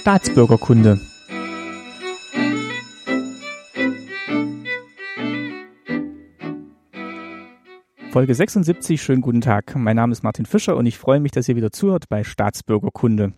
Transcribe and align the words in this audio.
Staatsbürgerkunde. 0.00 0.98
Folge 8.10 8.34
76, 8.34 9.02
schönen 9.02 9.20
guten 9.20 9.42
Tag. 9.42 9.76
Mein 9.76 9.96
Name 9.96 10.12
ist 10.12 10.22
Martin 10.22 10.46
Fischer 10.46 10.78
und 10.78 10.86
ich 10.86 10.96
freue 10.96 11.20
mich, 11.20 11.32
dass 11.32 11.50
ihr 11.50 11.56
wieder 11.56 11.70
zuhört 11.70 12.08
bei 12.08 12.24
Staatsbürgerkunde. 12.24 13.34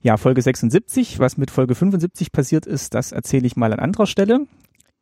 Ja, 0.00 0.16
Folge 0.18 0.40
76, 0.40 1.18
was 1.18 1.36
mit 1.36 1.50
Folge 1.50 1.74
75 1.74 2.30
passiert 2.30 2.64
ist, 2.64 2.94
das 2.94 3.10
erzähle 3.10 3.48
ich 3.48 3.56
mal 3.56 3.72
an 3.72 3.80
anderer 3.80 4.06
Stelle. 4.06 4.46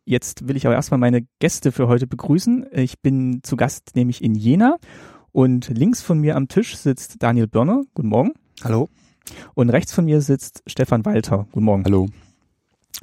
Jetzt 0.07 0.49
will 0.49 0.57
ich 0.57 0.67
aber 0.67 0.77
erstmal 0.77 0.99
meine 0.99 1.27
Gäste 1.41 1.73
für 1.73 1.89
heute 1.89 2.07
begrüßen. 2.07 2.69
Ich 2.73 3.03
bin 3.03 3.41
zu 3.43 3.57
Gast 3.57 3.97
nämlich 3.97 4.25
in 4.25 4.35
Jena 4.35 4.77
und 5.31 5.69
links 5.69 6.01
von 6.01 6.19
mir 6.19 6.37
am 6.37 6.49
Tisch 6.49 6.75
sitzt 6.75 7.23
Daniel 7.23 7.49
Börner. 7.49 7.83
Guten 7.93 8.09
Morgen. 8.09 8.33
Hallo. 8.65 8.89
Und 9.55 9.71
rechts 9.71 9.93
von 9.93 10.05
mir 10.05 10.21
sitzt 10.21 10.63
Stefan 10.67 11.05
Walter. 11.05 11.47
Guten 11.53 11.65
Morgen. 11.65 11.85
Hallo. 11.85 12.09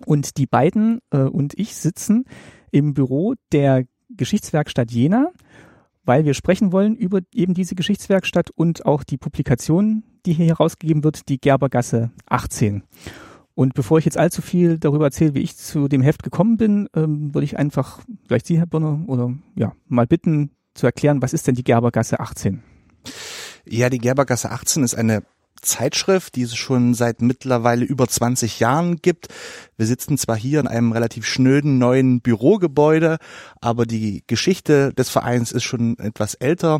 Und 0.05 0.37
die 0.37 0.45
beiden 0.45 0.99
äh, 1.11 1.19
und 1.19 1.53
ich 1.57 1.75
sitzen 1.75 2.25
im 2.71 2.93
Büro 2.93 3.35
der 3.51 3.85
Geschichtswerkstatt 4.09 4.91
Jena, 4.91 5.31
weil 6.03 6.25
wir 6.25 6.33
sprechen 6.33 6.71
wollen 6.71 6.95
über 6.95 7.19
eben 7.33 7.53
diese 7.53 7.75
Geschichtswerkstatt 7.75 8.49
und 8.51 8.85
auch 8.85 9.03
die 9.03 9.17
Publikation, 9.17 10.03
die 10.25 10.33
hier 10.33 10.47
herausgegeben 10.47 11.03
wird, 11.03 11.29
die 11.29 11.39
Gerbergasse 11.39 12.11
18. 12.27 12.83
Und 13.55 13.75
bevor 13.75 13.99
ich 13.99 14.05
jetzt 14.05 14.17
allzu 14.17 14.41
viel 14.41 14.79
darüber 14.79 15.05
erzähle, 15.05 15.35
wie 15.35 15.41
ich 15.41 15.55
zu 15.55 15.87
dem 15.87 16.01
Heft 16.01 16.23
gekommen 16.23 16.57
bin, 16.57 16.89
ähm, 16.95 17.33
würde 17.33 17.45
ich 17.45 17.57
einfach 17.57 18.01
vielleicht 18.27 18.47
Sie, 18.47 18.57
Herr 18.57 18.65
Birner, 18.65 19.03
oder 19.07 19.33
ja, 19.55 19.73
mal 19.87 20.07
bitten 20.07 20.51
zu 20.73 20.87
erklären, 20.87 21.21
was 21.21 21.33
ist 21.33 21.45
denn 21.47 21.55
die 21.55 21.63
Gerbergasse 21.63 22.19
18? 22.19 22.63
Ja, 23.65 23.89
die 23.89 23.99
Gerbergasse 23.99 24.51
18 24.51 24.83
ist 24.83 24.95
eine 24.95 25.23
Zeitschrift, 25.61 26.35
die 26.35 26.43
es 26.43 26.55
schon 26.55 26.93
seit 26.93 27.21
mittlerweile 27.21 27.83
über 27.85 28.07
20 28.07 28.59
Jahren 28.59 28.97
gibt. 28.97 29.27
Wir 29.77 29.87
sitzen 29.87 30.17
zwar 30.17 30.35
hier 30.35 30.59
in 30.59 30.67
einem 30.67 30.91
relativ 30.91 31.25
schnöden 31.25 31.77
neuen 31.77 32.19
Bürogebäude, 32.21 33.17
aber 33.61 33.85
die 33.85 34.23
Geschichte 34.27 34.93
des 34.93 35.09
Vereins 35.09 35.51
ist 35.51 35.63
schon 35.63 35.97
etwas 35.99 36.33
älter. 36.35 36.79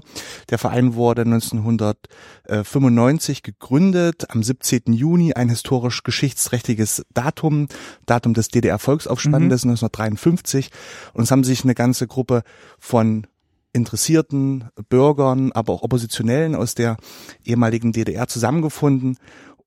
Der 0.49 0.59
Verein 0.59 0.95
wurde 0.95 1.23
1995 1.23 3.43
gegründet, 3.43 4.29
am 4.29 4.43
17. 4.43 4.93
Juni, 4.93 5.33
ein 5.33 5.49
historisch 5.49 6.03
geschichtsträchtiges 6.03 7.05
Datum, 7.13 7.67
Datum 8.05 8.33
des 8.33 8.47
DDR-Volksaufstandes 8.49 9.65
mhm. 9.65 9.71
1953. 9.71 10.69
Und 11.13 11.23
es 11.23 11.31
haben 11.31 11.43
sich 11.43 11.63
eine 11.63 11.75
ganze 11.75 12.07
Gruppe 12.07 12.43
von 12.79 13.27
interessierten 13.73 14.69
Bürgern, 14.89 15.51
aber 15.51 15.73
auch 15.73 15.81
Oppositionellen 15.81 16.55
aus 16.55 16.75
der 16.75 16.97
ehemaligen 17.43 17.91
DDR 17.91 18.27
zusammengefunden 18.27 19.17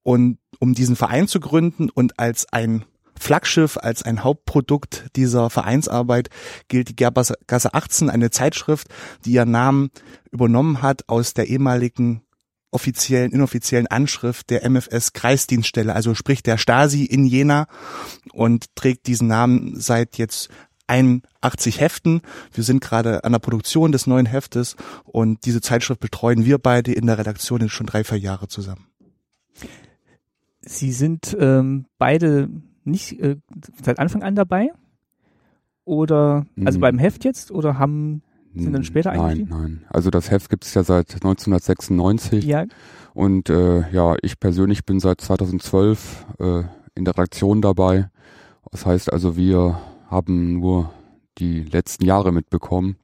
und 0.02 0.38
um 0.60 0.74
diesen 0.74 0.96
Verein 0.96 1.28
zu 1.28 1.40
gründen 1.40 1.90
und 1.90 2.18
als 2.18 2.46
ein 2.52 2.84
Flaggschiff, 3.18 3.76
als 3.78 4.02
ein 4.02 4.22
Hauptprodukt 4.22 5.06
dieser 5.16 5.50
Vereinsarbeit 5.50 6.28
gilt 6.68 6.90
die 6.90 6.96
Gerbergasse 6.96 7.74
18, 7.74 8.10
eine 8.10 8.30
Zeitschrift, 8.30 8.88
die 9.24 9.32
ihren 9.32 9.50
Namen 9.50 9.90
übernommen 10.30 10.82
hat 10.82 11.08
aus 11.08 11.34
der 11.34 11.48
ehemaligen 11.48 12.22
offiziellen, 12.70 13.32
inoffiziellen 13.32 13.86
Anschrift 13.86 14.50
der 14.50 14.68
MFS 14.68 15.12
Kreisdienststelle, 15.12 15.94
also 15.94 16.14
sprich 16.14 16.42
der 16.42 16.58
Stasi 16.58 17.04
in 17.04 17.24
Jena 17.24 17.68
und 18.32 18.74
trägt 18.74 19.06
diesen 19.06 19.28
Namen 19.28 19.80
seit 19.80 20.18
jetzt 20.18 20.50
81 20.86 21.80
Heften. 21.80 22.22
Wir 22.52 22.64
sind 22.64 22.80
gerade 22.80 23.24
an 23.24 23.32
der 23.32 23.38
Produktion 23.38 23.92
des 23.92 24.06
neuen 24.06 24.26
Heftes 24.26 24.76
und 25.04 25.44
diese 25.44 25.60
Zeitschrift 25.60 26.00
betreuen 26.00 26.44
wir 26.44 26.58
beide 26.58 26.92
in 26.92 27.06
der 27.06 27.18
Redaktion 27.18 27.68
schon 27.68 27.86
drei, 27.86 28.04
vier 28.04 28.18
Jahre 28.18 28.48
zusammen. 28.48 28.86
Sie 30.60 30.92
sind 30.92 31.36
ähm, 31.38 31.86
beide 31.98 32.48
nicht 32.86 33.20
äh, 33.20 33.36
seit 33.82 33.98
Anfang 33.98 34.22
an 34.22 34.34
dabei? 34.34 34.70
Oder, 35.84 36.46
also 36.64 36.76
hm. 36.76 36.80
beim 36.80 36.98
Heft 36.98 37.24
jetzt? 37.24 37.52
Oder 37.52 37.78
haben, 37.78 38.22
sind 38.54 38.72
dann 38.72 38.84
später 38.84 39.10
nein, 39.10 39.20
eingestiegen? 39.20 39.50
Nein, 39.50 39.60
nein. 39.60 39.84
Also 39.88 40.10
das 40.10 40.30
Heft 40.30 40.50
gibt 40.50 40.64
es 40.64 40.74
ja 40.74 40.82
seit 40.82 41.14
1996. 41.14 42.44
Ja. 42.44 42.64
Und 43.14 43.50
äh, 43.50 43.90
ja, 43.92 44.16
ich 44.22 44.40
persönlich 44.40 44.84
bin 44.84 44.98
seit 44.98 45.20
2012 45.20 46.26
äh, 46.38 46.62
in 46.94 47.04
der 47.04 47.14
Redaktion 47.14 47.62
dabei. 47.62 48.10
Das 48.72 48.84
heißt 48.84 49.12
also, 49.12 49.36
wir 49.36 49.78
haben 50.08 50.60
nur 50.60 50.90
die 51.38 51.62
letzten 51.62 52.04
Jahre 52.04 52.32
mitbekommen. 52.32 52.96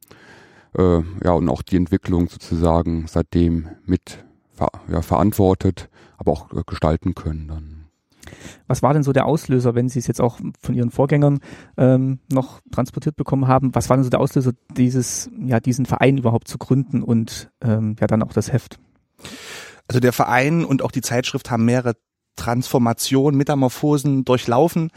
Äh, 0.76 1.00
ja, 1.24 1.32
und 1.32 1.48
auch 1.48 1.62
die 1.62 1.76
Entwicklung 1.76 2.28
sozusagen 2.28 3.06
seitdem 3.06 3.68
mit 3.84 4.24
ver 4.52 4.68
ja, 4.90 5.02
verantwortet, 5.02 5.88
aber 6.16 6.32
auch 6.32 6.52
äh, 6.52 6.62
gestalten 6.66 7.14
können 7.14 7.48
dann. 7.48 7.82
Was 8.66 8.82
war 8.82 8.94
denn 8.94 9.02
so 9.02 9.12
der 9.12 9.26
Auslöser, 9.26 9.74
wenn 9.74 9.88
Sie 9.88 9.98
es 9.98 10.06
jetzt 10.06 10.20
auch 10.20 10.38
von 10.60 10.74
Ihren 10.74 10.90
Vorgängern 10.90 11.40
ähm, 11.76 12.20
noch 12.32 12.60
transportiert 12.70 13.16
bekommen 13.16 13.48
haben? 13.48 13.74
Was 13.74 13.90
war 13.90 13.96
denn 13.96 14.04
so 14.04 14.10
der 14.10 14.20
Auslöser, 14.20 14.52
dieses, 14.76 15.30
ja, 15.44 15.60
diesen 15.60 15.86
Verein 15.86 16.18
überhaupt 16.18 16.48
zu 16.48 16.58
gründen 16.58 17.02
und 17.02 17.50
ähm, 17.60 17.96
ja 18.00 18.06
dann 18.06 18.22
auch 18.22 18.32
das 18.32 18.52
Heft? 18.52 18.78
Also 19.88 20.00
der 20.00 20.12
Verein 20.12 20.64
und 20.64 20.82
auch 20.82 20.92
die 20.92 21.02
Zeitschrift 21.02 21.50
haben 21.50 21.64
mehrere 21.64 21.94
Transformation, 22.36 23.36
Metamorphosen 23.36 24.24
durchlaufen. 24.24 24.90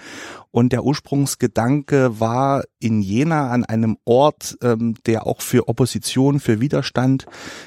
Und 0.56 0.72
der 0.72 0.86
Ursprungsgedanke 0.86 2.22
war 2.22 2.64
in 2.80 3.02
Jena 3.02 3.50
an 3.50 3.66
einem 3.66 3.98
Ort, 4.06 4.58
ähm, 4.64 4.96
der 5.06 5.28
auch 5.28 5.42
für 5.42 5.68
Opposition, 5.68 6.40
für 6.40 6.62
Widerstand 6.62 7.26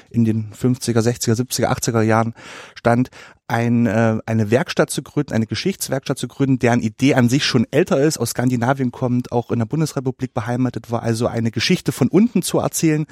in 0.09 0.25
den 0.25 0.51
50er, 0.53 0.99
60er, 0.99 1.35
70er, 1.35 1.67
80er 1.67 2.01
Jahren 2.01 2.33
stand, 2.73 3.11
ein, 3.49 3.87
äh, 3.87 4.19
eine 4.25 4.51
Werkstatt 4.51 4.91
zu 4.91 5.01
gründen, 5.01 5.33
eine 5.33 5.47
Geschichtswerkstatt 5.47 6.19
zu 6.19 6.27
gründen, 6.27 6.59
deren 6.59 6.81
Idee 6.81 7.15
an 7.15 7.29
sich 7.29 7.45
schon 7.45 7.65
älter 7.71 7.99
ist, 7.99 8.19
aus 8.19 8.31
Skandinavien 8.31 8.91
kommt, 8.91 9.31
auch 9.31 9.51
in 9.51 9.59
der 9.59 9.65
Bundesrepublik 9.65 10.33
beheimatet 10.35 10.91
war, 10.91 11.01
also 11.01 11.25
eine 11.25 11.49
Geschichte 11.49 11.91
von 11.91 12.09
unten 12.09 12.43
zu 12.43 12.59
erzählen, 12.59 13.05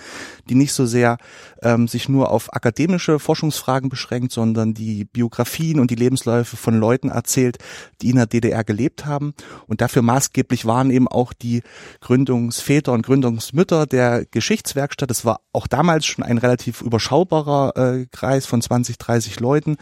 die 0.48 0.56
nicht 0.56 0.74
so 0.74 0.86
sehr 0.86 1.18
ähm, 1.64 1.88
sich 1.88 2.08
nur 2.08 2.30
auf 2.30 2.54
akademische 2.54 3.18
Forschungsfragen 3.18 3.90
beschränkt, 3.90 4.32
sondern 4.32 4.76
die 4.76 5.06
Biografien 5.06 5.80
und 5.80 5.90
die 5.90 5.96
Lebensläufe 5.96 6.56
von 6.56 6.80
Leuten 6.80 7.10
erzählt, 7.10 7.58
die 8.02 8.12
in 8.12 8.18
der 8.18 8.28
DDR 8.28 8.64
gelebt 8.64 9.08
haben. 9.08 9.34
Und 9.68 9.82
dafür 9.82 10.02
maßgeblich 10.02 10.66
waren 10.66 10.90
eben 10.92 11.08
auch 11.08 11.34
die 11.34 11.62
Gründungsväter 12.02 12.94
und 12.94 13.06
Gründungsmütter 13.06 13.86
der 13.86 14.26
Geschichtswerkstatt. 14.26 15.12
Es 15.12 15.26
war 15.26 15.42
auch 15.54 15.68
damals 15.68 16.06
schon 16.06 16.24
ein 16.24 16.38
relativ 16.38 16.82
überschaubarer 16.82 17.76
äh, 17.76 18.06
Kreis 18.12 18.46
von 18.46 18.62
20, 18.62 18.98
30 18.98 19.40
Leuten, 19.40 19.78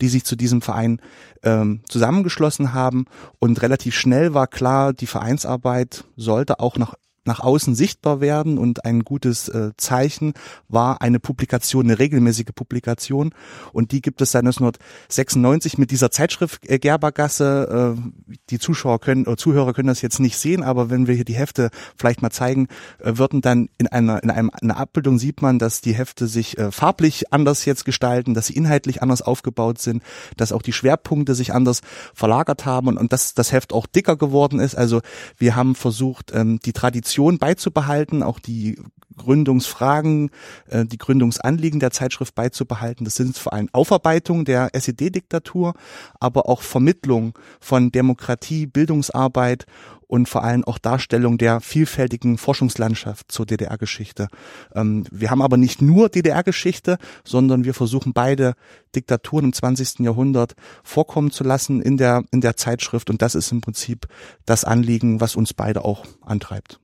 die 0.00 0.08
sich 0.08 0.24
zu 0.24 0.36
diesem 0.36 0.62
Verein 0.62 1.00
ähm, 1.42 1.82
zusammengeschlossen 1.88 2.72
haben. 2.72 3.04
Und 3.38 3.62
relativ 3.62 3.94
schnell 3.94 4.34
war 4.34 4.46
klar, 4.46 4.92
die 4.92 5.06
Vereinsarbeit 5.06 6.04
sollte 6.16 6.60
auch 6.60 6.76
nach 6.76 6.94
nach 7.26 7.40
außen 7.40 7.74
sichtbar 7.74 8.20
werden 8.20 8.58
und 8.58 8.84
ein 8.84 9.00
gutes 9.00 9.48
äh, 9.48 9.70
Zeichen 9.76 10.34
war 10.68 11.02
eine 11.02 11.20
Publikation, 11.20 11.86
eine 11.86 11.98
regelmäßige 11.98 12.52
Publikation 12.54 13.32
und 13.72 13.92
die 13.92 14.00
gibt 14.00 14.20
es 14.20 14.32
seit 14.32 14.44
1996 14.44 15.78
mit 15.78 15.90
dieser 15.90 16.10
Zeitschrift 16.10 16.68
äh, 16.68 16.78
Gerbergasse. 16.78 17.96
Äh, 17.96 18.34
die 18.50 18.58
Zuschauer 18.58 19.00
können 19.00 19.26
oder 19.26 19.36
Zuhörer 19.36 19.72
können 19.72 19.88
das 19.88 20.02
jetzt 20.02 20.20
nicht 20.20 20.38
sehen, 20.38 20.62
aber 20.62 20.90
wenn 20.90 21.06
wir 21.06 21.14
hier 21.14 21.24
die 21.24 21.34
Hefte 21.34 21.70
vielleicht 21.96 22.22
mal 22.22 22.30
zeigen 22.30 22.68
äh, 22.98 23.18
würden, 23.18 23.40
dann 23.40 23.68
in 23.78 23.88
einer 23.88 24.22
in 24.22 24.30
einem 24.30 24.50
in 24.60 24.70
einer 24.70 24.80
Abbildung 24.80 25.18
sieht 25.18 25.42
man, 25.42 25.58
dass 25.58 25.80
die 25.80 25.94
Hefte 25.94 26.26
sich 26.26 26.58
äh, 26.58 26.70
farblich 26.70 27.32
anders 27.32 27.64
jetzt 27.64 27.84
gestalten, 27.84 28.34
dass 28.34 28.46
sie 28.46 28.56
inhaltlich 28.56 29.02
anders 29.02 29.22
aufgebaut 29.22 29.80
sind, 29.80 30.02
dass 30.36 30.52
auch 30.52 30.62
die 30.62 30.72
Schwerpunkte 30.72 31.34
sich 31.34 31.52
anders 31.52 31.80
verlagert 32.14 32.66
haben 32.66 32.88
und, 32.88 32.98
und 32.98 33.12
dass 33.12 33.34
das 33.34 33.52
Heft 33.52 33.72
auch 33.72 33.86
dicker 33.86 34.16
geworden 34.16 34.60
ist. 34.60 34.76
Also 34.76 35.00
wir 35.38 35.56
haben 35.56 35.74
versucht, 35.74 36.32
ähm, 36.34 36.60
die 36.64 36.72
Tradition 36.72 37.15
Tradition 37.16 37.38
beizubehalten, 37.38 38.22
auch 38.22 38.38
die 38.38 38.78
Gründungsfragen, 39.16 40.30
äh, 40.68 40.84
die 40.84 40.98
Gründungsanliegen 40.98 41.80
der 41.80 41.90
Zeitschrift 41.90 42.34
beizubehalten. 42.34 43.06
Das 43.06 43.14
sind 43.14 43.38
vor 43.38 43.54
allem 43.54 43.70
Aufarbeitung 43.72 44.44
der 44.44 44.74
SED-Diktatur, 44.74 45.72
aber 46.20 46.46
auch 46.46 46.60
Vermittlung 46.60 47.32
von 47.58 47.90
Demokratie, 47.90 48.66
Bildungsarbeit 48.66 49.64
und 50.08 50.28
vor 50.28 50.44
allem 50.44 50.64
auch 50.64 50.76
Darstellung 50.78 51.38
der 51.38 51.60
vielfältigen 51.60 52.36
Forschungslandschaft 52.36 53.32
zur 53.32 53.46
DDR-Geschichte. 53.46 54.28
Ähm, 54.74 55.06
wir 55.10 55.30
haben 55.30 55.40
aber 55.40 55.56
nicht 55.56 55.80
nur 55.80 56.10
DDR-Geschichte, 56.10 56.98
sondern 57.24 57.64
wir 57.64 57.72
versuchen 57.72 58.12
beide 58.12 58.52
Diktaturen 58.94 59.46
im 59.46 59.52
20. 59.54 60.00
Jahrhundert 60.00 60.54
vorkommen 60.84 61.30
zu 61.30 61.44
lassen 61.44 61.80
in 61.80 61.96
der, 61.96 62.24
in 62.30 62.42
der 62.42 62.56
Zeitschrift 62.56 63.08
und 63.08 63.22
das 63.22 63.34
ist 63.34 63.50
im 63.50 63.62
Prinzip 63.62 64.06
das 64.44 64.64
Anliegen, 64.66 65.22
was 65.22 65.34
uns 65.34 65.54
beide 65.54 65.82
auch 65.82 66.04
antreibt. 66.20 66.78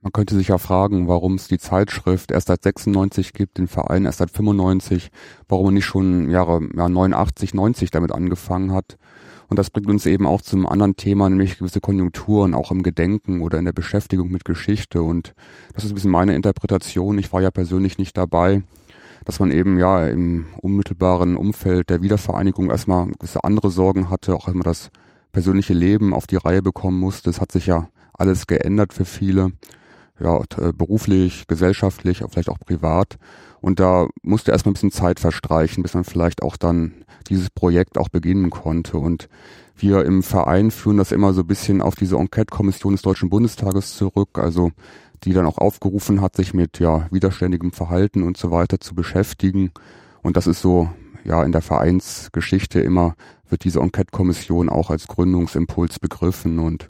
Man 0.00 0.12
könnte 0.12 0.36
sich 0.36 0.48
ja 0.48 0.58
fragen, 0.58 1.08
warum 1.08 1.34
es 1.34 1.48
die 1.48 1.58
Zeitschrift 1.58 2.30
erst 2.30 2.46
seit 2.46 2.62
96 2.62 3.32
gibt, 3.32 3.58
den 3.58 3.66
Verein 3.66 4.04
erst 4.04 4.18
seit 4.18 4.30
95, 4.30 5.10
warum 5.48 5.66
man 5.66 5.74
nicht 5.74 5.86
schon 5.86 6.30
Jahre 6.30 6.60
ja, 6.76 6.88
89, 6.88 7.52
90 7.52 7.90
damit 7.90 8.12
angefangen 8.12 8.72
hat. 8.72 8.96
Und 9.48 9.58
das 9.58 9.70
bringt 9.70 9.88
uns 9.88 10.06
eben 10.06 10.26
auch 10.26 10.40
zum 10.40 10.68
anderen 10.68 10.94
Thema, 10.94 11.28
nämlich 11.28 11.58
gewisse 11.58 11.80
Konjunkturen, 11.80 12.54
auch 12.54 12.70
im 12.70 12.82
Gedenken 12.82 13.40
oder 13.40 13.58
in 13.58 13.64
der 13.64 13.72
Beschäftigung 13.72 14.30
mit 14.30 14.44
Geschichte. 14.44 15.02
Und 15.02 15.34
das 15.74 15.84
ist 15.84 15.90
ein 15.90 15.94
bisschen 15.94 16.12
meine 16.12 16.36
Interpretation. 16.36 17.18
Ich 17.18 17.32
war 17.32 17.42
ja 17.42 17.50
persönlich 17.50 17.98
nicht 17.98 18.16
dabei. 18.16 18.62
dass 19.24 19.40
man 19.40 19.50
eben 19.50 19.78
ja 19.78 20.06
im 20.06 20.46
unmittelbaren 20.62 21.36
Umfeld 21.36 21.90
der 21.90 22.00
Wiedervereinigung 22.00 22.70
erstmal 22.70 23.08
gewisse 23.08 23.44
andere 23.44 23.70
Sorgen 23.70 24.08
hatte, 24.08 24.34
auch 24.34 24.48
immer 24.48 24.64
das 24.64 24.90
persönliche 25.32 25.74
Leben 25.74 26.14
auf 26.14 26.26
die 26.26 26.36
Reihe 26.36 26.62
bekommen 26.62 26.98
musste. 26.98 27.28
Es 27.28 27.40
hat 27.40 27.52
sich 27.52 27.66
ja 27.66 27.88
alles 28.14 28.46
geändert 28.46 28.94
für 28.94 29.04
viele, 29.04 29.52
ja, 30.20 30.40
äh, 30.58 30.72
beruflich, 30.72 31.46
gesellschaftlich, 31.46 32.22
vielleicht 32.28 32.48
auch 32.48 32.58
privat. 32.58 33.18
Und 33.60 33.80
da 33.80 34.06
musste 34.22 34.52
erstmal 34.52 34.70
ein 34.70 34.74
bisschen 34.74 34.92
Zeit 34.92 35.20
verstreichen, 35.20 35.82
bis 35.82 35.94
man 35.94 36.04
vielleicht 36.04 36.42
auch 36.42 36.56
dann 36.56 36.92
dieses 37.28 37.50
Projekt 37.50 37.98
auch 37.98 38.08
beginnen 38.08 38.50
konnte. 38.50 38.98
Und 38.98 39.28
wir 39.76 40.04
im 40.04 40.22
Verein 40.22 40.70
führen 40.70 40.96
das 40.96 41.12
immer 41.12 41.32
so 41.34 41.42
ein 41.42 41.46
bisschen 41.46 41.82
auf 41.82 41.94
diese 41.94 42.16
Enquete-Kommission 42.16 42.92
des 42.92 43.02
Deutschen 43.02 43.30
Bundestages 43.30 43.96
zurück, 43.96 44.38
also 44.38 44.70
die 45.24 45.32
dann 45.32 45.46
auch 45.46 45.58
aufgerufen 45.58 46.20
hat, 46.20 46.36
sich 46.36 46.54
mit 46.54 46.78
ja 46.78 47.08
widerständigem 47.10 47.72
Verhalten 47.72 48.22
und 48.22 48.36
so 48.36 48.50
weiter 48.50 48.80
zu 48.80 48.94
beschäftigen. 48.94 49.72
Und 50.22 50.36
das 50.36 50.46
ist 50.46 50.60
so 50.60 50.88
ja 51.24 51.42
in 51.42 51.52
der 51.52 51.62
Vereinsgeschichte 51.62 52.80
immer 52.80 53.14
wird 53.48 53.64
diese 53.64 53.80
Enquete-Kommission 53.80 54.68
auch 54.68 54.90
als 54.90 55.06
Gründungsimpuls 55.06 55.98
begriffen 55.98 56.58
und 56.58 56.88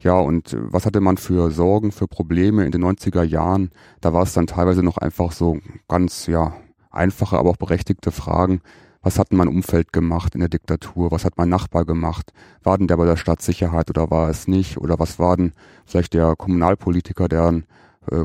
ja, 0.00 0.18
und 0.18 0.56
was 0.58 0.86
hatte 0.86 1.00
man 1.00 1.16
für 1.16 1.50
Sorgen, 1.50 1.92
für 1.92 2.06
Probleme 2.06 2.64
in 2.64 2.72
den 2.72 2.84
90er 2.84 3.22
Jahren? 3.22 3.70
Da 4.00 4.12
war 4.12 4.22
es 4.22 4.34
dann 4.34 4.46
teilweise 4.46 4.82
noch 4.82 4.98
einfach 4.98 5.32
so 5.32 5.58
ganz, 5.88 6.26
ja, 6.26 6.54
einfache, 6.90 7.38
aber 7.38 7.50
auch 7.50 7.56
berechtigte 7.56 8.10
Fragen. 8.10 8.60
Was 9.02 9.18
hat 9.18 9.32
mein 9.32 9.48
Umfeld 9.48 9.92
gemacht 9.92 10.34
in 10.34 10.40
der 10.40 10.48
Diktatur? 10.48 11.10
Was 11.10 11.24
hat 11.24 11.36
mein 11.36 11.50
Nachbar 11.50 11.84
gemacht? 11.84 12.32
War 12.62 12.78
denn 12.78 12.86
der 12.86 12.96
bei 12.96 13.04
der 13.04 13.16
Stadtsicherheit 13.16 13.90
oder 13.90 14.10
war 14.10 14.30
es 14.30 14.48
nicht? 14.48 14.78
Oder 14.78 14.98
was 14.98 15.18
war 15.18 15.36
denn 15.36 15.52
vielleicht 15.84 16.14
der 16.14 16.36
Kommunalpolitiker, 16.36 17.28
der 17.28 17.62
äh, 18.10 18.24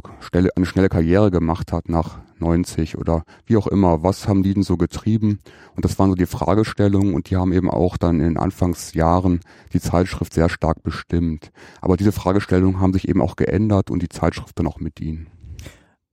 eine 0.56 0.66
schnelle 0.66 0.90
Karriere 0.90 1.32
gemacht 1.32 1.72
hat 1.72 1.90
nach 1.90 2.20
90 2.40 2.98
oder 2.98 3.24
wie 3.46 3.58
auch 3.58 3.68
immer, 3.68 4.04
was 4.04 4.28
haben 4.28 4.44
die 4.44 4.54
denn 4.54 4.64
so 4.64 4.78
getrieben? 4.78 5.40
Und 5.76 5.86
das 5.86 6.00
waren 6.00 6.10
so 6.10 6.16
die 6.16 6.26
Fragestellungen 6.26 7.14
und 7.14 7.30
die 7.30 7.36
haben 7.36 7.54
eben 7.54 7.70
auch 7.70 7.98
dann 7.98 8.20
in 8.20 8.26
den 8.26 8.38
Anfangsjahren 8.38 9.42
die 9.74 9.80
Zeitschrift 9.80 10.34
sehr 10.34 10.50
stark 10.50 10.84
bestimmt. 10.84 11.52
Aber 11.82 11.98
diese 11.98 12.12
Fragestellungen 12.12 12.80
haben 12.80 12.94
sich 12.94 13.08
eben 13.08 13.22
auch 13.22 13.36
geändert 13.36 13.92
und 13.92 14.02
die 14.02 14.10
Zeitschrift 14.10 14.58
dann 14.60 14.68
auch 14.68 14.80
mit 14.80 15.00
ihnen. 15.00 15.28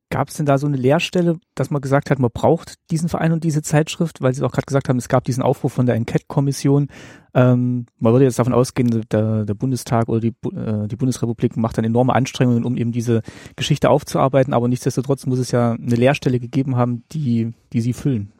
Gab 0.08 0.28
es 0.28 0.34
denn 0.34 0.46
da 0.46 0.56
so 0.56 0.68
eine 0.68 0.76
Leerstelle, 0.76 1.38
dass 1.56 1.70
man 1.70 1.82
gesagt 1.82 2.10
hat, 2.10 2.20
man 2.20 2.30
braucht 2.32 2.74
diesen 2.92 3.08
Verein 3.08 3.32
und 3.32 3.42
diese 3.42 3.60
Zeitschrift, 3.60 4.22
weil 4.22 4.32
Sie 4.32 4.42
auch 4.44 4.52
gerade 4.52 4.66
gesagt 4.66 4.88
haben, 4.88 4.98
es 4.98 5.08
gab 5.08 5.24
diesen 5.24 5.42
Aufruf 5.42 5.72
von 5.72 5.86
der 5.86 5.96
Enquete-Kommission. 5.96 6.88
Ähm, 7.34 7.86
man 7.98 8.12
würde 8.12 8.24
jetzt 8.24 8.38
davon 8.38 8.52
ausgehen, 8.52 9.04
der, 9.10 9.44
der 9.44 9.54
Bundestag 9.54 10.08
oder 10.08 10.20
die, 10.20 10.34
äh, 10.54 10.86
die 10.86 10.96
Bundesrepublik 10.96 11.56
macht 11.56 11.76
dann 11.76 11.84
enorme 11.84 12.14
Anstrengungen, 12.14 12.64
um 12.64 12.76
eben 12.76 12.92
diese 12.92 13.22
Geschichte 13.56 13.90
aufzuarbeiten, 13.90 14.54
aber 14.54 14.68
nichtsdestotrotz 14.68 15.26
muss 15.26 15.40
es 15.40 15.50
ja 15.50 15.72
eine 15.72 15.96
Leerstelle 15.96 16.38
gegeben 16.38 16.76
haben, 16.76 17.02
die, 17.10 17.52
die 17.72 17.80
Sie 17.80 17.92
füllen. 17.92 18.32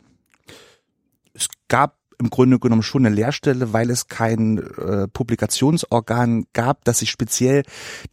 Es 1.35 1.49
gab 1.69 1.97
im 2.19 2.31
Grunde 2.31 2.59
genommen 2.59 2.83
schon 2.83 3.05
eine 3.05 3.15
Leerstelle, 3.15 3.73
weil 3.73 3.91
es 3.91 4.09
kein 4.09 4.59
äh, 4.59 5.09
Publikationsorgan 5.09 6.47
gab, 6.53 6.85
das 6.85 7.01
sich 7.01 7.11
speziell 7.11 7.63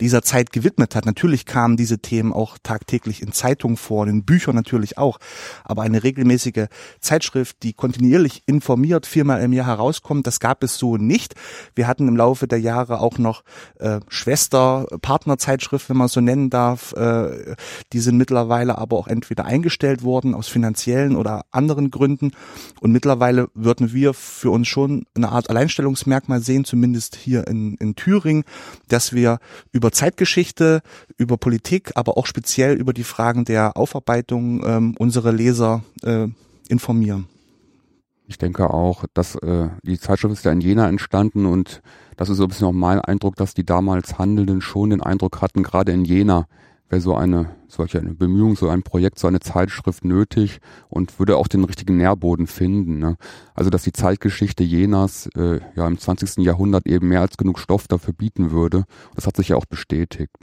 dieser 0.01 0.21
Zeit 0.21 0.51
gewidmet 0.51 0.95
hat. 0.95 1.05
Natürlich 1.05 1.45
kamen 1.45 1.77
diese 1.77 1.99
Themen 1.99 2.33
auch 2.33 2.57
tagtäglich 2.61 3.21
in 3.21 3.31
Zeitungen 3.31 3.77
vor, 3.77 4.07
in 4.07 4.25
Büchern 4.25 4.55
natürlich 4.55 4.97
auch, 4.97 5.19
aber 5.63 5.83
eine 5.83 6.03
regelmäßige 6.03 6.67
Zeitschrift, 6.99 7.57
die 7.63 7.73
kontinuierlich 7.73 8.43
informiert 8.45 9.05
viermal 9.05 9.41
im 9.41 9.53
Jahr 9.53 9.67
herauskommt, 9.67 10.27
das 10.27 10.39
gab 10.39 10.63
es 10.63 10.77
so 10.77 10.97
nicht. 10.97 11.35
Wir 11.75 11.87
hatten 11.87 12.07
im 12.07 12.17
Laufe 12.17 12.47
der 12.47 12.59
Jahre 12.59 12.99
auch 12.99 13.17
noch 13.17 13.43
äh, 13.79 13.99
Schwester, 14.09 14.85
Partnerzeitschrift, 15.01 15.89
wenn 15.89 15.97
man 15.97 16.07
so 16.09 16.19
nennen 16.19 16.49
darf. 16.49 16.93
Äh, 16.93 17.55
die 17.93 17.99
sind 17.99 18.17
mittlerweile 18.17 18.77
aber 18.77 18.97
auch 18.97 19.07
entweder 19.07 19.45
eingestellt 19.45 20.03
worden 20.03 20.35
aus 20.35 20.47
finanziellen 20.47 21.15
oder 21.15 21.45
anderen 21.51 21.91
Gründen 21.91 22.31
und 22.81 22.91
mittlerweile 22.91 23.47
würden 23.53 23.92
wir 23.93 24.13
für 24.13 24.51
uns 24.51 24.67
schon 24.67 25.05
eine 25.15 25.29
Art 25.29 25.49
Alleinstellungsmerkmal 25.49 26.41
sehen, 26.41 26.65
zumindest 26.65 27.15
hier 27.15 27.47
in, 27.47 27.75
in 27.75 27.95
Thüringen, 27.95 28.43
dass 28.87 29.13
wir 29.13 29.39
über 29.71 29.91
Zeitgeschichte, 29.91 30.81
über 31.17 31.37
Politik, 31.37 31.91
aber 31.95 32.17
auch 32.17 32.25
speziell 32.25 32.75
über 32.75 32.93
die 32.93 33.03
Fragen 33.03 33.45
der 33.45 33.77
Aufarbeitung 33.77 34.63
ähm, 34.65 34.95
unsere 34.97 35.31
Leser 35.31 35.83
äh, 36.03 36.27
informieren. 36.67 37.27
Ich 38.25 38.37
denke 38.37 38.69
auch, 38.73 39.05
dass 39.13 39.35
äh, 39.35 39.67
die 39.83 39.99
Zeitschrift 39.99 40.33
ist 40.33 40.45
ja 40.45 40.51
in 40.51 40.61
Jena 40.61 40.87
entstanden 40.87 41.45
und 41.45 41.81
das 42.15 42.29
ist 42.29 42.37
so 42.37 42.43
ein 42.43 42.49
bisschen 42.49 42.67
auch 42.67 42.71
mein 42.71 42.99
Eindruck, 42.99 43.35
dass 43.35 43.53
die 43.53 43.65
damals 43.65 44.17
Handelnden 44.17 44.61
schon 44.61 44.91
den 44.91 45.01
Eindruck 45.01 45.41
hatten, 45.41 45.63
gerade 45.63 45.91
in 45.91 46.05
Jena, 46.05 46.47
wäre 46.89 47.01
so 47.01 47.15
eine 47.15 47.55
solche 47.67 47.99
eine 47.99 48.13
Bemühung, 48.13 48.55
so 48.55 48.69
ein 48.69 48.83
Projekt, 48.83 49.19
so 49.19 49.27
eine 49.27 49.39
Zeitschrift 49.39 50.05
nötig 50.05 50.59
und 50.89 51.17
würde 51.19 51.37
auch 51.37 51.47
den 51.47 51.63
richtigen 51.63 51.97
Nährboden 51.97 52.47
finden. 52.47 52.99
Ne? 52.99 53.17
Also 53.55 53.69
dass 53.69 53.83
die 53.83 53.93
Zeitgeschichte 53.93 54.63
Jenas 54.63 55.27
äh, 55.35 55.59
ja 55.75 55.87
im 55.87 55.97
20. 55.97 56.37
Jahrhundert 56.45 56.85
eben 56.85 57.07
mehr 57.07 57.21
als 57.21 57.37
genug 57.37 57.59
Stoff 57.59 57.87
dafür 57.87 58.13
bieten 58.13 58.51
würde. 58.51 58.85
Das 59.15 59.25
hat 59.25 59.35
sich 59.37 59.49
ja 59.49 59.55
auch 59.55 59.65
bestätigt. 59.65 60.37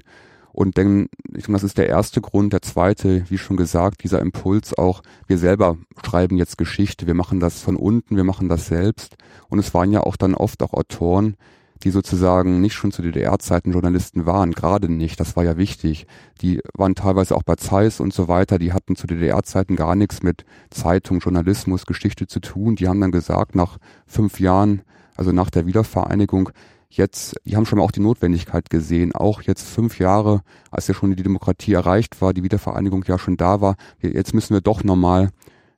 Und 0.52 0.76
denn, 0.76 1.08
ich 1.28 1.44
denke, 1.44 1.52
das 1.52 1.62
ist 1.62 1.78
der 1.78 1.88
erste 1.88 2.20
Grund. 2.20 2.52
Der 2.52 2.62
zweite, 2.62 3.25
wie 3.31 3.38
schon 3.38 3.56
gesagt, 3.56 4.02
dieser 4.02 4.20
Impuls 4.20 4.76
auch, 4.76 5.02
wir 5.26 5.38
selber 5.38 5.78
schreiben 6.04 6.37
jetzt 6.37 6.58
Geschichte, 6.58 7.06
wir 7.06 7.14
machen 7.14 7.38
das 7.40 7.60
von 7.60 7.76
unten, 7.76 8.16
wir 8.16 8.25
machen 8.25 8.48
das 8.48 8.66
selbst. 8.66 9.16
Und 9.48 9.60
es 9.60 9.72
waren 9.75 9.92
ja 9.92 10.00
auch 10.00 10.16
dann 10.16 10.34
oft 10.34 10.62
auch 10.62 10.72
Autoren, 10.72 11.37
die 11.82 11.91
sozusagen 11.91 12.61
nicht 12.61 12.75
schon 12.75 12.93
zu 12.93 13.03
DDR-Zeiten 13.03 13.73
Journalisten 13.73 14.27
waren, 14.27 14.53
gerade 14.53 14.93
nicht, 14.93 15.19
das 15.19 15.37
war 15.37 15.44
ja 15.44 15.56
wichtig. 15.56 16.06
Die 16.43 16.61
waren 16.75 16.94
teilweise 16.94 17.35
auch 17.35 17.43
bei 17.43 17.56
Zeiss 17.56 18.00
und 18.00 18.12
so 18.12 18.29
weiter, 18.29 18.59
die 18.59 18.73
hatten 18.73 18.97
zu 18.97 19.06
DDR-Zeiten 19.06 19.77
gar 19.77 19.94
nichts 19.94 20.23
mit 20.23 20.44
Zeitung, 20.71 21.21
Journalismus, 21.21 21.87
Geschichte 21.87 22.27
zu 22.27 22.41
tun. 22.41 22.77
Die 22.77 22.88
haben 22.88 23.00
dann 23.00 23.12
gesagt, 23.12 23.55
nach 23.55 23.79
fünf 24.06 24.41
Jahren, 24.41 24.82
also 25.17 25.32
nach 25.32 25.50
der 25.50 25.67
Wiedervereinigung, 25.67 26.50
jetzt, 26.91 27.37
die 27.44 27.56
haben 27.56 27.67
schon 27.67 27.79
mal 27.79 27.85
auch 27.85 27.93
die 27.93 28.00
Notwendigkeit 28.00 28.69
gesehen, 28.69 29.15
auch 29.15 29.43
jetzt 29.43 29.67
fünf 29.67 29.99
Jahre, 29.99 30.43
als 30.71 30.88
ja 30.88 30.94
schon 30.94 31.15
die 31.15 31.23
Demokratie 31.23 31.73
erreicht 31.73 32.21
war, 32.21 32.35
die 32.35 32.43
Wiedervereinigung 32.43 33.05
ja 33.06 33.19
schon 33.19 33.37
da 33.37 33.61
war, 33.61 33.76
jetzt 34.00 34.35
müssen 34.35 34.55
wir 34.55 34.61
doch 34.61 34.85
nochmal 34.85 35.31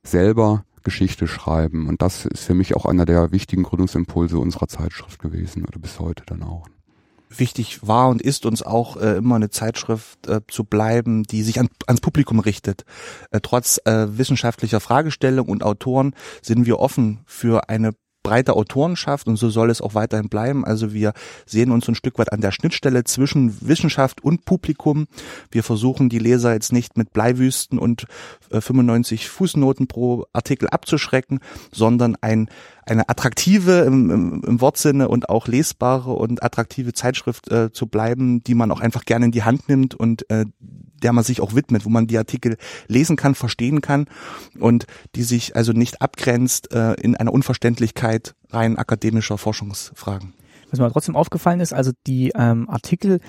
selber 0.03 0.65
Geschichte 0.83 1.27
schreiben. 1.27 1.89
Und 1.89 2.03
das 2.03 2.27
ist 2.27 2.45
für 2.45 2.55
mich 2.55 2.75
auch 2.75 2.87
einer 2.87 3.05
der 3.05 3.33
wichtigen 3.33 3.63
Gründungsimpulse 3.63 4.39
unserer 4.39 4.69
Zeitschrift 4.69 5.21
gewesen 5.21 5.65
oder 5.65 5.79
bis 5.79 6.01
heute 6.01 6.25
dann 6.27 6.43
auch. 6.43 6.67
Wichtig 7.29 7.87
war 7.87 8.11
und 8.11 8.21
ist 8.21 8.45
uns 8.45 8.63
auch 8.63 8.97
äh, 8.99 9.17
immer 9.17 9.37
eine 9.37 9.49
Zeitschrift 9.49 10.27
äh, 10.27 10.41
zu 10.49 10.65
bleiben, 10.65 11.23
die 11.23 11.43
sich 11.43 11.59
an, 11.59 11.69
ans 11.87 12.03
Publikum 12.03 12.41
richtet. 12.41 12.85
Äh, 13.31 13.41
trotz 13.43 13.81
äh, 13.85 14.19
wissenschaftlicher 14.19 14.81
Fragestellung 14.81 15.49
und 15.49 15.63
Autoren 15.63 16.15
sind 16.43 16.67
wir 16.67 16.79
offen 16.79 17.21
für 17.25 17.71
eine 17.71 17.93
breite 18.23 18.55
Autorenschaft 18.55 19.27
und 19.27 19.37
so 19.37 19.51
soll 19.51 19.71
es 19.71 19.81
auch 19.81 19.95
weiterhin 19.95 20.29
bleiben. 20.29 20.65
Also 20.65 20.93
wir 20.93 21.13
sehen 21.47 21.71
uns 21.71 21.89
ein 21.89 21.95
Stück 21.95 22.19
weit 22.19 22.33
an 22.33 22.41
der 22.41 22.53
Schnittstelle 22.53 23.05
zwischen 23.05 23.57
Wissenschaft 23.61 24.23
und 24.23 24.45
Publikum. 24.45 25.07
Wir 25.51 25.63
versuchen 25.63 26.09
die 26.09 26.19
Leser 26.19 26.53
jetzt 26.53 26.73
nicht 26.73 26.97
mit 26.97 27.13
Bleiwüsten 27.13 27.79
und 27.79 28.07
95 28.51 29.25
äh, 29.25 29.29
Fußnoten 29.29 29.87
pro 29.87 30.27
Artikel 30.33 30.69
abzuschrecken, 30.69 31.41
sondern 31.73 32.17
ein, 32.21 32.49
eine 32.87 33.09
attraktive 33.09 33.81
im, 33.81 34.11
im, 34.11 34.45
im 34.45 34.61
Wortsinne 34.61 35.09
und 35.09 35.29
auch 35.29 35.49
lesbare 35.49 36.13
und 36.13 36.43
attraktive 36.43 36.93
Zeitschrift 36.93 37.51
äh, 37.51 37.73
zu 37.73 37.87
bleiben, 37.87 38.43
die 38.45 38.55
man 38.55 38.71
auch 38.71 38.81
einfach 38.81 39.05
gerne 39.05 39.27
in 39.27 39.33
die 39.33 39.43
Hand 39.43 39.69
nimmt 39.69 39.95
und 39.95 40.29
äh, 40.31 40.47
der 41.03 41.13
man 41.13 41.25
sich 41.25 41.41
auch 41.41 41.55
widmet, 41.55 41.85
wo 41.85 41.89
man 41.89 42.07
die 42.07 42.19
Artikel 42.19 42.57
lesen 42.89 43.17
kann, 43.17 43.35
verstehen 43.35 43.81
kann 43.81 44.07
und 44.59 44.87
die 45.15 45.23
sich 45.23 45.57
also 45.57 45.73
nicht 45.73 46.03
abgrenzt 46.03 46.73
äh, 46.73 46.95
in 46.95 47.17
einer 47.17 47.33
Unverständlichkeit 47.33 48.35
rein 48.51 48.79
akademischer 48.79 49.39
Forschungsfragen. 49.39 50.35
Was 50.71 50.81
mir 50.81 50.91
trotzdem 50.91 51.17
aufgefallen 51.17 51.61
ist, 51.61 51.75
also 51.75 51.93
die 52.07 52.33
ähm, 52.35 52.69
Artikel, 52.71 53.21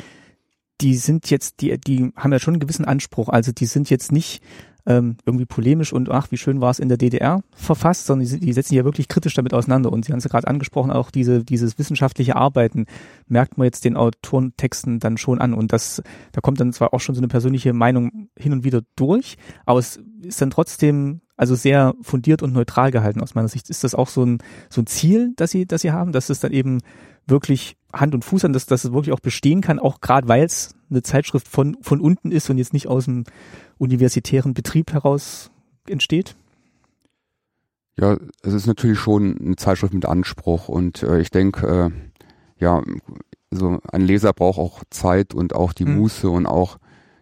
die 0.81 0.95
sind 0.95 1.29
jetzt, 1.29 1.61
die, 1.61 1.77
die 1.79 2.11
haben 2.15 2.31
ja 2.31 2.39
schon 2.39 2.53
einen 2.53 2.61
gewissen 2.61 2.85
Anspruch. 2.85 3.29
Also 3.29 3.51
die 3.51 3.65
sind 3.65 3.89
jetzt 3.89 4.11
nicht 4.11 4.41
ähm, 4.85 5.17
irgendwie 5.25 5.45
polemisch 5.45 5.93
und 5.93 6.09
ach, 6.09 6.31
wie 6.31 6.37
schön 6.37 6.59
war 6.59 6.71
es 6.71 6.79
in 6.79 6.89
der 6.89 6.97
DDR 6.97 7.41
verfasst, 7.55 8.05
sondern 8.05 8.27
die, 8.27 8.39
die 8.39 8.53
setzen 8.53 8.69
sich 8.69 8.77
ja 8.77 8.85
wirklich 8.85 9.07
kritisch 9.07 9.33
damit 9.33 9.53
auseinander. 9.53 9.91
Und 9.91 10.05
Sie 10.05 10.11
haben 10.11 10.17
es 10.17 10.25
ja 10.25 10.29
gerade 10.29 10.47
angesprochen, 10.47 10.91
auch 10.91 11.11
diese, 11.11 11.43
dieses 11.43 11.79
wissenschaftliche 11.79 12.35
Arbeiten 12.35 12.85
merkt 13.27 13.57
man 13.57 13.65
jetzt 13.65 13.85
den 13.85 13.95
Autorentexten 13.95 14.99
dann 14.99 15.17
schon 15.17 15.39
an. 15.39 15.53
Und 15.53 15.71
das, 15.71 16.03
da 16.31 16.41
kommt 16.41 16.59
dann 16.59 16.73
zwar 16.73 16.93
auch 16.93 16.99
schon 16.99 17.15
so 17.15 17.21
eine 17.21 17.29
persönliche 17.29 17.73
Meinung 17.73 18.29
hin 18.37 18.51
und 18.51 18.63
wieder 18.63 18.81
durch, 18.95 19.37
aber 19.65 19.79
es 19.79 20.01
ist 20.21 20.41
dann 20.41 20.49
trotzdem 20.49 21.21
also 21.43 21.55
sehr 21.55 21.93
fundiert 22.01 22.41
und 22.41 22.53
neutral 22.53 22.89
gehalten 22.89 23.19
aus 23.19 23.35
meiner 23.35 23.49
Sicht. 23.49 23.69
Ist 23.69 23.83
das 23.83 23.95
auch 23.95 24.07
so 24.07 24.25
ein, 24.25 24.37
so 24.69 24.81
ein 24.81 24.87
Ziel, 24.87 25.33
das 25.35 25.51
Sie, 25.51 25.65
das 25.65 25.81
Sie 25.81 25.91
haben, 25.91 26.13
dass 26.13 26.29
es 26.29 26.39
dann 26.39 26.53
eben 26.53 26.79
wirklich 27.27 27.75
Hand 27.91 28.15
und 28.15 28.23
Fuß 28.23 28.45
an, 28.45 28.53
dass, 28.53 28.65
dass 28.65 28.85
es 28.85 28.93
wirklich 28.93 29.11
auch 29.11 29.19
bestehen 29.19 29.59
kann, 29.59 29.77
auch 29.77 29.99
gerade 29.99 30.29
weil 30.29 30.45
es 30.45 30.73
eine 30.89 31.03
Zeitschrift 31.03 31.49
von, 31.49 31.75
von 31.81 31.99
unten 31.99 32.31
ist 32.31 32.49
und 32.49 32.57
jetzt 32.57 32.71
nicht 32.71 32.87
aus 32.87 33.05
dem 33.05 33.25
universitären 33.77 34.53
Betrieb 34.53 34.93
heraus 34.93 35.51
entsteht? 35.85 36.37
Ja, 37.99 38.15
es 38.41 38.53
ist 38.53 38.65
natürlich 38.65 38.99
schon 38.99 39.37
eine 39.37 39.57
Zeitschrift 39.57 39.93
mit 39.93 40.05
Anspruch 40.05 40.69
und 40.69 41.03
äh, 41.03 41.19
ich 41.19 41.29
denke, 41.29 41.91
äh, 41.91 42.63
ja, 42.63 42.81
so 43.51 43.79
ein 43.91 44.01
Leser 44.01 44.31
braucht 44.31 44.59
auch 44.59 44.81
Zeit 44.91 45.33
und 45.33 45.53
auch 45.53 45.73
die 45.73 45.83
mhm. 45.83 45.97
Muße 45.97 46.29
und 46.29 46.45
auch 46.45 46.77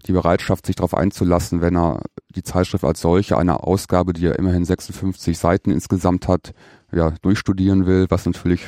die 0.06 0.12
Bereitschaft, 0.12 0.68
sich 0.68 0.76
darauf 0.76 0.94
einzulassen, 0.94 1.62
wenn 1.62 1.76
er 1.76 2.04
die 2.32 2.44
Zeitschrift 2.44 2.84
als 2.84 3.02
solche, 3.02 3.38
eine 3.38 3.64
Ausgabe, 3.64 4.14
die 4.14 4.24
ja 4.24 4.32
immerhin 4.34 4.66
56 4.66 5.38
Seiten 5.38 5.72
insgesamt 5.72 6.28
hat, 6.28 6.54
ja, 6.92 7.12
durchstudieren 7.22 7.86
will, 7.86 8.08
was 8.10 8.26
natürlich 8.26 8.68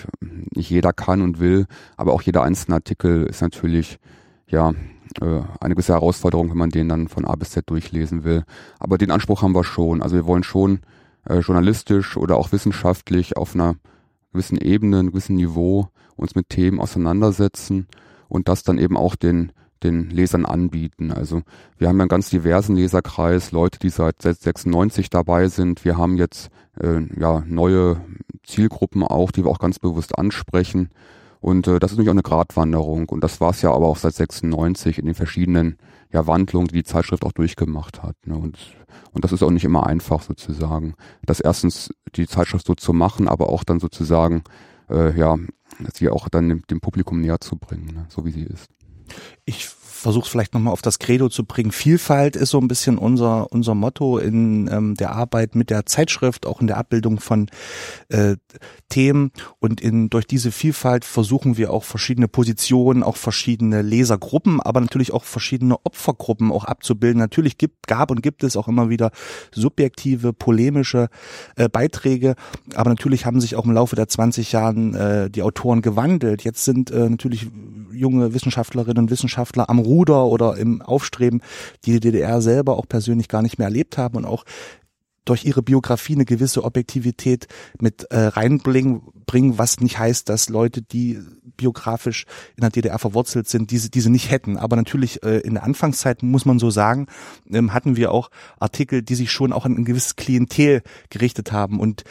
nicht 0.56 0.70
jeder 0.70 0.94
kann 0.94 1.22
und 1.22 1.40
will, 1.40 1.66
aber 1.98 2.14
auch 2.14 2.22
jeder 2.22 2.44
einzelne 2.44 2.76
Artikel 2.76 3.24
ist 3.24 3.42
natürlich, 3.42 4.00
ja, 4.48 4.74
äh, 5.22 5.42
eine 5.60 5.76
gewisse 5.76 5.94
Herausforderung, 5.94 6.50
wenn 6.50 6.58
man 6.58 6.70
den 6.70 6.90
dann 6.90 7.08
von 7.08 7.26
A 7.26 7.36
bis 7.36 7.52
Z 7.52 7.70
durchlesen 7.70 8.24
will. 8.24 8.44
Aber 8.80 8.98
den 8.98 9.12
Anspruch 9.12 9.42
haben 9.42 9.56
wir 9.56 9.64
schon. 9.64 10.02
Also 10.02 10.16
wir 10.16 10.26
wollen 10.26 10.44
schon 10.44 10.80
äh, 11.28 11.40
journalistisch 11.40 12.18
oder 12.18 12.38
auch 12.38 12.52
wissenschaftlich 12.52 13.38
auf 13.38 13.54
einer 13.54 13.76
gewissen 14.32 14.58
Ebene, 14.58 15.00
einem 15.00 15.12
gewissen 15.12 15.36
Niveau 15.36 15.90
uns 16.16 16.36
mit 16.36 16.50
Themen 16.50 16.80
auseinandersetzen 16.80 17.88
und 18.28 18.48
das 18.48 18.64
dann 18.64 18.78
eben 18.78 18.98
auch 18.98 19.16
den 19.16 19.52
den 19.84 20.10
Lesern 20.10 20.46
anbieten. 20.46 21.12
Also 21.12 21.42
wir 21.78 21.90
haben 21.90 22.00
einen 22.00 22.10
ganz 22.10 22.30
diversen 22.30 22.76
Leserkreis, 22.76 23.52
Leute, 23.52 23.80
die 23.80 23.90
seit 23.90 24.22
96 24.22 25.10
dabei 25.10 25.48
sind. 25.48 25.86
Wir 25.86 25.98
haben 25.98 26.18
jetzt 26.18 26.50
äh, 26.80 27.02
ja 27.20 27.44
neue 27.48 28.02
Zielgruppen 28.46 29.04
auch, 29.04 29.32
die 29.32 29.44
wir 29.44 29.52
auch 29.52 29.60
ganz 29.60 29.80
bewusst 29.80 30.18
ansprechen. 30.18 30.90
Und 31.40 31.68
äh, 31.68 31.80
das 31.80 31.92
ist 31.92 31.98
natürlich 31.98 32.10
auch 32.10 32.14
eine 32.14 32.24
Gratwanderung. 32.24 33.10
Und 33.10 33.24
das 33.24 33.42
war 33.42 33.52
es 33.52 33.62
ja 33.62 33.74
aber 33.74 33.88
auch 33.88 33.98
seit 33.98 34.14
96 34.14 34.98
in 34.98 35.06
den 35.06 35.16
verschiedenen 35.16 35.78
ja, 36.12 36.26
Wandlungen, 36.28 36.68
die 36.68 36.76
die 36.76 36.84
Zeitschrift 36.84 37.26
auch 37.26 37.34
durchgemacht 37.34 38.02
hat. 38.04 38.16
Ne? 38.26 38.36
Und, 38.36 38.58
und 39.12 39.24
das 39.24 39.32
ist 39.32 39.44
auch 39.44 39.50
nicht 39.50 39.66
immer 39.66 39.86
einfach 39.86 40.22
sozusagen. 40.22 40.94
Das 41.26 41.40
erstens 41.40 41.94
die 42.16 42.28
Zeitschrift 42.28 42.66
so 42.66 42.76
zu 42.76 42.94
machen, 42.94 43.28
aber 43.28 43.50
auch 43.50 43.64
dann 43.64 43.80
sozusagen 43.80 44.44
äh, 44.90 45.18
ja, 45.18 45.38
sie 45.94 46.10
auch 46.10 46.30
dann 46.30 46.50
dem, 46.50 46.62
dem 46.68 46.80
Publikum 46.80 47.20
näher 47.20 47.42
zu 47.42 47.58
bringen, 47.58 47.88
ne? 47.88 48.06
so 48.10 48.26
wie 48.26 48.32
sie 48.32 48.44
ist. 48.44 48.70
Ich 49.46 49.70
versuche 50.04 50.26
es 50.26 50.30
vielleicht 50.30 50.54
nochmal 50.54 50.74
auf 50.74 50.82
das 50.82 51.00
Credo 51.00 51.30
zu 51.30 51.46
bringen. 51.46 51.72
Vielfalt 51.72 52.36
ist 52.36 52.50
so 52.50 52.60
ein 52.60 52.68
bisschen 52.68 52.98
unser, 52.98 53.52
unser 53.52 53.74
Motto 53.74 54.18
in 54.18 54.70
ähm, 54.72 54.96
der 54.96 55.16
Arbeit 55.16 55.56
mit 55.56 55.70
der 55.70 55.86
Zeitschrift, 55.86 56.46
auch 56.46 56.60
in 56.60 56.68
der 56.68 56.78
Abbildung 56.78 57.22
von 57.22 57.48
äh, 58.10 58.36
Themen. 58.90 59.32
Und 59.60 59.80
in, 59.80 60.10
durch 60.10 60.28
diese 60.28 60.52
Vielfalt 60.52 61.06
versuchen 61.06 61.58
wir 61.58 61.72
auch 61.72 61.86
verschiedene 61.86 62.28
Positionen, 62.28 63.02
auch 63.02 63.16
verschiedene 63.16 63.82
Lesergruppen, 63.82 64.60
aber 64.60 64.82
natürlich 64.82 65.14
auch 65.14 65.24
verschiedene 65.24 65.78
Opfergruppen 65.86 66.52
auch 66.52 66.66
abzubilden. 66.66 67.20
Natürlich 67.20 67.58
gibt, 67.58 67.88
gab 67.88 68.12
und 68.12 68.22
gibt 68.22 68.44
es 68.44 68.58
auch 68.58 68.68
immer 68.68 68.90
wieder 68.90 69.12
subjektive, 69.54 70.34
polemische 70.34 71.08
äh, 71.56 71.70
Beiträge, 71.70 72.36
aber 72.76 72.90
natürlich 72.90 73.26
haben 73.26 73.40
sich 73.40 73.56
auch 73.56 73.64
im 73.64 73.72
Laufe 73.72 73.96
der 73.96 74.10
20 74.10 74.52
Jahren 74.52 74.94
äh, 74.96 75.30
die 75.30 75.44
Autoren 75.44 75.82
gewandelt. 75.82 76.44
Jetzt 76.44 76.66
sind 76.66 76.92
äh, 76.92 77.10
natürlich 77.10 77.48
junge 77.94 78.34
Wissenschaftlerinnen 78.34 78.93
und 78.98 79.12
Wissenschaftler 79.12 79.70
am 79.70 79.80
Ruder 79.80 80.26
oder 80.26 80.58
im 80.58 80.82
Aufstreben, 80.82 81.42
die 81.86 81.94
die 81.94 82.00
DDR 82.00 82.42
selber 82.42 82.78
auch 82.78 82.88
persönlich 82.88 83.28
gar 83.28 83.42
nicht 83.42 83.58
mehr 83.58 83.68
erlebt 83.68 83.98
haben 83.98 84.18
und 84.18 84.26
auch 84.26 84.44
durch 85.26 85.46
ihre 85.46 85.62
Biografie 85.62 86.16
eine 86.16 86.26
gewisse 86.26 86.64
Objektivität 86.64 87.48
mit 87.80 88.04
äh, 88.12 88.20
reinbringen, 88.20 89.02
bringen, 89.26 89.58
was 89.58 89.80
nicht 89.80 89.98
heißt, 89.98 90.28
dass 90.28 90.50
Leute, 90.50 90.82
die 90.82 91.20
biografisch 91.56 92.26
in 92.58 92.62
der 92.62 92.72
DDR 92.72 93.00
verwurzelt 93.00 93.48
sind, 93.48 93.72
diese 93.72 93.90
diese 93.90 94.10
nicht 94.10 94.32
hätten. 94.32 94.58
Aber 94.58 94.76
natürlich 94.76 95.24
äh, 95.24 95.40
in 95.40 95.54
der 95.54 95.64
Anfangszeit 95.64 96.24
muss 96.24 96.46
man 96.46 96.60
so 96.60 96.70
sagen, 96.70 97.08
ähm, 97.50 97.74
hatten 97.74 97.96
wir 97.96 98.12
auch 98.12 98.30
Artikel, 98.60 99.02
die 99.02 99.16
sich 99.16 99.32
schon 99.32 99.54
auch 99.54 99.66
an 99.66 99.78
ein 99.78 99.86
gewisses 99.86 100.16
Klientel 100.16 100.82
gerichtet 101.10 101.52
haben 101.52 101.80
und 101.80 102.04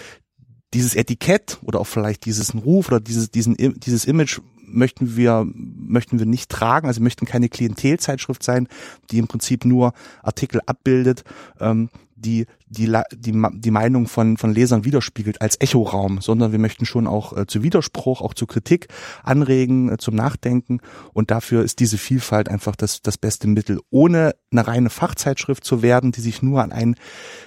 dieses 0.75 0.95
Etikett 0.95 1.59
oder 1.63 1.81
auch 1.81 1.87
vielleicht 1.87 2.25
dieses 2.25 2.55
Ruf 2.55 2.89
oder 2.89 3.01
dieses 3.01 3.31
diesen 3.31 3.57
dieses 3.57 4.07
Image 4.07 4.41
möchten 4.73 5.17
wir, 5.17 5.47
möchten 5.55 6.19
wir 6.19 6.27
nicht 6.27 6.51
tragen. 6.51 6.87
Also 6.87 7.03
möchten 7.03 7.27
keine 7.27 7.49
Klientelzeitschrift 7.49 8.43
sein, 8.43 8.69
die 9.11 9.19
im 9.19 9.29
Prinzip 9.29 9.65
nur 9.65 9.93
Artikel 10.23 10.61
abbildet, 10.67 11.25
ähm, 11.61 11.89
die, 12.23 12.47
die, 12.69 12.91
die, 13.13 13.43
die 13.55 13.71
Meinung 13.71 14.07
von, 14.07 14.37
von 14.37 14.55
Lesern 14.55 14.85
widerspiegelt 14.85 15.41
als 15.41 15.57
Echoraum, 15.57 16.21
sondern 16.21 16.53
wir 16.53 16.59
möchten 16.59 16.87
schon 16.87 17.07
auch 17.07 17.37
äh, 17.37 17.47
zu 17.47 17.63
Widerspruch, 17.63 18.21
auch 18.21 18.35
zu 18.35 18.47
Kritik 18.47 18.89
anregen, 19.23 19.91
äh, 19.91 19.99
zum 19.99 20.15
Nachdenken. 20.15 20.81
Und 21.13 21.31
dafür 21.31 21.63
ist 21.63 21.81
diese 21.81 21.99
Vielfalt 21.99 22.49
einfach 22.49 22.77
das, 22.77 23.03
das 23.03 23.19
beste 23.19 23.49
Mittel, 23.49 23.81
ohne 23.91 24.35
eine 24.51 24.67
reine 24.67 24.91
Fachzeitschrift 24.91 25.65
zu 25.65 25.83
werden, 25.83 26.13
die 26.13 26.21
sich 26.21 26.43
nur 26.43 26.63
an 26.63 26.73
ein 26.73 26.97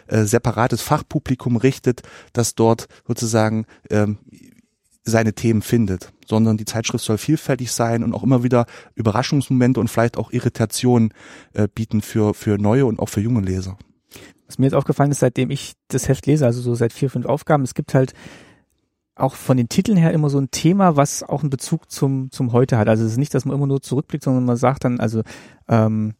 äh, 0.07 0.23
separates 0.23 0.81
Fachpublikum 0.81 1.55
richtet, 1.57 2.01
das 2.33 2.55
dort 2.55 2.87
sozusagen 3.07 3.65
ähm, 3.89 4.17
seine 5.03 5.33
Themen 5.33 5.61
findet, 5.61 6.11
sondern 6.25 6.57
die 6.57 6.65
Zeitschrift 6.65 7.03
soll 7.03 7.17
vielfältig 7.17 7.71
sein 7.71 8.03
und 8.03 8.13
auch 8.13 8.23
immer 8.23 8.43
wieder 8.43 8.65
Überraschungsmomente 8.95 9.79
und 9.79 9.89
vielleicht 9.89 10.17
auch 10.17 10.31
Irritationen 10.31 11.13
äh, 11.53 11.67
bieten 11.73 12.01
für, 12.01 12.33
für 12.33 12.57
neue 12.57 12.85
und 12.85 12.99
auch 12.99 13.09
für 13.09 13.21
junge 13.21 13.41
Leser. 13.41 13.77
Was 14.47 14.59
mir 14.59 14.65
jetzt 14.65 14.75
aufgefallen 14.75 15.11
ist, 15.11 15.19
seitdem 15.19 15.49
ich 15.49 15.73
das 15.87 16.07
Heft 16.07 16.25
lese, 16.27 16.45
also 16.45 16.61
so 16.61 16.75
seit 16.75 16.93
vier, 16.93 17.09
fünf 17.09 17.25
Aufgaben, 17.25 17.63
es 17.63 17.73
gibt 17.73 17.93
halt 17.93 18.13
auch 19.15 19.33
von 19.33 19.55
den 19.55 19.69
Titeln 19.69 19.97
her 19.97 20.11
immer 20.11 20.29
so 20.29 20.37
ein 20.37 20.51
Thema, 20.51 20.97
was 20.97 21.23
auch 21.23 21.41
einen 21.41 21.49
Bezug 21.49 21.89
zum, 21.89 22.31
zum 22.31 22.51
Heute 22.51 22.77
hat. 22.77 22.89
Also 22.89 23.05
es 23.05 23.13
ist 23.13 23.17
nicht, 23.17 23.33
dass 23.33 23.45
man 23.45 23.55
immer 23.55 23.67
nur 23.67 23.81
zurückblickt, 23.81 24.23
sondern 24.23 24.43
man 24.43 24.57
sagt 24.57 24.83
dann, 24.83 24.99
also 24.99 25.21
ähm, 25.69 26.15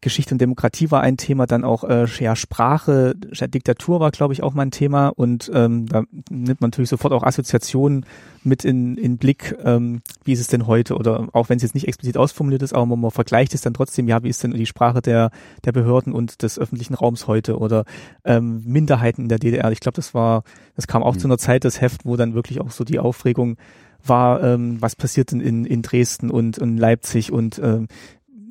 Geschichte 0.00 0.34
und 0.34 0.40
Demokratie 0.40 0.90
war 0.90 1.00
ein 1.00 1.16
Thema, 1.16 1.46
dann 1.46 1.64
auch 1.64 1.84
äh, 1.84 2.06
ja, 2.20 2.36
Sprache, 2.36 3.14
Diktatur 3.16 4.00
war, 4.00 4.10
glaube 4.10 4.32
ich, 4.32 4.42
auch 4.42 4.54
mal 4.54 4.62
ein 4.62 4.70
Thema. 4.70 5.08
Und 5.08 5.50
ähm, 5.52 5.86
da 5.86 6.04
nimmt 6.30 6.60
man 6.60 6.70
natürlich 6.70 6.90
sofort 6.90 7.12
auch 7.12 7.24
Assoziationen 7.24 8.06
mit 8.44 8.64
in, 8.64 8.96
in 8.96 9.18
Blick, 9.18 9.56
ähm, 9.64 10.00
wie 10.24 10.32
ist 10.32 10.40
es 10.40 10.46
denn 10.46 10.66
heute? 10.66 10.96
Oder 10.96 11.28
auch 11.32 11.48
wenn 11.48 11.56
es 11.56 11.62
jetzt 11.62 11.74
nicht 11.74 11.88
explizit 11.88 12.16
ausformuliert 12.16 12.62
ist, 12.62 12.74
aber 12.74 12.86
man, 12.86 13.00
man 13.00 13.10
vergleicht 13.10 13.54
es 13.54 13.62
dann 13.62 13.74
trotzdem, 13.74 14.08
ja, 14.08 14.22
wie 14.22 14.28
ist 14.28 14.42
denn 14.42 14.52
die 14.52 14.66
Sprache 14.66 15.02
der, 15.02 15.30
der 15.64 15.72
Behörden 15.72 16.12
und 16.12 16.42
des 16.42 16.58
öffentlichen 16.58 16.94
Raums 16.94 17.26
heute? 17.26 17.58
Oder 17.58 17.84
ähm, 18.24 18.62
Minderheiten 18.64 19.22
in 19.22 19.28
der 19.28 19.38
DDR. 19.38 19.70
Ich 19.72 19.80
glaube, 19.80 19.96
das 19.96 20.14
war, 20.14 20.44
das 20.76 20.86
kam 20.86 21.02
auch 21.02 21.14
mhm. 21.14 21.18
zu 21.18 21.28
einer 21.28 21.38
Zeit, 21.38 21.64
das 21.64 21.80
Heft, 21.80 22.04
wo 22.04 22.16
dann 22.16 22.34
wirklich 22.34 22.60
auch 22.60 22.70
so 22.70 22.84
die 22.84 23.00
Aufregung 23.00 23.56
war, 24.04 24.42
ähm, 24.42 24.80
was 24.80 24.96
passiert 24.96 25.32
denn 25.32 25.40
in, 25.40 25.64
in 25.64 25.82
Dresden 25.82 26.30
und 26.30 26.58
in 26.58 26.76
Leipzig? 26.76 27.32
Und 27.32 27.58
ähm, 27.58 27.88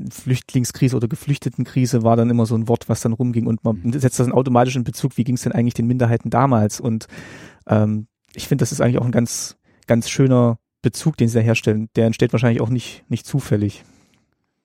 Flüchtlingskrise 0.09 0.95
oder 0.95 1.07
Geflüchtetenkrise 1.07 2.03
war 2.03 2.15
dann 2.15 2.29
immer 2.29 2.45
so 2.45 2.55
ein 2.55 2.67
Wort, 2.67 2.89
was 2.89 3.01
dann 3.01 3.13
rumging 3.13 3.47
und 3.47 3.63
man 3.63 3.81
mhm. 3.83 3.93
setzt 3.93 4.19
das 4.19 4.27
dann 4.27 4.31
automatisch 4.31 4.75
in 4.75 4.83
Bezug, 4.83 5.17
wie 5.17 5.23
ging 5.23 5.35
es 5.35 5.41
denn 5.41 5.51
eigentlich 5.51 5.73
den 5.73 5.87
Minderheiten 5.87 6.29
damals? 6.29 6.79
Und 6.79 7.07
ähm, 7.67 8.07
ich 8.33 8.47
finde, 8.47 8.61
das 8.61 8.71
ist 8.71 8.81
eigentlich 8.81 8.99
auch 8.99 9.05
ein 9.05 9.11
ganz, 9.11 9.57
ganz 9.87 10.09
schöner 10.09 10.59
Bezug, 10.81 11.17
den 11.17 11.27
sie 11.27 11.39
da 11.39 11.43
herstellen. 11.43 11.89
Der 11.95 12.05
entsteht 12.05 12.31
wahrscheinlich 12.33 12.61
auch 12.61 12.69
nicht, 12.69 13.03
nicht 13.09 13.25
zufällig. 13.25 13.83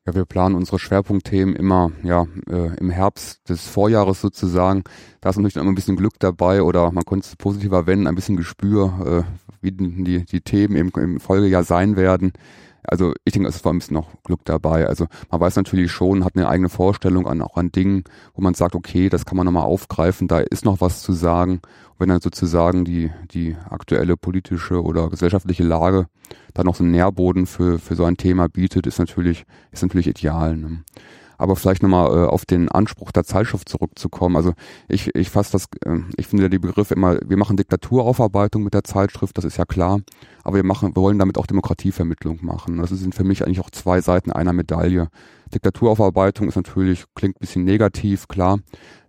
Ja, 0.05 0.15
wir 0.17 0.25
planen 0.25 0.57
unsere 0.57 0.81
Schwerpunktthemen 0.81 1.55
immer 1.55 1.93
ja 2.03 2.27
äh, 2.49 2.77
im 2.77 2.91
Herbst 2.91 3.49
des 3.49 3.69
Vorjahres 3.69 4.21
sozusagen. 4.21 4.83
Da 5.21 5.31
ist 5.31 5.37
natürlich 5.37 5.57
immer 5.57 5.71
ein 5.71 5.77
bisschen 5.77 5.97
Glück 5.97 6.15
dabei 6.19 6.63
oder 6.63 6.91
man 6.91 7.05
konnte 7.05 7.29
es 7.29 7.37
positiver 7.37 7.87
wenden, 7.87 8.09
ein 8.09 8.17
bisschen 8.17 8.37
Gespür, 8.37 9.25
äh, 9.25 9.55
wie 9.61 9.71
die, 9.71 10.25
die 10.25 10.41
Themen 10.41 10.75
im, 10.75 10.91
im 10.97 11.21
Folgejahr 11.21 11.63
sein 11.63 11.95
werden. 11.95 12.33
Also 12.85 13.15
ich 13.25 13.33
denke, 13.33 13.49
es 13.49 13.65
war 13.65 13.73
ein 13.73 13.79
bisschen 13.79 13.95
noch 13.95 14.09
Glück 14.25 14.41
dabei. 14.45 14.87
Also 14.87 15.07
man 15.31 15.41
weiß 15.41 15.57
natürlich 15.57 15.93
schon, 15.93 16.25
hat 16.25 16.37
eine 16.37 16.49
eigene 16.49 16.69
Vorstellung 16.69 17.27
an 17.27 17.41
auch 17.43 17.57
an 17.57 17.71
Dingen, 17.71 18.05
wo 18.35 18.43
man 18.43 18.55
sagt, 18.55 18.75
okay, 18.75 19.09
das 19.09 19.25
kann 19.25 19.37
man 19.37 19.47
nochmal 19.47 19.65
aufgreifen, 19.65 20.29
da 20.29 20.39
ist 20.39 20.65
noch 20.65 20.81
was 20.81 21.03
zu 21.03 21.13
sagen. 21.13 21.61
Und 21.93 22.01
wenn 22.01 22.09
dann 22.09 22.21
sozusagen 22.21 22.85
die, 22.85 23.11
die 23.33 23.57
aktuelle 23.71 24.17
politische 24.17 24.83
oder 24.83 25.09
gesellschaftliche 25.11 25.63
Lage 25.63 26.07
da 26.55 26.65
noch 26.65 26.75
so 26.75 26.83
einen 26.83 26.93
Nährboden 26.93 27.47
für, 27.47 27.79
für 27.79 27.95
so 27.95 28.05
ein 28.05 28.17
Thema 28.17 28.49
bietet, 28.49 28.87
ist 28.87 28.99
natürlich, 28.99 29.45
ist 29.71 29.83
natürlich 29.83 30.09
ideal. 30.09 30.57
Ne? 30.57 30.85
Aber 31.39 31.57
vielleicht 31.57 31.83
nochmal 31.83 32.11
äh, 32.11 32.27
auf 32.27 32.45
den 32.47 32.69
Anspruch 32.69 33.13
der 33.13 33.25
Zeitschrift 33.25 33.69
zurückzukommen. 33.69 34.37
Also 34.37 34.53
ich, 34.89 35.15
ich 35.15 35.31
fasse 35.31 35.53
das, 35.53 35.67
äh, 35.85 36.01
ich 36.17 36.27
finde 36.27 36.51
die 36.51 36.59
Begriffe 36.59 36.95
immer, 36.95 37.19
wir 37.25 37.37
machen 37.37 37.57
Diktaturaufarbeitung 37.57 38.63
mit 38.63 38.75
der 38.75 38.85
Zeitschrift, 38.85 39.37
das 39.39 39.45
ist 39.45 39.57
ja 39.57 39.65
klar. 39.65 40.01
Aber 40.45 40.57
wir 40.57 40.65
machen, 40.65 40.95
wir 40.95 41.03
wollen 41.03 41.19
damit 41.19 41.39
auch 41.39 41.47
Demokratievermittlung 41.47 42.39
machen. 42.43 42.79
Das 42.79 42.91
sind 42.91 43.15
für 43.15 43.25
mich 43.25 43.45
eigentlich 43.45 43.61
auch 43.61 43.71
zwei 43.71 44.01
Seiten 44.01 44.33
einer 44.33 44.53
Medaille. 44.53 45.09
Diktaturaufarbeitung 45.55 46.49
ist 46.49 46.57
natürlich, 46.57 47.05
klingt 47.15 47.39
bisschen 47.39 47.65
negativ, 47.65 48.27
klar. 48.29 48.59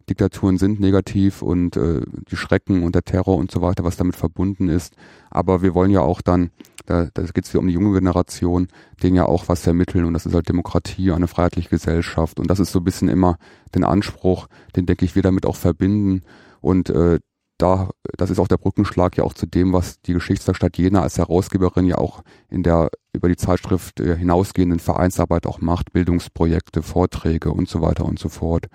Diktaturen 0.10 0.57
sind 0.57 0.79
negativ 0.79 1.41
und 1.41 1.77
äh, 1.77 2.01
die 2.29 2.36
Schrecken 2.36 2.83
und 2.83 2.95
der 2.95 3.03
Terror 3.03 3.38
und 3.38 3.51
so 3.51 3.62
weiter, 3.62 3.83
was 3.83 3.98
damit 3.98 4.15
verbunden 4.15 4.69
ist. 4.69 4.95
Aber 5.29 5.62
wir 5.62 5.74
wollen 5.74 5.91
ja 5.91 6.01
auch 6.01 6.22
dann 6.22 6.51
da, 6.86 7.07
da 7.13 7.24
geht 7.24 7.45
es 7.45 7.53
wieder 7.53 7.62
um 7.62 7.67
die 7.67 7.74
junge 7.74 7.98
Generation, 7.98 8.67
denen 9.01 9.15
ja 9.15 9.25
auch 9.25 9.48
was 9.48 9.62
vermitteln 9.62 10.05
und 10.05 10.13
das 10.13 10.25
ist 10.25 10.33
halt 10.33 10.50
Demokratie, 10.50 11.12
eine 11.12 11.27
freiheitliche 11.27 11.69
Gesellschaft 11.69 12.39
und 12.39 12.50
das 12.50 12.60
ist 12.60 12.72
so 12.72 12.79
ein 12.79 12.83
bisschen 12.83 13.07
immer 13.07 13.38
den 13.74 13.83
Anspruch, 13.83 14.48
den 14.75 14.86
denke 14.86 15.05
ich 15.05 15.15
wir 15.15 15.22
damit 15.22 15.45
auch 15.45 15.55
verbinden 15.55 16.24
und 16.62 16.89
äh, 16.89 17.19
da, 17.57 17.89
das 18.17 18.29
ist 18.29 18.39
auch 18.39 18.48
der 18.48 18.57
Brückenschlag 18.57 19.17
ja 19.17 19.24
auch 19.24 19.33
zu 19.33 19.45
dem, 19.45 19.74
was 19.74 20.01
die 20.01 20.13
Geschichtswerkstatt 20.13 20.77
Jena 20.77 21.01
als 21.01 21.17
Herausgeberin 21.17 21.86
ja 21.86 21.98
auch 21.98 22.24
in 22.50 22.63
der 22.63 22.89
über 23.13 23.29
die 23.29 23.36
Zeitschrift 23.36 24.00
äh, 24.00 24.17
hinausgehenden 24.17 24.79
Vereinsarbeit 24.79 25.45
auch 25.45 25.62
macht, 25.62 25.93
Bildungsprojekte, 25.93 26.81
Vorträge 26.81 27.51
und 27.51 27.69
so 27.69 27.81
weiter 27.81 28.05
und 28.05 28.19
so 28.19 28.29
fort. 28.29 28.67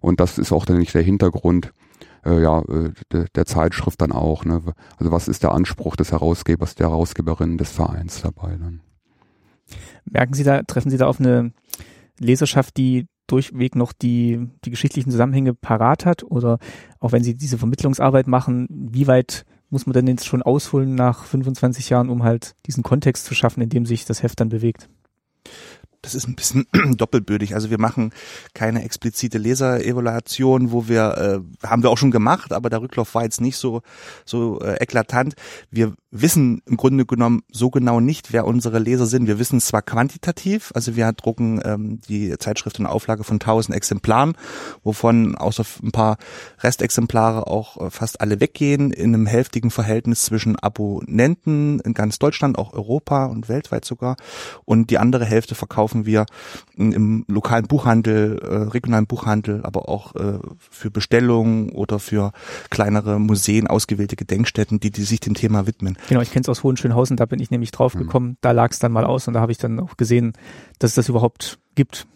Und 0.00 0.20
das 0.20 0.38
ist 0.38 0.52
auch 0.52 0.66
dann 0.66 0.78
nicht 0.78 0.94
der 0.94 1.02
Hintergrund, 1.02 1.72
äh, 2.24 2.42
ja, 2.42 2.60
äh, 2.60 2.92
de, 3.12 3.26
der 3.34 3.46
Zeitschrift 3.46 4.00
dann 4.02 4.12
auch. 4.12 4.44
Ne? 4.44 4.62
Also 4.98 5.12
was 5.12 5.28
ist 5.28 5.42
der 5.42 5.52
Anspruch 5.52 5.96
des 5.96 6.12
Herausgebers, 6.12 6.74
der 6.74 6.90
Herausgeberin 6.90 7.56
des 7.56 7.70
Vereins 7.70 8.20
dabei 8.20 8.56
dann? 8.56 8.80
Merken 10.04 10.34
Sie 10.34 10.44
da, 10.44 10.62
treffen 10.62 10.90
Sie 10.90 10.98
da 10.98 11.06
auf 11.06 11.18
eine 11.18 11.52
Leserschaft, 12.18 12.76
die 12.76 13.06
durchweg 13.26 13.76
noch 13.76 13.92
die, 13.92 14.48
die 14.64 14.70
geschichtlichen 14.70 15.10
Zusammenhänge 15.10 15.54
parat 15.54 16.06
hat 16.06 16.22
oder 16.24 16.58
auch 17.00 17.12
wenn 17.12 17.24
Sie 17.24 17.34
diese 17.34 17.58
Vermittlungsarbeit 17.58 18.26
machen, 18.26 18.66
wie 18.70 19.06
weit 19.06 19.44
muss 19.70 19.86
man 19.86 19.94
denn 19.94 20.06
jetzt 20.06 20.26
schon 20.26 20.42
ausholen 20.42 20.94
nach 20.94 21.24
25 21.24 21.90
Jahren, 21.90 22.08
um 22.08 22.22
halt 22.22 22.54
diesen 22.66 22.82
Kontext 22.82 23.24
zu 23.24 23.34
schaffen, 23.34 23.62
in 23.62 23.68
dem 23.68 23.84
sich 23.84 24.04
das 24.04 24.22
Heft 24.22 24.40
dann 24.40 24.48
bewegt? 24.48 24.88
das 26.06 26.14
ist 26.14 26.28
ein 26.28 26.36
bisschen 26.36 26.66
doppelbödig. 26.96 27.54
Also 27.54 27.70
wir 27.70 27.78
machen 27.78 28.12
keine 28.54 28.84
explizite 28.84 29.38
Leserevaluation, 29.38 30.70
wo 30.70 30.88
wir 30.88 31.42
äh, 31.62 31.66
haben 31.66 31.82
wir 31.82 31.90
auch 31.90 31.98
schon 31.98 32.12
gemacht, 32.12 32.52
aber 32.52 32.70
der 32.70 32.80
Rücklauf 32.80 33.14
war 33.14 33.24
jetzt 33.24 33.40
nicht 33.40 33.56
so 33.56 33.82
so 34.24 34.60
äh, 34.60 34.76
eklatant. 34.80 35.34
Wir 35.70 35.94
wissen 36.20 36.62
im 36.66 36.76
Grunde 36.76 37.06
genommen 37.06 37.42
so 37.50 37.70
genau 37.70 38.00
nicht, 38.00 38.32
wer 38.32 38.46
unsere 38.46 38.78
Leser 38.78 39.06
sind. 39.06 39.26
Wir 39.26 39.38
wissen 39.38 39.60
zwar 39.60 39.82
quantitativ, 39.82 40.72
also 40.74 40.96
wir 40.96 41.12
drucken 41.12 41.60
ähm, 41.64 42.00
die 42.08 42.36
Zeitschrift 42.38 42.78
in 42.78 42.86
Auflage 42.86 43.24
von 43.24 43.36
1000 43.36 43.76
Exemplaren, 43.76 44.34
wovon 44.82 45.34
außer 45.36 45.64
ein 45.82 45.92
paar 45.92 46.18
Restexemplare 46.60 47.46
auch 47.46 47.80
äh, 47.80 47.90
fast 47.90 48.20
alle 48.20 48.40
weggehen, 48.40 48.90
in 48.90 49.14
einem 49.14 49.26
hälftigen 49.26 49.70
Verhältnis 49.70 50.22
zwischen 50.22 50.56
Abonnenten 50.56 51.80
in 51.80 51.94
ganz 51.94 52.18
Deutschland, 52.18 52.58
auch 52.58 52.72
Europa 52.72 53.26
und 53.26 53.48
weltweit 53.48 53.84
sogar. 53.84 54.16
Und 54.64 54.90
die 54.90 54.98
andere 54.98 55.24
Hälfte 55.24 55.54
verkaufen 55.54 56.06
wir 56.06 56.26
im 56.76 57.24
lokalen 57.28 57.66
Buchhandel, 57.66 58.38
äh, 58.38 58.54
regionalen 58.70 59.06
Buchhandel, 59.06 59.60
aber 59.64 59.88
auch 59.88 60.14
äh, 60.14 60.38
für 60.58 60.90
Bestellungen 60.90 61.70
oder 61.70 61.98
für 61.98 62.32
kleinere 62.70 63.18
Museen, 63.18 63.66
ausgewählte 63.66 64.16
Gedenkstätten, 64.16 64.80
die, 64.80 64.90
die 64.90 65.02
sich 65.02 65.20
dem 65.20 65.34
Thema 65.34 65.66
widmen. 65.66 65.96
Genau, 66.08 66.20
ich 66.20 66.30
kenne 66.30 66.42
es 66.42 66.48
aus 66.48 66.62
Hohenschönhausen, 66.62 67.16
da 67.16 67.26
bin 67.26 67.40
ich 67.40 67.50
nämlich 67.50 67.70
drauf 67.70 67.94
mhm. 67.94 68.00
gekommen. 68.00 68.28
Mhm. 68.28 68.36
Da 68.40 68.52
lag 68.52 68.70
es 68.70 68.78
dann 68.78 68.92
mal 68.92 69.04
aus 69.04 69.28
und 69.28 69.34
da 69.34 69.40
habe 69.40 69.52
ich 69.52 69.58
dann 69.58 69.80
auch 69.80 69.96
gesehen, 69.96 70.32
dass 70.78 70.90
es 70.90 70.94
das 70.96 71.08
überhaupt 71.08 71.58
gibt. 71.74 72.06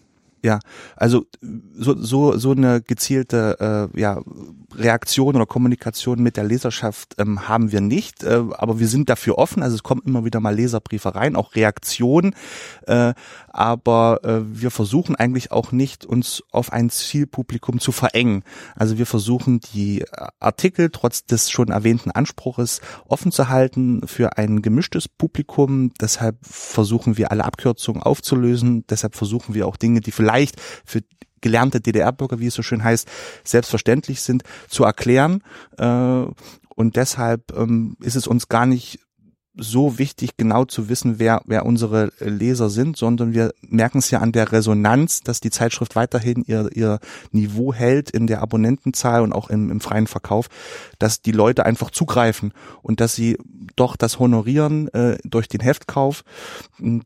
Ja, 0.43 0.59
also 0.95 1.25
so 1.73 1.95
so 2.01 2.35
so 2.37 2.51
eine 2.51 2.81
gezielte 2.81 3.89
äh, 3.93 3.99
ja 3.99 4.21
Reaktion 4.75 5.35
oder 5.35 5.45
Kommunikation 5.45 6.23
mit 6.23 6.35
der 6.35 6.45
Leserschaft 6.45 7.15
ähm, 7.19 7.47
haben 7.47 7.71
wir 7.71 7.81
nicht, 7.81 8.23
äh, 8.23 8.41
aber 8.51 8.79
wir 8.79 8.87
sind 8.87 9.09
dafür 9.09 9.37
offen. 9.37 9.61
Also 9.61 9.75
es 9.75 9.83
kommen 9.83 10.01
immer 10.03 10.25
wieder 10.25 10.39
mal 10.39 10.55
Leserbriefe 10.55 11.13
rein, 11.13 11.35
auch 11.35 11.55
Reaktionen, 11.55 12.33
äh, 12.87 13.13
aber 13.49 14.23
äh, 14.23 14.41
wir 14.45 14.71
versuchen 14.71 15.15
eigentlich 15.15 15.51
auch 15.51 15.71
nicht, 15.71 16.05
uns 16.05 16.41
auf 16.51 16.71
ein 16.71 16.89
Zielpublikum 16.89 17.79
zu 17.79 17.91
verengen. 17.91 18.43
Also 18.75 18.97
wir 18.97 19.05
versuchen 19.05 19.59
die 19.59 20.05
Artikel 20.39 20.89
trotz 20.89 21.25
des 21.25 21.51
schon 21.51 21.69
erwähnten 21.69 22.09
Anspruches 22.09 22.81
offen 23.07 23.31
zu 23.31 23.49
halten 23.49 24.07
für 24.07 24.37
ein 24.37 24.63
gemischtes 24.63 25.07
Publikum. 25.07 25.93
Deshalb 26.01 26.37
versuchen 26.41 27.17
wir 27.17 27.31
alle 27.31 27.45
Abkürzungen 27.45 28.01
aufzulösen. 28.01 28.85
Deshalb 28.89 29.15
versuchen 29.15 29.53
wir 29.53 29.67
auch 29.67 29.77
Dinge, 29.77 30.01
die 30.01 30.11
vielleicht 30.11 30.30
für 30.85 31.01
gelernte 31.41 31.81
DDR-Bürger, 31.81 32.39
wie 32.39 32.47
es 32.47 32.53
so 32.53 32.61
schön 32.61 32.83
heißt, 32.83 33.07
selbstverständlich 33.43 34.21
sind, 34.21 34.43
zu 34.69 34.83
erklären. 34.83 35.43
Äh, 35.77 36.25
und 36.75 36.95
deshalb 36.95 37.55
ähm, 37.55 37.97
ist 38.01 38.15
es 38.15 38.27
uns 38.27 38.47
gar 38.47 38.65
nicht 38.65 38.99
so 39.53 39.99
wichtig, 39.99 40.37
genau 40.37 40.63
zu 40.63 40.87
wissen, 40.87 41.19
wer, 41.19 41.41
wer 41.45 41.65
unsere 41.65 42.11
Leser 42.19 42.69
sind, 42.69 42.95
sondern 42.95 43.33
wir 43.33 43.53
merken 43.61 43.97
es 43.97 44.09
ja 44.09 44.19
an 44.19 44.31
der 44.31 44.51
Resonanz, 44.51 45.21
dass 45.21 45.41
die 45.41 45.49
Zeitschrift 45.49 45.95
weiterhin 45.95 46.43
ihr, 46.47 46.69
ihr 46.73 46.99
Niveau 47.31 47.73
hält 47.73 48.09
in 48.09 48.27
der 48.27 48.41
Abonnentenzahl 48.41 49.21
und 49.21 49.33
auch 49.33 49.49
im, 49.49 49.69
im 49.69 49.81
freien 49.81 50.07
Verkauf, 50.07 50.47
dass 50.99 51.21
die 51.21 51.33
Leute 51.33 51.65
einfach 51.65 51.91
zugreifen 51.91 52.53
und 52.81 53.01
dass 53.01 53.13
sie 53.13 53.37
doch 53.75 53.97
das 53.97 54.19
honorieren 54.19 54.87
äh, 54.93 55.17
durch 55.25 55.49
den 55.49 55.59
Heftkauf, 55.59 56.23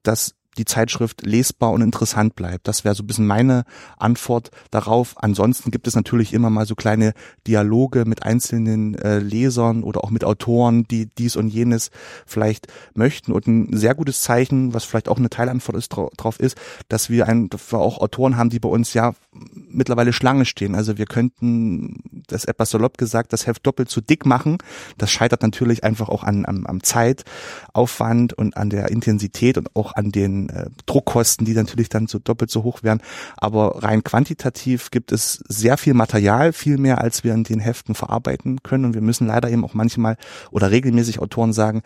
dass 0.04 0.36
die 0.58 0.66
Zeitschrift 0.66 1.26
lesbar 1.26 1.72
und 1.72 1.82
interessant 1.82 2.36
bleibt. 2.36 2.68
Das 2.68 2.84
wäre 2.84 2.96
so 2.96 3.04
ein 3.04 3.08
bisschen 3.08 3.28
meine 3.28 3.64
Antwort 3.98 4.52
darauf. 4.72 5.16
Ansonsten 5.18 5.72
gibt 5.72 5.88
es 5.88 5.96
natürlich 5.96 6.34
immer 6.34 6.50
mal 6.50 6.66
so 6.66 6.76
kleine 6.76 7.14
Dialoge 7.48 8.06
mit 8.06 8.24
einzelnen 8.24 8.96
äh, 8.96 9.20
Lesern 9.20 9.84
oder 9.84 10.04
auch 10.04 10.10
mit 10.10 10.24
Autoren, 10.24 10.88
die 10.88 11.08
dies 11.08 11.36
und 11.36 11.50
jenes 11.50 11.92
vielleicht 12.26 12.68
möchten. 12.94 13.32
Und 13.32 13.48
ein 13.48 13.78
sehr 13.78 13.96
gutes 13.96 14.22
Zeichen, 14.22 14.74
was 14.74 14.86
vielleicht 14.86 15.10
auch 15.10 15.18
eine 15.18 15.30
Teilantwort 15.30 15.78
ist, 15.78 15.90
drauf 15.90 16.40
ist, 16.40 16.58
dass 16.90 17.10
wir, 17.10 17.28
ein, 17.28 17.50
dass 17.50 17.72
wir 17.72 17.80
auch 17.80 18.00
Autoren 18.00 18.38
haben, 18.38 18.50
die 18.50 18.60
bei 18.60 18.70
uns 18.70 18.94
ja 18.94 19.14
mittlerweile 19.54 20.14
Schlange 20.14 20.46
stehen. 20.46 20.76
Also 20.76 20.98
wir 20.98 21.06
könnten, 21.06 22.24
das 22.28 22.46
etwas 22.46 22.70
salopp 22.70 22.98
gesagt, 22.98 23.34
das 23.34 23.48
Heft 23.48 23.66
doppelt 23.66 23.90
so 23.90 24.02
dick 24.02 24.26
machen. 24.26 24.58
Das 24.98 25.12
scheitert 25.12 25.42
natürlich 25.42 25.84
einfach 25.84 26.10
auch 26.10 26.24
an, 26.24 26.46
am, 26.46 26.66
am 26.66 26.82
Zeitaufwand 26.84 28.34
und 28.34 28.58
an 28.58 28.70
der 28.70 28.90
Intensität 28.90 29.58
und 29.58 29.76
auch 29.76 29.96
an 29.96 30.12
den 30.12 30.45
äh, 30.50 30.70
Druckkosten, 30.86 31.46
die 31.46 31.54
natürlich 31.54 31.90
dann 31.90 32.08
so 32.08 32.20
doppelt 32.20 32.50
so 32.52 32.64
hoch 32.64 32.84
wären. 32.84 33.02
Aber 33.38 33.84
rein 33.84 34.04
quantitativ 34.04 34.92
gibt 34.92 35.12
es 35.12 35.44
sehr 35.48 35.78
viel 35.78 35.94
Material, 35.94 36.54
viel 36.54 36.78
mehr, 36.78 37.02
als 37.02 37.24
wir 37.24 37.34
in 37.34 37.44
den 37.44 37.60
Heften 37.60 37.96
verarbeiten 37.96 38.64
können. 38.64 38.86
Und 38.86 38.94
wir 38.94 39.02
müssen 39.02 39.28
leider 39.28 39.50
eben 39.50 39.66
auch 39.66 39.74
manchmal 39.74 40.18
oder 40.52 40.72
regelmäßig 40.72 41.20
Autoren 41.20 41.54
sagen, 41.54 41.82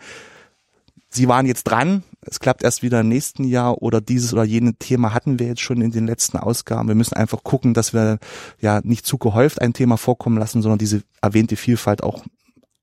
Sie 1.12 1.26
waren 1.26 1.44
jetzt 1.44 1.64
dran, 1.64 2.04
es 2.20 2.38
klappt 2.38 2.62
erst 2.62 2.84
wieder 2.84 3.00
im 3.00 3.08
nächsten 3.08 3.42
Jahr 3.42 3.82
oder 3.82 4.00
dieses 4.00 4.32
oder 4.32 4.44
jene 4.44 4.74
Thema 4.74 5.12
hatten 5.12 5.40
wir 5.40 5.48
jetzt 5.48 5.60
schon 5.60 5.80
in 5.80 5.90
den 5.90 6.06
letzten 6.06 6.36
Ausgaben. 6.36 6.86
Wir 6.86 6.94
müssen 6.94 7.14
einfach 7.14 7.42
gucken, 7.42 7.74
dass 7.74 7.92
wir 7.92 8.20
ja 8.60 8.80
nicht 8.84 9.04
zu 9.04 9.18
gehäuft 9.18 9.60
ein 9.60 9.72
Thema 9.72 9.96
vorkommen 9.96 10.38
lassen, 10.38 10.62
sondern 10.62 10.78
diese 10.78 11.02
erwähnte 11.20 11.56
Vielfalt 11.56 12.04
auch 12.04 12.24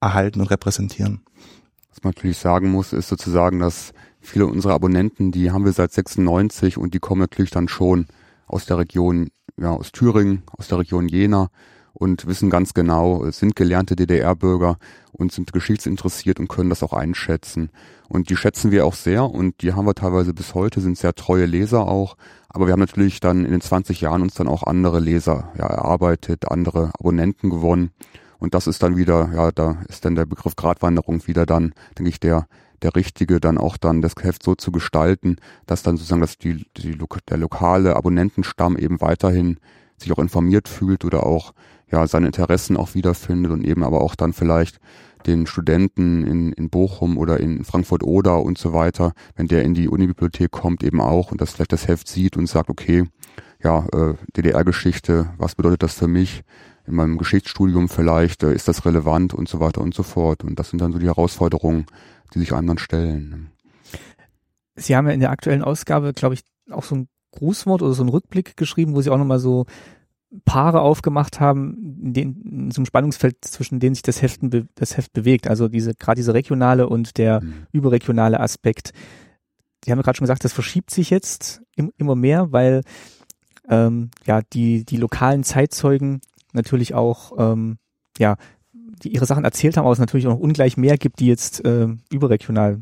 erhalten 0.02 0.42
und 0.42 0.52
repräsentieren. 0.52 1.22
Was 1.90 2.04
man 2.04 2.14
natürlich 2.16 2.38
sagen 2.38 2.70
muss, 2.70 2.92
ist 2.92 3.08
sozusagen, 3.08 3.60
dass 3.60 3.94
viele 4.28 4.46
unserer 4.46 4.74
Abonnenten, 4.74 5.32
die 5.32 5.52
haben 5.52 5.66
wir 5.66 5.72
seit 5.72 5.92
96 5.92 6.78
und 6.78 6.94
die 6.94 7.00
kommen 7.00 7.22
natürlich 7.22 7.52
dann 7.52 7.68
schon 7.68 8.08
aus 8.46 8.66
der 8.66 8.78
Region, 8.78 9.30
ja, 9.58 9.72
aus 9.72 9.92
Thüringen, 9.92 10.44
aus 10.58 10.68
der 10.68 10.80
Region 10.80 11.08
Jena 11.08 11.50
und 11.94 12.28
wissen 12.28 12.50
ganz 12.50 12.74
genau, 12.74 13.30
sind 13.32 13.56
gelernte 13.56 13.96
DDR-Bürger 13.96 14.78
und 15.12 15.32
sind 15.32 15.52
geschichtsinteressiert 15.52 16.40
und 16.40 16.48
können 16.48 16.70
das 16.70 16.84
auch 16.84 16.94
einschätzen. 16.94 17.70
Und 18.08 18.30
die 18.30 18.36
schätzen 18.36 18.72
wir 18.72 18.86
auch 18.86 18.94
sehr 18.94 19.26
und 19.30 19.62
die 19.62 19.74
haben 19.74 19.88
wir 19.88 19.96
teilweise 19.96 20.34
bis 20.34 20.54
heute, 20.54 20.80
sind 20.80 20.98
sehr 20.98 21.16
treue 21.16 21.46
Leser 21.46 21.88
auch. 21.88 22.16
Aber 22.50 22.68
wir 22.68 22.74
haben 22.74 22.80
natürlich 22.80 23.20
dann 23.20 23.46
in 23.46 23.52
den 23.52 23.62
20 23.62 24.00
Jahren 24.02 24.22
uns 24.22 24.36
dann 24.36 24.48
auch 24.48 24.64
andere 24.64 25.00
Leser 25.00 25.52
ja, 25.58 25.66
erarbeitet, 25.66 26.50
andere 26.52 26.92
Abonnenten 27.00 27.50
gewonnen. 27.50 27.92
Und 28.40 28.54
das 28.54 28.68
ist 28.68 28.84
dann 28.84 28.96
wieder, 28.96 29.32
ja, 29.34 29.52
da 29.52 29.82
ist 29.88 30.06
dann 30.06 30.16
der 30.16 30.26
Begriff 30.28 30.56
Gratwanderung 30.56 31.26
wieder 31.26 31.46
dann, 31.48 31.74
denke 31.98 32.10
ich, 32.10 32.20
der 32.20 32.48
der 32.82 32.96
Richtige, 32.96 33.40
dann 33.40 33.58
auch 33.58 33.78
dann 33.78 34.02
das 34.02 34.14
Heft 34.22 34.44
so 34.44 34.56
zu 34.56 34.72
gestalten, 34.72 35.38
dass 35.66 35.84
dann 35.84 35.98
sozusagen 35.98 36.22
dass 36.22 36.38
die, 36.38 36.66
die, 36.78 36.98
der 37.30 37.38
lokale 37.38 37.96
Abonnentenstamm 37.96 38.78
eben 38.78 39.02
weiterhin 39.02 39.60
sich 39.98 40.12
auch 40.12 40.20
informiert 40.20 40.68
fühlt 40.68 41.06
oder 41.06 41.26
auch 41.26 41.54
ja 41.92 42.06
seine 42.08 42.28
Interessen 42.28 42.78
auch 42.78 42.94
wiederfindet 42.94 43.52
und 43.52 43.66
eben 43.66 43.84
aber 43.84 44.02
auch 44.02 44.16
dann 44.16 44.34
vielleicht 44.34 44.80
den 45.26 45.48
Studenten 45.48 46.26
in, 46.26 46.54
in 46.54 46.70
Bochum 46.70 47.18
oder 47.18 47.40
in 47.40 47.64
Frankfurt 47.64 48.04
oder 48.04 48.42
und 48.42 48.58
so 48.58 48.74
weiter, 48.74 49.14
wenn 49.36 49.48
der 49.48 49.64
in 49.64 49.74
die 49.74 49.88
Unibibliothek 49.88 50.52
kommt, 50.52 50.84
eben 50.84 51.02
auch 51.02 51.32
und 51.32 51.42
das 51.42 51.54
vielleicht 51.54 51.74
das 51.74 51.88
Heft 51.88 52.08
sieht 52.08 52.38
und 52.38 52.48
sagt, 52.48 52.70
okay, 52.70 53.06
ja, 53.64 53.86
äh, 53.94 54.14
DDR-Geschichte, 54.36 55.34
was 55.38 55.56
bedeutet 55.56 55.84
das 55.84 55.96
für 55.96 56.08
mich? 56.08 56.44
In 56.86 56.96
meinem 56.96 57.18
Geschichtsstudium 57.18 57.90
vielleicht, 57.90 58.44
äh, 58.44 58.54
ist 58.54 58.68
das 58.68 58.86
relevant 58.86 59.34
und 59.34 59.50
so 59.50 59.60
weiter 59.60 59.82
und 59.82 59.94
so 59.94 60.04
fort. 60.04 60.44
Und 60.44 60.58
das 60.58 60.70
sind 60.70 60.80
dann 60.82 60.94
so 60.94 61.00
die 61.00 61.08
Herausforderungen, 61.08 61.86
die 62.34 62.40
sich 62.40 62.54
einem 62.54 62.68
dann 62.68 62.78
stellen. 62.78 63.52
Sie 64.76 64.96
haben 64.96 65.08
ja 65.08 65.14
in 65.14 65.20
der 65.20 65.32
aktuellen 65.32 65.64
Ausgabe, 65.64 66.14
glaube 66.14 66.36
ich, 66.36 66.44
auch 66.70 66.84
so 66.84 66.96
ein 66.96 67.08
Grußwort 67.32 67.82
oder 67.82 67.94
so 67.94 68.04
einen 68.04 68.10
Rückblick 68.10 68.56
geschrieben, 68.56 68.96
wo 68.96 69.02
Sie 69.02 69.10
auch 69.10 69.18
nochmal 69.18 69.40
so 69.40 69.66
Paare 70.46 70.82
aufgemacht 70.82 71.40
haben, 71.40 71.98
in, 72.02 72.14
den, 72.14 72.42
in 72.42 72.72
so 72.72 72.80
einem 72.80 72.86
Spannungsfeld, 72.86 73.44
zwischen 73.46 73.80
denen 73.80 73.96
sich 73.96 74.02
das, 74.02 74.22
Heften 74.22 74.70
das 74.76 74.98
Heft 74.98 75.14
bewegt. 75.14 75.48
Also 75.48 75.68
diese, 75.68 75.96
gerade 75.96 76.20
diese 76.20 76.34
regionale 76.34 76.88
und 76.88 77.18
der 77.18 77.42
mhm. 77.42 77.68
überregionale 77.72 78.40
Aspekt. 78.40 78.92
Sie 79.84 79.92
haben 79.92 80.00
ja 80.00 80.04
gerade 80.04 80.18
schon 80.18 80.26
gesagt, 80.26 80.44
das 80.44 80.54
verschiebt 80.54 80.92
sich 80.92 81.10
jetzt 81.10 81.62
im, 81.76 81.94
immer 81.98 82.16
mehr, 82.16 82.52
weil 82.52 82.82
ähm, 83.70 84.12
ja 84.26 84.42
die, 84.54 84.86
die 84.86 84.98
lokalen 84.98 85.44
Zeitzeugen 85.44 86.22
natürlich 86.54 86.94
auch 86.94 87.34
ähm, 87.38 87.78
ja 88.18 88.38
die 89.04 89.14
ihre 89.14 89.26
Sachen 89.26 89.44
erzählt 89.44 89.78
haben, 89.78 89.86
aber 89.86 89.94
es 89.94 90.00
natürlich 90.00 90.28
auch 90.28 90.32
noch 90.32 90.40
ungleich 90.40 90.78
mehr 90.78 90.98
gibt, 90.98 91.20
die 91.20 91.28
jetzt 91.28 91.64
äh, 91.66 91.88
überregional 92.12 92.82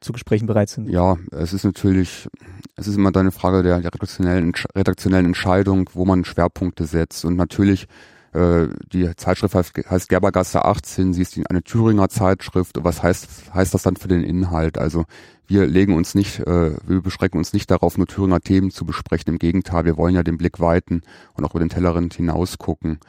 zu 0.00 0.12
Gesprächen 0.12 0.46
bereit 0.46 0.70
sind. 0.70 0.88
Ja, 0.88 1.18
es 1.30 1.52
ist 1.52 1.64
natürlich, 1.64 2.28
es 2.76 2.88
ist 2.88 2.96
immer 2.96 3.14
eine 3.14 3.32
Frage 3.32 3.62
der, 3.62 3.80
der 3.80 3.92
redaktionellen, 3.92 4.52
redaktionellen 4.74 5.26
Entscheidung, 5.26 5.90
wo 5.92 6.06
man 6.06 6.24
Schwerpunkte 6.24 6.86
setzt. 6.86 7.24
Und 7.24 7.36
natürlich, 7.36 7.86
die 8.32 9.10
Zeitschrift 9.16 9.54
heißt, 9.56 9.72
heißt 9.90 10.08
Gerbergasse 10.08 10.64
18, 10.64 11.14
sie 11.14 11.22
ist 11.22 11.36
eine 11.48 11.62
Thüringer 11.62 12.08
Zeitschrift. 12.08 12.76
Was 12.78 13.02
heißt, 13.02 13.52
heißt 13.52 13.74
das 13.74 13.82
dann 13.82 13.96
für 13.96 14.06
den 14.06 14.22
Inhalt? 14.22 14.78
Also 14.78 15.04
wir 15.50 15.66
legen 15.66 15.94
uns 15.94 16.14
nicht, 16.14 16.38
äh, 16.38 16.76
wir 16.86 17.02
beschränken 17.02 17.38
uns 17.38 17.52
nicht 17.52 17.72
darauf, 17.72 17.98
nur 17.98 18.06
Thüringer 18.06 18.40
Themen 18.40 18.70
zu 18.70 18.86
besprechen. 18.86 19.32
Im 19.32 19.38
Gegenteil, 19.40 19.84
wir 19.84 19.96
wollen 19.96 20.14
ja 20.14 20.22
den 20.22 20.38
Blick 20.38 20.60
weiten 20.60 21.02
und 21.34 21.44
auch 21.44 21.50
über 21.50 21.58
den 21.58 21.70
Tellerrand 21.70 22.14
hinaus 22.14 22.58
gucken. 22.58 23.00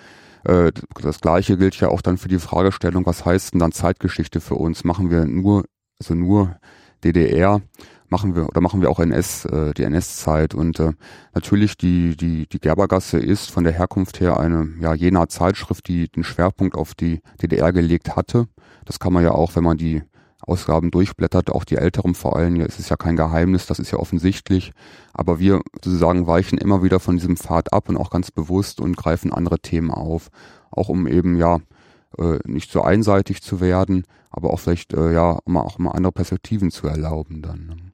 Äh, 0.43 0.71
das 0.99 1.21
gleiche 1.21 1.55
gilt 1.57 1.79
ja 1.79 1.89
auch 1.89 2.01
dann 2.01 2.17
für 2.17 2.29
die 2.29 2.39
Fragestellung, 2.39 3.05
was 3.05 3.25
heißt 3.25 3.53
denn 3.53 3.60
dann 3.60 3.71
Zeitgeschichte 3.71 4.41
für 4.41 4.55
uns? 4.55 4.84
Machen 4.84 5.12
wir 5.12 5.25
nur, 5.25 5.65
also 5.99 6.15
nur 6.15 6.57
DDR? 7.03 7.62
Machen 8.12 8.36
wir 8.36 8.47
oder 8.47 8.62
machen 8.62 8.82
wir 8.82 8.89
auch 8.89 9.00
NS, 9.00 9.45
äh, 9.45 9.74
die 9.74 9.84
NS-Zeit 9.84 10.54
und 10.54 10.80
äh, 10.80 10.91
natürlich 11.34 11.78
die 11.78 12.15
die 12.17 12.45
die 12.47 12.60
Gerbergasse 12.60 13.17
ist 13.17 13.50
von 13.50 13.63
der 13.63 13.74
Herkunft 13.74 14.19
her 14.19 14.39
eine 14.39 14.67
ja 14.80 14.93
jener 14.93 15.30
Zeitschrift, 15.30 15.88
die 15.88 16.10
den 16.10 16.24
Schwerpunkt 16.24 16.76
auf 16.76 16.93
die 16.93 17.21
DDR 17.41 17.71
gelegt 17.71 18.15
hatte. 18.15 18.47
Das 18.86 19.00
kann 19.00 19.13
man 19.13 19.24
ja 19.24 19.32
auch, 19.32 19.56
wenn 19.56 19.63
man 19.63 19.78
die 19.78 20.04
Ausgaben 20.41 20.91
durchblättert, 20.91 21.52
auch 21.52 21.63
die 21.63 21.78
älteren 21.78 22.15
vor 22.15 22.36
allem, 22.36 22.56
ja, 22.56 22.65
es 22.65 22.80
ist 22.80 22.89
ja 22.89 22.97
kein 22.97 23.15
Geheimnis, 23.15 23.67
das 23.67 23.80
ist 23.80 23.91
ja 23.91 24.00
offensichtlich, 24.00 24.74
aber 25.13 25.39
wir 25.39 25.62
sozusagen 25.76 26.28
weichen 26.28 26.58
immer 26.58 26.84
wieder 26.84 27.00
von 27.00 27.15
diesem 27.15 27.38
Pfad 27.38 27.71
ab 27.71 27.89
und 27.89 27.97
auch 27.97 28.10
ganz 28.10 28.32
bewusst 28.32 28.82
und 28.82 28.97
greifen 28.97 29.32
andere 29.32 29.60
Themen 29.60 29.91
auf, 29.91 30.30
auch 30.71 30.89
um 30.89 31.08
eben 31.08 31.38
ja 31.38 31.60
äh, 32.17 32.39
nicht 32.43 32.71
so 32.71 32.82
einseitig 32.82 33.41
zu 33.41 33.62
werden, 33.62 34.04
aber 34.32 34.52
auch 34.52 34.60
vielleicht 34.60 34.93
äh, 34.93 35.13
ja 35.13 35.39
auch 35.45 35.78
mal 35.78 35.91
andere 35.91 36.12
Perspektiven 36.12 36.71
zu 36.71 36.88
erlauben 36.88 37.41
dann. 37.41 37.90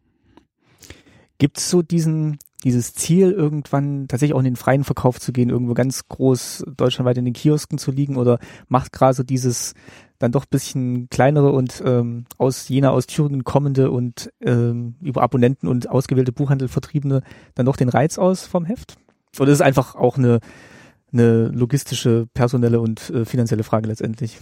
Gibt 1.37 1.57
es 1.59 1.69
so 1.69 1.81
diesen, 1.81 2.39
dieses 2.63 2.93
Ziel, 2.93 3.31
irgendwann 3.31 4.07
tatsächlich 4.07 4.33
auch 4.33 4.39
in 4.39 4.45
den 4.45 4.55
freien 4.55 4.83
Verkauf 4.83 5.19
zu 5.19 5.31
gehen, 5.31 5.49
irgendwo 5.49 5.73
ganz 5.73 6.07
groß 6.07 6.65
deutschlandweit 6.75 7.17
in 7.17 7.25
den 7.25 7.33
Kiosken 7.33 7.77
zu 7.77 7.91
liegen 7.91 8.17
oder 8.17 8.39
macht 8.67 8.91
gerade 8.91 9.13
so 9.13 9.23
dieses 9.23 9.73
dann 10.19 10.31
doch 10.31 10.45
bisschen 10.45 11.09
kleinere 11.09 11.51
und 11.51 11.81
ähm, 11.85 12.25
aus 12.37 12.67
Jena, 12.69 12.89
aus 12.89 13.05
Thüringen 13.05 13.43
kommende 13.43 13.91
und 13.91 14.31
ähm, 14.41 14.95
über 15.01 15.21
Abonnenten 15.21 15.67
und 15.67 15.89
ausgewählte 15.89 16.31
Buchhandel 16.31 16.67
vertriebene 16.67 17.21
dann 17.53 17.67
doch 17.67 17.75
den 17.75 17.89
Reiz 17.89 18.17
aus 18.17 18.47
vom 18.47 18.65
Heft? 18.65 18.95
Oder 19.39 19.51
ist 19.51 19.59
es 19.59 19.61
einfach 19.61 19.95
auch 19.95 20.17
eine, 20.17 20.39
eine 21.13 21.49
logistische, 21.49 22.27
personelle 22.33 22.79
und 22.79 23.11
äh, 23.11 23.25
finanzielle 23.25 23.63
Frage 23.63 23.87
letztendlich? 23.87 24.39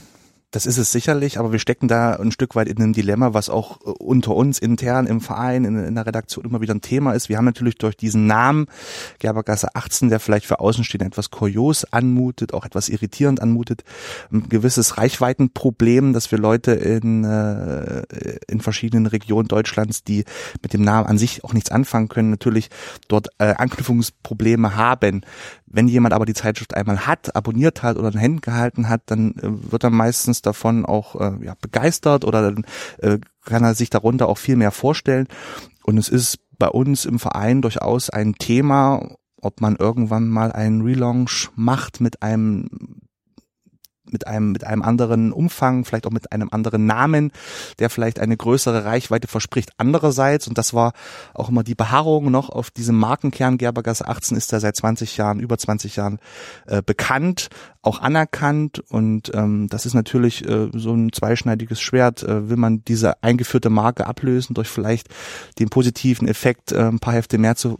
Das 0.55 0.65
ist 0.65 0.77
es 0.77 0.93
sicherlich, 0.93 1.37
aber 1.37 1.51
wir 1.51 1.59
stecken 1.59 1.89
da 1.89 2.13
ein 2.13 2.31
Stück 2.31 2.55
weit 2.55 2.69
in 2.69 2.77
einem 2.77 2.93
Dilemma, 2.93 3.33
was 3.33 3.49
auch 3.49 3.81
äh, 3.81 3.89
unter 3.89 4.33
uns 4.33 4.57
intern 4.57 5.05
im 5.05 5.19
Verein, 5.19 5.65
in, 5.65 5.77
in 5.83 5.95
der 5.95 6.05
Redaktion 6.05 6.45
immer 6.45 6.61
wieder 6.61 6.73
ein 6.73 6.79
Thema 6.79 7.11
ist. 7.11 7.27
Wir 7.27 7.35
haben 7.35 7.43
natürlich 7.43 7.75
durch 7.75 7.97
diesen 7.97 8.25
Namen 8.25 8.67
Gerbergasse 9.19 9.75
18, 9.75 10.07
der 10.07 10.21
vielleicht 10.21 10.45
für 10.45 10.61
Außenstehende 10.61 11.07
etwas 11.07 11.29
kurios 11.29 11.83
anmutet, 11.91 12.53
auch 12.53 12.63
etwas 12.65 12.87
irritierend 12.87 13.41
anmutet, 13.41 13.83
ein 14.31 14.47
gewisses 14.47 14.97
Reichweitenproblem, 14.97 16.13
dass 16.13 16.31
wir 16.31 16.39
Leute 16.39 16.71
in, 16.71 17.25
äh, 17.25 18.03
in 18.47 18.61
verschiedenen 18.61 19.07
Regionen 19.07 19.49
Deutschlands, 19.49 20.05
die 20.05 20.23
mit 20.61 20.71
dem 20.71 20.83
Namen 20.83 21.05
an 21.05 21.17
sich 21.17 21.43
auch 21.43 21.51
nichts 21.51 21.69
anfangen 21.69 22.07
können, 22.07 22.29
natürlich 22.29 22.69
dort 23.09 23.27
äh, 23.39 23.55
Anknüpfungsprobleme 23.55 24.77
haben. 24.77 25.25
Wenn 25.67 25.87
jemand 25.87 26.13
aber 26.13 26.25
die 26.25 26.33
Zeitschrift 26.33 26.75
einmal 26.75 27.07
hat, 27.07 27.35
abonniert 27.35 27.81
hat 27.83 27.97
oder 27.97 28.09
in 28.09 28.19
Händen 28.19 28.41
gehalten 28.41 28.87
hat, 28.87 29.01
dann 29.07 29.31
äh, 29.35 29.71
wird 29.71 29.83
er 29.83 29.89
meistens 29.89 30.41
davon 30.41 30.85
auch 30.85 31.15
äh, 31.19 31.43
ja, 31.43 31.55
begeistert 31.59 32.23
oder 32.23 32.51
dann 32.51 32.65
äh, 32.99 33.19
kann 33.43 33.63
er 33.63 33.75
sich 33.75 33.89
darunter 33.89 34.29
auch 34.29 34.37
viel 34.37 34.55
mehr 34.55 34.71
vorstellen. 34.71 35.27
Und 35.83 35.97
es 35.97 36.09
ist 36.09 36.39
bei 36.57 36.67
uns 36.67 37.05
im 37.05 37.19
Verein 37.19 37.61
durchaus 37.61 38.09
ein 38.09 38.35
Thema, 38.35 39.15
ob 39.41 39.61
man 39.61 39.75
irgendwann 39.75 40.27
mal 40.27 40.51
einen 40.51 40.81
Relaunch 40.81 41.49
macht 41.55 42.01
mit 42.01 42.21
einem 42.21 42.69
mit 44.11 44.27
einem, 44.27 44.51
mit 44.51 44.65
einem 44.65 44.81
anderen 44.81 45.31
Umfang, 45.31 45.85
vielleicht 45.85 46.07
auch 46.07 46.11
mit 46.11 46.31
einem 46.31 46.49
anderen 46.51 46.85
Namen, 46.85 47.31
der 47.79 47.89
vielleicht 47.89 48.19
eine 48.19 48.37
größere 48.37 48.85
Reichweite 48.85 49.27
verspricht. 49.27 49.71
Andererseits, 49.77 50.47
und 50.47 50.57
das 50.57 50.73
war 50.73 50.93
auch 51.33 51.49
immer 51.49 51.63
die 51.63 51.75
Beharrung 51.75 52.31
noch 52.31 52.49
auf 52.49 52.71
diesem 52.71 52.97
Markenkern 52.97 53.57
Gerbergasse 53.57 54.07
18, 54.07 54.37
ist 54.37 54.53
er 54.53 54.59
seit 54.59 54.75
20 54.75 55.17
Jahren, 55.17 55.39
über 55.39 55.57
20 55.57 55.95
Jahren 55.95 56.19
äh, 56.67 56.81
bekannt, 56.81 57.49
auch 57.81 57.99
anerkannt 57.99 58.79
und 58.89 59.31
ähm, 59.35 59.67
das 59.69 59.85
ist 59.85 59.93
natürlich 59.93 60.47
äh, 60.47 60.69
so 60.73 60.93
ein 60.93 61.11
zweischneidiges 61.11 61.79
Schwert. 61.79 62.23
Äh, 62.23 62.49
will 62.49 62.57
man 62.57 62.83
diese 62.83 63.21
eingeführte 63.23 63.69
Marke 63.69 64.07
ablösen 64.07 64.55
durch 64.55 64.69
vielleicht 64.69 65.07
den 65.59 65.69
positiven 65.69 66.27
Effekt, 66.27 66.71
äh, 66.71 66.79
ein 66.79 66.99
paar 66.99 67.13
Hefte 67.13 67.37
mehr 67.37 67.55
zu 67.55 67.79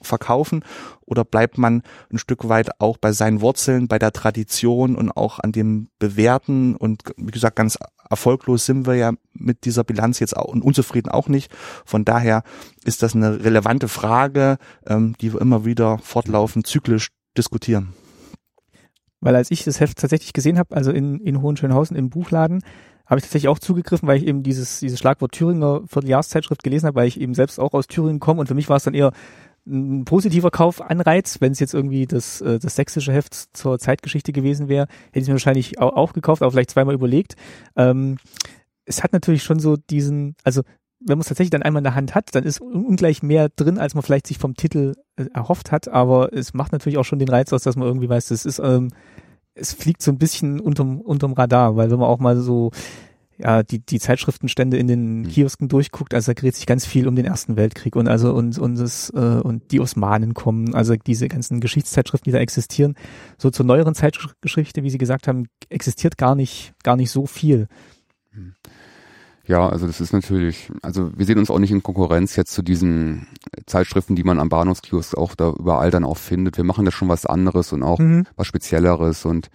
verkaufen 0.00 0.62
oder 1.06 1.24
bleibt 1.24 1.58
man 1.58 1.82
ein 2.12 2.18
Stück 2.18 2.48
weit 2.48 2.80
auch 2.80 2.96
bei 2.96 3.12
seinen 3.12 3.40
Wurzeln, 3.40 3.88
bei 3.88 3.98
der 3.98 4.12
Tradition 4.12 4.96
und 4.96 5.10
auch 5.10 5.38
an 5.38 5.52
dem 5.52 5.88
Bewerten 5.98 6.76
und 6.76 7.02
wie 7.16 7.30
gesagt, 7.30 7.56
ganz 7.56 7.78
erfolglos 8.08 8.66
sind 8.66 8.86
wir 8.86 8.94
ja 8.94 9.12
mit 9.32 9.64
dieser 9.64 9.84
Bilanz 9.84 10.20
jetzt 10.20 10.36
auch 10.36 10.52
und 10.52 10.62
unzufrieden 10.62 11.10
auch 11.10 11.28
nicht. 11.28 11.52
Von 11.84 12.04
daher 12.04 12.42
ist 12.84 13.02
das 13.02 13.14
eine 13.14 13.44
relevante 13.44 13.88
Frage, 13.88 14.58
ähm, 14.86 15.14
die 15.20 15.32
wir 15.32 15.40
immer 15.40 15.64
wieder 15.64 15.98
fortlaufend 15.98 16.66
zyklisch 16.66 17.08
diskutieren. 17.36 17.94
Weil 19.20 19.36
als 19.36 19.50
ich 19.50 19.64
das 19.64 19.80
Heft 19.80 19.98
tatsächlich 19.98 20.34
gesehen 20.34 20.58
habe, 20.58 20.76
also 20.76 20.92
in, 20.92 21.18
in 21.20 21.40
Hohenschönhausen 21.40 21.96
im 21.96 22.10
Buchladen, 22.10 22.62
habe 23.06 23.18
ich 23.18 23.24
tatsächlich 23.24 23.48
auch 23.48 23.58
zugegriffen, 23.58 24.08
weil 24.08 24.18
ich 24.18 24.26
eben 24.26 24.42
dieses, 24.42 24.80
dieses 24.80 24.98
Schlagwort 24.98 25.32
Thüringer 25.32 25.82
Vierteljahrszeitschrift 25.86 26.62
gelesen 26.62 26.86
habe, 26.86 26.96
weil 26.96 27.08
ich 27.08 27.20
eben 27.20 27.34
selbst 27.34 27.58
auch 27.58 27.72
aus 27.74 27.86
Thüringen 27.86 28.20
komme 28.20 28.40
und 28.40 28.46
für 28.46 28.54
mich 28.54 28.68
war 28.68 28.76
es 28.76 28.84
dann 28.84 28.94
eher 28.94 29.12
ein 29.66 30.04
positiver 30.04 30.50
Kaufanreiz, 30.50 31.40
wenn 31.40 31.52
es 31.52 31.60
jetzt 31.60 31.74
irgendwie 31.74 32.06
das, 32.06 32.40
äh, 32.40 32.58
das 32.58 32.76
sächsische 32.76 33.12
Heft 33.12 33.34
zur 33.56 33.78
Zeitgeschichte 33.78 34.32
gewesen 34.32 34.68
wäre, 34.68 34.86
hätte 35.08 35.20
ich 35.20 35.26
mir 35.28 35.34
wahrscheinlich 35.34 35.78
auch, 35.78 35.96
auch 35.96 36.12
gekauft, 36.12 36.42
aber 36.42 36.52
vielleicht 36.52 36.70
zweimal 36.70 36.94
überlegt. 36.94 37.36
Ähm, 37.76 38.18
es 38.84 39.02
hat 39.02 39.12
natürlich 39.12 39.42
schon 39.42 39.58
so 39.58 39.76
diesen, 39.76 40.36
also 40.44 40.62
wenn 41.00 41.18
man 41.18 41.20
es 41.20 41.28
tatsächlich 41.28 41.50
dann 41.50 41.62
einmal 41.62 41.80
in 41.80 41.84
der 41.84 41.94
Hand 41.94 42.14
hat, 42.14 42.34
dann 42.34 42.44
ist 42.44 42.60
ungleich 42.60 43.22
mehr 43.22 43.48
drin, 43.48 43.78
als 43.78 43.94
man 43.94 44.02
vielleicht 44.02 44.26
sich 44.26 44.38
vom 44.38 44.54
Titel 44.54 44.94
äh, 45.16 45.26
erhofft 45.32 45.72
hat, 45.72 45.88
aber 45.88 46.32
es 46.32 46.54
macht 46.54 46.72
natürlich 46.72 46.98
auch 46.98 47.04
schon 47.04 47.18
den 47.18 47.28
Reiz 47.28 47.52
aus, 47.52 47.62
dass 47.62 47.76
man 47.76 47.88
irgendwie 47.88 48.08
weiß, 48.08 48.28
das 48.28 48.44
ist, 48.44 48.58
ähm, 48.58 48.90
es 49.54 49.72
fliegt 49.72 50.02
so 50.02 50.10
ein 50.10 50.18
bisschen 50.18 50.60
unterm, 50.60 51.00
unterm 51.00 51.32
Radar, 51.32 51.76
weil 51.76 51.90
wenn 51.90 51.98
man 51.98 52.08
auch 52.08 52.18
mal 52.18 52.36
so 52.36 52.70
ja, 53.38 53.62
die, 53.62 53.80
die 53.80 53.98
Zeitschriftenstände 53.98 54.76
in 54.76 54.86
den 54.86 55.22
mhm. 55.22 55.28
Kiosken 55.28 55.68
durchguckt, 55.68 56.14
also 56.14 56.32
da 56.32 56.40
dreht 56.40 56.54
sich 56.54 56.66
ganz 56.66 56.86
viel 56.86 57.08
um 57.08 57.16
den 57.16 57.24
Ersten 57.24 57.56
Weltkrieg 57.56 57.96
und 57.96 58.08
also 58.08 58.32
und, 58.32 58.58
und, 58.58 58.78
das, 58.78 59.10
äh, 59.10 59.18
und 59.18 59.72
die 59.72 59.80
Osmanen 59.80 60.34
kommen, 60.34 60.74
also 60.74 60.94
diese 60.94 61.28
ganzen 61.28 61.60
Geschichtszeitschriften, 61.60 62.30
die 62.30 62.34
da 62.34 62.40
existieren. 62.40 62.94
So 63.38 63.50
zur 63.50 63.66
neueren 63.66 63.94
Zeitgeschichte, 63.94 64.82
wie 64.82 64.90
Sie 64.90 64.98
gesagt 64.98 65.26
haben, 65.28 65.46
existiert 65.68 66.16
gar 66.16 66.34
nicht, 66.34 66.74
gar 66.82 66.96
nicht 66.96 67.10
so 67.10 67.26
viel. 67.26 67.68
Mhm. 68.32 68.54
Ja, 69.46 69.68
also 69.68 69.86
das 69.86 70.00
ist 70.00 70.14
natürlich, 70.14 70.70
also 70.80 71.10
wir 71.16 71.26
sehen 71.26 71.38
uns 71.38 71.50
auch 71.50 71.58
nicht 71.58 71.70
in 71.70 71.82
Konkurrenz 71.82 72.34
jetzt 72.34 72.52
zu 72.52 72.62
diesen 72.62 73.26
Zeitschriften, 73.66 74.16
die 74.16 74.24
man 74.24 74.38
am 74.38 74.48
Bahnhofskiosk 74.48 75.18
auch 75.18 75.34
da 75.34 75.50
überall 75.50 75.90
dann 75.90 76.04
auch 76.04 76.16
findet. 76.16 76.56
Wir 76.56 76.64
machen 76.64 76.86
da 76.86 76.90
schon 76.90 77.08
was 77.08 77.26
anderes 77.26 77.72
und 77.72 77.82
auch 77.82 77.98
mhm. 77.98 78.24
was 78.36 78.46
Spezielleres 78.46 79.26
und 79.26 79.50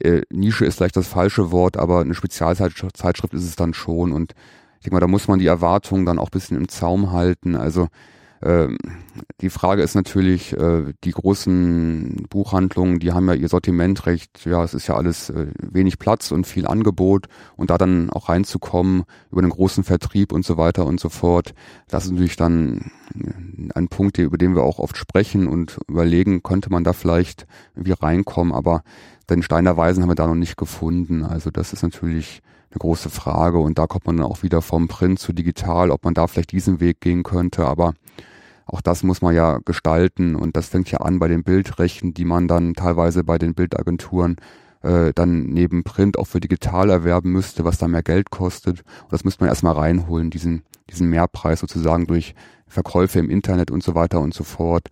äh, 0.00 0.22
Nische 0.30 0.64
ist 0.64 0.76
vielleicht 0.76 0.96
das 0.96 1.08
falsche 1.08 1.50
Wort, 1.50 1.76
aber 1.76 2.00
eine 2.00 2.14
Spezialzeitschrift 2.14 3.34
ist 3.34 3.44
es 3.44 3.56
dann 3.56 3.74
schon. 3.74 4.12
Und 4.12 4.34
ich 4.78 4.84
denke 4.84 4.94
mal, 4.94 5.00
da 5.00 5.08
muss 5.08 5.28
man 5.28 5.38
die 5.38 5.46
Erwartungen 5.46 6.06
dann 6.06 6.18
auch 6.18 6.30
bisschen 6.30 6.56
im 6.56 6.68
Zaum 6.68 7.12
halten. 7.12 7.56
Also 7.56 7.88
äh, 8.40 8.68
die 9.40 9.50
Frage 9.50 9.82
ist 9.82 9.94
natürlich, 9.94 10.52
äh, 10.52 10.92
die 11.04 11.10
großen 11.10 12.26
Buchhandlungen, 12.28 12.98
die 12.98 13.12
haben 13.12 13.28
ja 13.28 13.34
ihr 13.34 13.48
Sortiment 13.48 14.06
recht, 14.06 14.44
ja, 14.44 14.62
es 14.62 14.74
ist 14.74 14.86
ja 14.86 14.96
alles 14.96 15.30
äh, 15.30 15.46
wenig 15.60 15.98
Platz 15.98 16.30
und 16.32 16.46
viel 16.46 16.66
Angebot 16.66 17.28
und 17.56 17.70
da 17.70 17.78
dann 17.78 18.10
auch 18.10 18.28
reinzukommen 18.28 19.04
über 19.30 19.40
den 19.40 19.50
großen 19.50 19.84
Vertrieb 19.84 20.32
und 20.32 20.44
so 20.44 20.58
weiter 20.58 20.86
und 20.86 21.00
so 21.00 21.08
fort, 21.08 21.54
das 21.88 22.04
ist 22.04 22.12
natürlich 22.12 22.36
dann 22.36 22.90
ein 23.74 23.88
Punkt, 23.88 24.18
über 24.18 24.36
den 24.36 24.54
wir 24.54 24.62
auch 24.62 24.78
oft 24.78 24.96
sprechen 24.96 25.48
und 25.48 25.78
überlegen, 25.88 26.42
könnte 26.42 26.70
man 26.70 26.84
da 26.84 26.92
vielleicht 26.92 27.46
irgendwie 27.74 27.92
reinkommen, 27.92 28.52
aber 28.52 28.82
den 29.30 29.42
Stein 29.42 29.64
der 29.64 29.76
Weisen 29.76 30.02
haben 30.02 30.10
wir 30.10 30.14
da 30.14 30.26
noch 30.26 30.34
nicht 30.34 30.56
gefunden. 30.56 31.24
Also 31.24 31.50
das 31.50 31.72
ist 31.72 31.82
natürlich 31.82 32.42
eine 32.70 32.78
große 32.78 33.10
Frage 33.10 33.58
und 33.58 33.78
da 33.78 33.86
kommt 33.86 34.06
man 34.06 34.16
dann 34.16 34.26
auch 34.26 34.42
wieder 34.42 34.62
vom 34.62 34.88
Print 34.88 35.18
zu 35.18 35.32
digital, 35.32 35.90
ob 35.90 36.04
man 36.04 36.14
da 36.14 36.26
vielleicht 36.26 36.52
diesen 36.52 36.80
Weg 36.80 37.00
gehen 37.00 37.22
könnte, 37.22 37.64
aber 37.66 37.94
auch 38.66 38.80
das 38.80 39.04
muss 39.04 39.22
man 39.22 39.34
ja 39.34 39.60
gestalten 39.64 40.34
und 40.34 40.56
das 40.56 40.68
fängt 40.68 40.90
ja 40.90 40.98
an 40.98 41.18
bei 41.20 41.28
den 41.28 41.44
Bildrechten, 41.44 42.14
die 42.14 42.24
man 42.24 42.48
dann 42.48 42.74
teilweise 42.74 43.22
bei 43.22 43.38
den 43.38 43.54
Bildagenturen 43.54 44.36
äh, 44.82 45.12
dann 45.14 45.46
neben 45.46 45.84
Print 45.84 46.18
auch 46.18 46.26
für 46.26 46.40
digital 46.40 46.90
erwerben 46.90 47.30
müsste, 47.30 47.64
was 47.64 47.78
da 47.78 47.86
mehr 47.86 48.02
Geld 48.02 48.30
kostet. 48.30 48.80
Und 49.02 49.12
das 49.12 49.24
müsste 49.24 49.44
man 49.44 49.48
erstmal 49.48 49.74
reinholen, 49.74 50.30
diesen, 50.30 50.62
diesen 50.90 51.08
Mehrpreis 51.08 51.60
sozusagen 51.60 52.06
durch 52.06 52.34
Verkäufe 52.66 53.20
im 53.20 53.30
Internet 53.30 53.70
und 53.70 53.84
so 53.84 53.94
weiter 53.94 54.20
und 54.20 54.34
so 54.34 54.42
fort. 54.42 54.88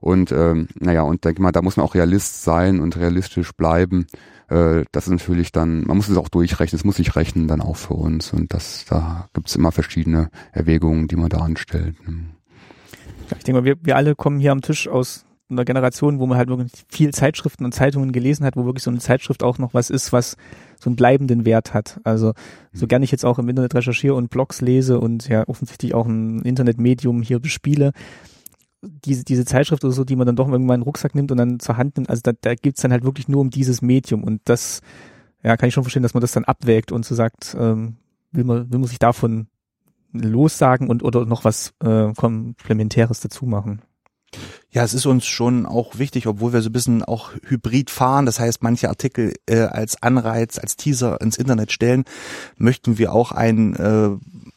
Und 0.00 0.32
ähm, 0.32 0.68
naja, 0.78 1.02
und 1.02 1.24
denke 1.24 1.42
mal, 1.42 1.52
da 1.52 1.62
muss 1.62 1.76
man 1.76 1.86
auch 1.86 1.94
Realist 1.94 2.42
sein 2.42 2.80
und 2.80 2.96
realistisch 2.96 3.52
bleiben. 3.52 4.06
Äh, 4.48 4.84
das 4.92 5.06
ist 5.06 5.12
natürlich 5.12 5.52
dann, 5.52 5.84
man 5.86 5.96
muss 5.96 6.08
es 6.08 6.16
auch 6.16 6.28
durchrechnen, 6.28 6.78
es 6.78 6.84
muss 6.84 6.96
sich 6.96 7.16
rechnen 7.16 7.48
dann 7.48 7.60
auch 7.60 7.76
für 7.76 7.94
uns. 7.94 8.32
Und 8.32 8.52
das, 8.54 8.84
da 8.88 9.28
gibt's 9.34 9.56
immer 9.56 9.72
verschiedene 9.72 10.30
Erwägungen, 10.52 11.06
die 11.06 11.16
man 11.16 11.28
da 11.28 11.38
anstellt. 11.38 11.96
Ja, 12.06 13.36
ich 13.36 13.44
denke 13.44 13.60
mal, 13.60 13.64
wir, 13.64 13.76
wir 13.82 13.96
alle 13.96 14.14
kommen 14.16 14.40
hier 14.40 14.52
am 14.52 14.62
Tisch 14.62 14.88
aus 14.88 15.24
einer 15.50 15.64
Generation, 15.64 16.18
wo 16.20 16.26
man 16.26 16.38
halt 16.38 16.48
wirklich 16.48 16.70
viel 16.88 17.12
Zeitschriften 17.12 17.64
und 17.64 17.72
Zeitungen 17.72 18.12
gelesen 18.12 18.44
hat, 18.46 18.56
wo 18.56 18.64
wirklich 18.64 18.84
so 18.84 18.90
eine 18.90 19.00
Zeitschrift 19.00 19.42
auch 19.42 19.58
noch 19.58 19.74
was 19.74 19.90
ist, 19.90 20.12
was 20.12 20.36
so 20.78 20.88
einen 20.88 20.96
bleibenden 20.96 21.44
Wert 21.44 21.74
hat. 21.74 22.00
Also 22.04 22.32
so 22.72 22.86
mhm. 22.86 22.88
gerne 22.88 23.04
ich 23.04 23.10
jetzt 23.10 23.24
auch 23.24 23.38
im 23.38 23.48
Internet 23.48 23.74
recherchiere 23.74 24.14
und 24.14 24.30
Blogs 24.30 24.60
lese 24.60 25.00
und 25.00 25.28
ja 25.28 25.46
offensichtlich 25.48 25.94
auch 25.94 26.06
ein 26.06 26.42
Internetmedium 26.42 27.22
hier 27.22 27.40
bespiele, 27.40 27.92
diese, 28.82 29.24
diese 29.24 29.44
Zeitschrift 29.44 29.84
oder 29.84 29.92
so, 29.92 30.04
die 30.04 30.16
man 30.16 30.26
dann 30.26 30.36
doch 30.36 30.48
irgendwann 30.48 30.76
in 30.76 30.80
den 30.80 30.84
Rucksack 30.86 31.14
nimmt 31.14 31.30
und 31.30 31.38
dann 31.38 31.60
zur 31.60 31.76
Hand 31.76 31.96
nimmt, 31.96 32.08
also 32.08 32.22
da, 32.22 32.32
da 32.40 32.54
geht's 32.54 32.80
dann 32.80 32.92
halt 32.92 33.04
wirklich 33.04 33.28
nur 33.28 33.40
um 33.40 33.50
dieses 33.50 33.82
Medium 33.82 34.24
und 34.24 34.40
das, 34.44 34.80
ja, 35.42 35.56
kann 35.56 35.68
ich 35.68 35.74
schon 35.74 35.84
verstehen, 35.84 36.02
dass 36.02 36.14
man 36.14 36.20
das 36.20 36.32
dann 36.32 36.44
abwägt 36.44 36.92
und 36.92 37.04
so 37.04 37.14
sagt, 37.14 37.56
ähm, 37.58 37.96
will 38.32 38.44
man, 38.44 38.70
will 38.72 38.78
man 38.78 38.88
sich 38.88 38.98
davon 38.98 39.48
lossagen 40.12 40.88
und 40.88 41.02
oder 41.02 41.24
noch 41.26 41.44
was 41.44 41.74
äh, 41.82 42.12
Komplementäres 42.14 43.20
dazu 43.20 43.46
machen. 43.46 43.82
Ja, 44.72 44.84
es 44.84 44.94
ist 44.94 45.04
uns 45.04 45.26
schon 45.26 45.66
auch 45.66 45.98
wichtig, 45.98 46.28
obwohl 46.28 46.52
wir 46.52 46.62
so 46.62 46.68
ein 46.68 46.72
bisschen 46.72 47.02
auch 47.02 47.32
hybrid 47.44 47.90
fahren, 47.90 48.24
das 48.24 48.38
heißt 48.38 48.62
manche 48.62 48.88
Artikel 48.88 49.34
äh, 49.46 49.62
als 49.62 50.00
Anreiz, 50.00 50.60
als 50.60 50.76
Teaser 50.76 51.20
ins 51.20 51.38
Internet 51.38 51.72
stellen, 51.72 52.04
möchten 52.56 52.96
wir 52.96 53.12
auch 53.12 53.32
ein 53.32 53.74
äh, 53.74 54.10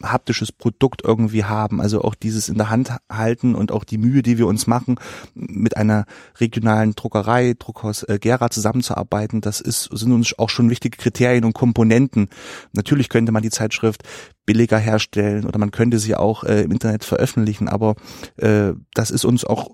haptisches 0.03 0.51
Produkt 0.51 1.01
irgendwie 1.03 1.45
haben, 1.45 1.81
also 1.81 2.03
auch 2.03 2.13
dieses 2.13 2.47
in 2.47 2.57
der 2.57 2.69
Hand 2.69 2.95
halten 3.11 3.55
und 3.55 3.71
auch 3.71 3.83
die 3.83 3.97
Mühe, 3.97 4.21
die 4.21 4.37
wir 4.37 4.45
uns 4.45 4.67
machen, 4.67 4.99
mit 5.33 5.77
einer 5.77 6.05
regionalen 6.39 6.93
Druckerei, 6.93 7.55
Druckhaus 7.57 8.03
äh, 8.03 8.19
Gera 8.19 8.51
zusammenzuarbeiten, 8.51 9.41
das 9.41 9.61
ist, 9.61 9.89
sind 9.91 10.11
uns 10.11 10.37
auch 10.37 10.51
schon 10.51 10.69
wichtige 10.69 10.95
Kriterien 10.95 11.43
und 11.43 11.53
Komponenten. 11.53 12.29
Natürlich 12.73 13.09
könnte 13.09 13.31
man 13.31 13.41
die 13.41 13.49
Zeitschrift 13.49 14.03
billiger 14.45 14.77
herstellen 14.77 15.45
oder 15.45 15.57
man 15.57 15.71
könnte 15.71 15.97
sie 15.97 16.15
auch 16.15 16.43
äh, 16.43 16.61
im 16.61 16.71
Internet 16.71 17.03
veröffentlichen, 17.03 17.67
aber 17.67 17.95
äh, 18.37 18.73
das 18.93 19.09
ist 19.09 19.25
uns 19.25 19.43
auch 19.43 19.71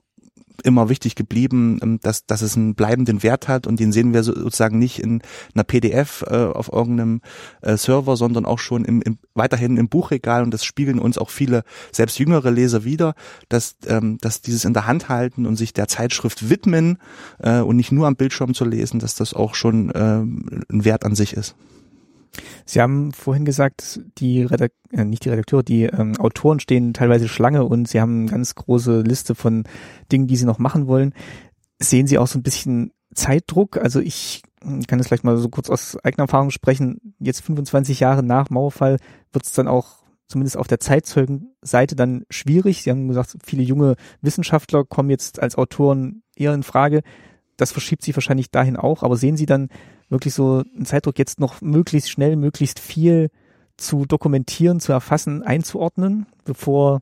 immer 0.61 0.89
wichtig 0.89 1.15
geblieben, 1.15 1.79
ähm, 1.81 1.99
dass, 2.01 2.25
dass 2.25 2.41
es 2.41 2.55
einen 2.55 2.75
bleibenden 2.75 3.23
Wert 3.23 3.47
hat 3.47 3.67
und 3.67 3.79
den 3.79 3.91
sehen 3.91 4.13
wir 4.13 4.23
sozusagen 4.23 4.79
nicht 4.79 4.99
in 4.99 5.21
einer 5.53 5.63
PDF 5.63 6.23
äh, 6.27 6.35
auf 6.35 6.71
irgendeinem 6.71 7.21
äh, 7.61 7.77
Server, 7.77 8.15
sondern 8.15 8.45
auch 8.45 8.59
schon 8.59 8.85
im, 8.85 9.01
im, 9.01 9.17
weiterhin 9.33 9.77
im 9.77 9.89
Buchregal 9.89 10.43
und 10.43 10.53
das 10.53 10.63
spiegeln 10.63 10.99
uns 10.99 11.17
auch 11.17 11.29
viele, 11.29 11.63
selbst 11.91 12.19
jüngere 12.19 12.51
Leser 12.51 12.83
wieder, 12.83 13.13
dass, 13.49 13.75
ähm, 13.87 14.17
dass 14.21 14.41
dieses 14.41 14.65
in 14.65 14.73
der 14.73 14.87
Hand 14.87 15.09
halten 15.09 15.45
und 15.45 15.55
sich 15.55 15.73
der 15.73 15.87
Zeitschrift 15.87 16.49
widmen 16.49 16.97
äh, 17.39 17.59
und 17.59 17.75
nicht 17.75 17.91
nur 17.91 18.07
am 18.07 18.15
Bildschirm 18.15 18.53
zu 18.53 18.65
lesen, 18.65 18.99
dass 18.99 19.15
das 19.15 19.33
auch 19.33 19.55
schon 19.55 19.89
äh, 19.91 20.21
ein 20.21 20.85
Wert 20.85 21.05
an 21.05 21.15
sich 21.15 21.33
ist. 21.33 21.55
Sie 22.65 22.81
haben 22.81 23.11
vorhin 23.11 23.45
gesagt, 23.45 24.01
die 24.17 24.43
Redak 24.43 24.71
äh, 24.91 25.05
nicht 25.05 25.25
die 25.25 25.29
Redakteure, 25.29 25.63
die 25.63 25.83
ähm, 25.83 26.17
Autoren 26.17 26.59
stehen 26.59 26.93
teilweise 26.93 27.27
Schlange 27.27 27.63
und 27.65 27.87
Sie 27.87 27.99
haben 27.99 28.21
eine 28.21 28.31
ganz 28.31 28.55
große 28.55 29.01
Liste 29.01 29.35
von 29.35 29.63
Dingen, 30.11 30.27
die 30.27 30.35
Sie 30.35 30.45
noch 30.45 30.59
machen 30.59 30.87
wollen. 30.87 31.13
Sehen 31.79 32.07
Sie 32.07 32.17
auch 32.17 32.27
so 32.27 32.39
ein 32.39 32.43
bisschen 32.43 32.91
Zeitdruck? 33.13 33.77
Also 33.77 33.99
ich 33.99 34.43
hm, 34.61 34.85
kann 34.87 34.99
das 34.99 35.07
vielleicht 35.07 35.23
mal 35.23 35.37
so 35.37 35.49
kurz 35.49 35.69
aus 35.69 35.97
eigener 36.03 36.23
Erfahrung 36.23 36.51
sprechen. 36.51 37.15
Jetzt 37.19 37.41
25 37.41 37.99
Jahre 37.99 38.23
nach 38.23 38.49
Mauerfall 38.49 38.97
wird 39.31 39.45
es 39.45 39.53
dann 39.53 39.67
auch 39.67 39.99
zumindest 40.27 40.57
auf 40.57 40.67
der 40.67 40.79
Zeitzeugenseite 40.79 41.95
dann 41.95 42.23
schwierig. 42.29 42.83
Sie 42.83 42.91
haben 42.91 43.07
gesagt, 43.07 43.35
viele 43.43 43.63
junge 43.63 43.95
Wissenschaftler 44.21 44.85
kommen 44.85 45.09
jetzt 45.09 45.41
als 45.41 45.57
Autoren 45.57 46.21
eher 46.35 46.53
in 46.53 46.63
Frage. 46.63 47.01
Das 47.57 47.71
verschiebt 47.71 48.03
sich 48.03 48.15
wahrscheinlich 48.15 48.51
dahin 48.51 48.77
auch. 48.77 49.03
Aber 49.03 49.17
sehen 49.17 49.37
Sie 49.37 49.47
dann 49.47 49.69
wirklich 50.09 50.33
so 50.33 50.63
einen 50.75 50.85
Zeitdruck 50.85 51.19
jetzt 51.19 51.39
noch 51.39 51.61
möglichst 51.61 52.09
schnell, 52.09 52.35
möglichst 52.35 52.79
viel 52.79 53.29
zu 53.77 54.05
dokumentieren, 54.05 54.79
zu 54.79 54.91
erfassen, 54.91 55.43
einzuordnen, 55.43 56.25
bevor 56.43 57.01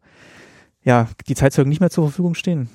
ja 0.83 1.07
die 1.27 1.35
Zeitzeugen 1.35 1.69
nicht 1.69 1.79
mehr 1.79 1.89
zur 1.89 2.05
Verfügung 2.05 2.35
stehen? 2.35 2.69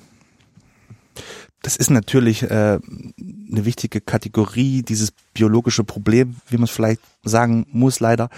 Das 1.63 1.77
ist 1.77 1.89
natürlich 1.89 2.43
äh, 2.43 2.47
eine 2.77 3.65
wichtige 3.65 4.01
Kategorie, 4.01 4.83
dieses 4.83 5.11
biologische 5.33 5.85
Problem, 5.85 6.35
wie 6.49 6.57
man 6.57 6.65
es 6.65 6.71
vielleicht 6.71 6.99
sagen 7.23 7.65
muss 7.71 8.01
leider, 8.01 8.29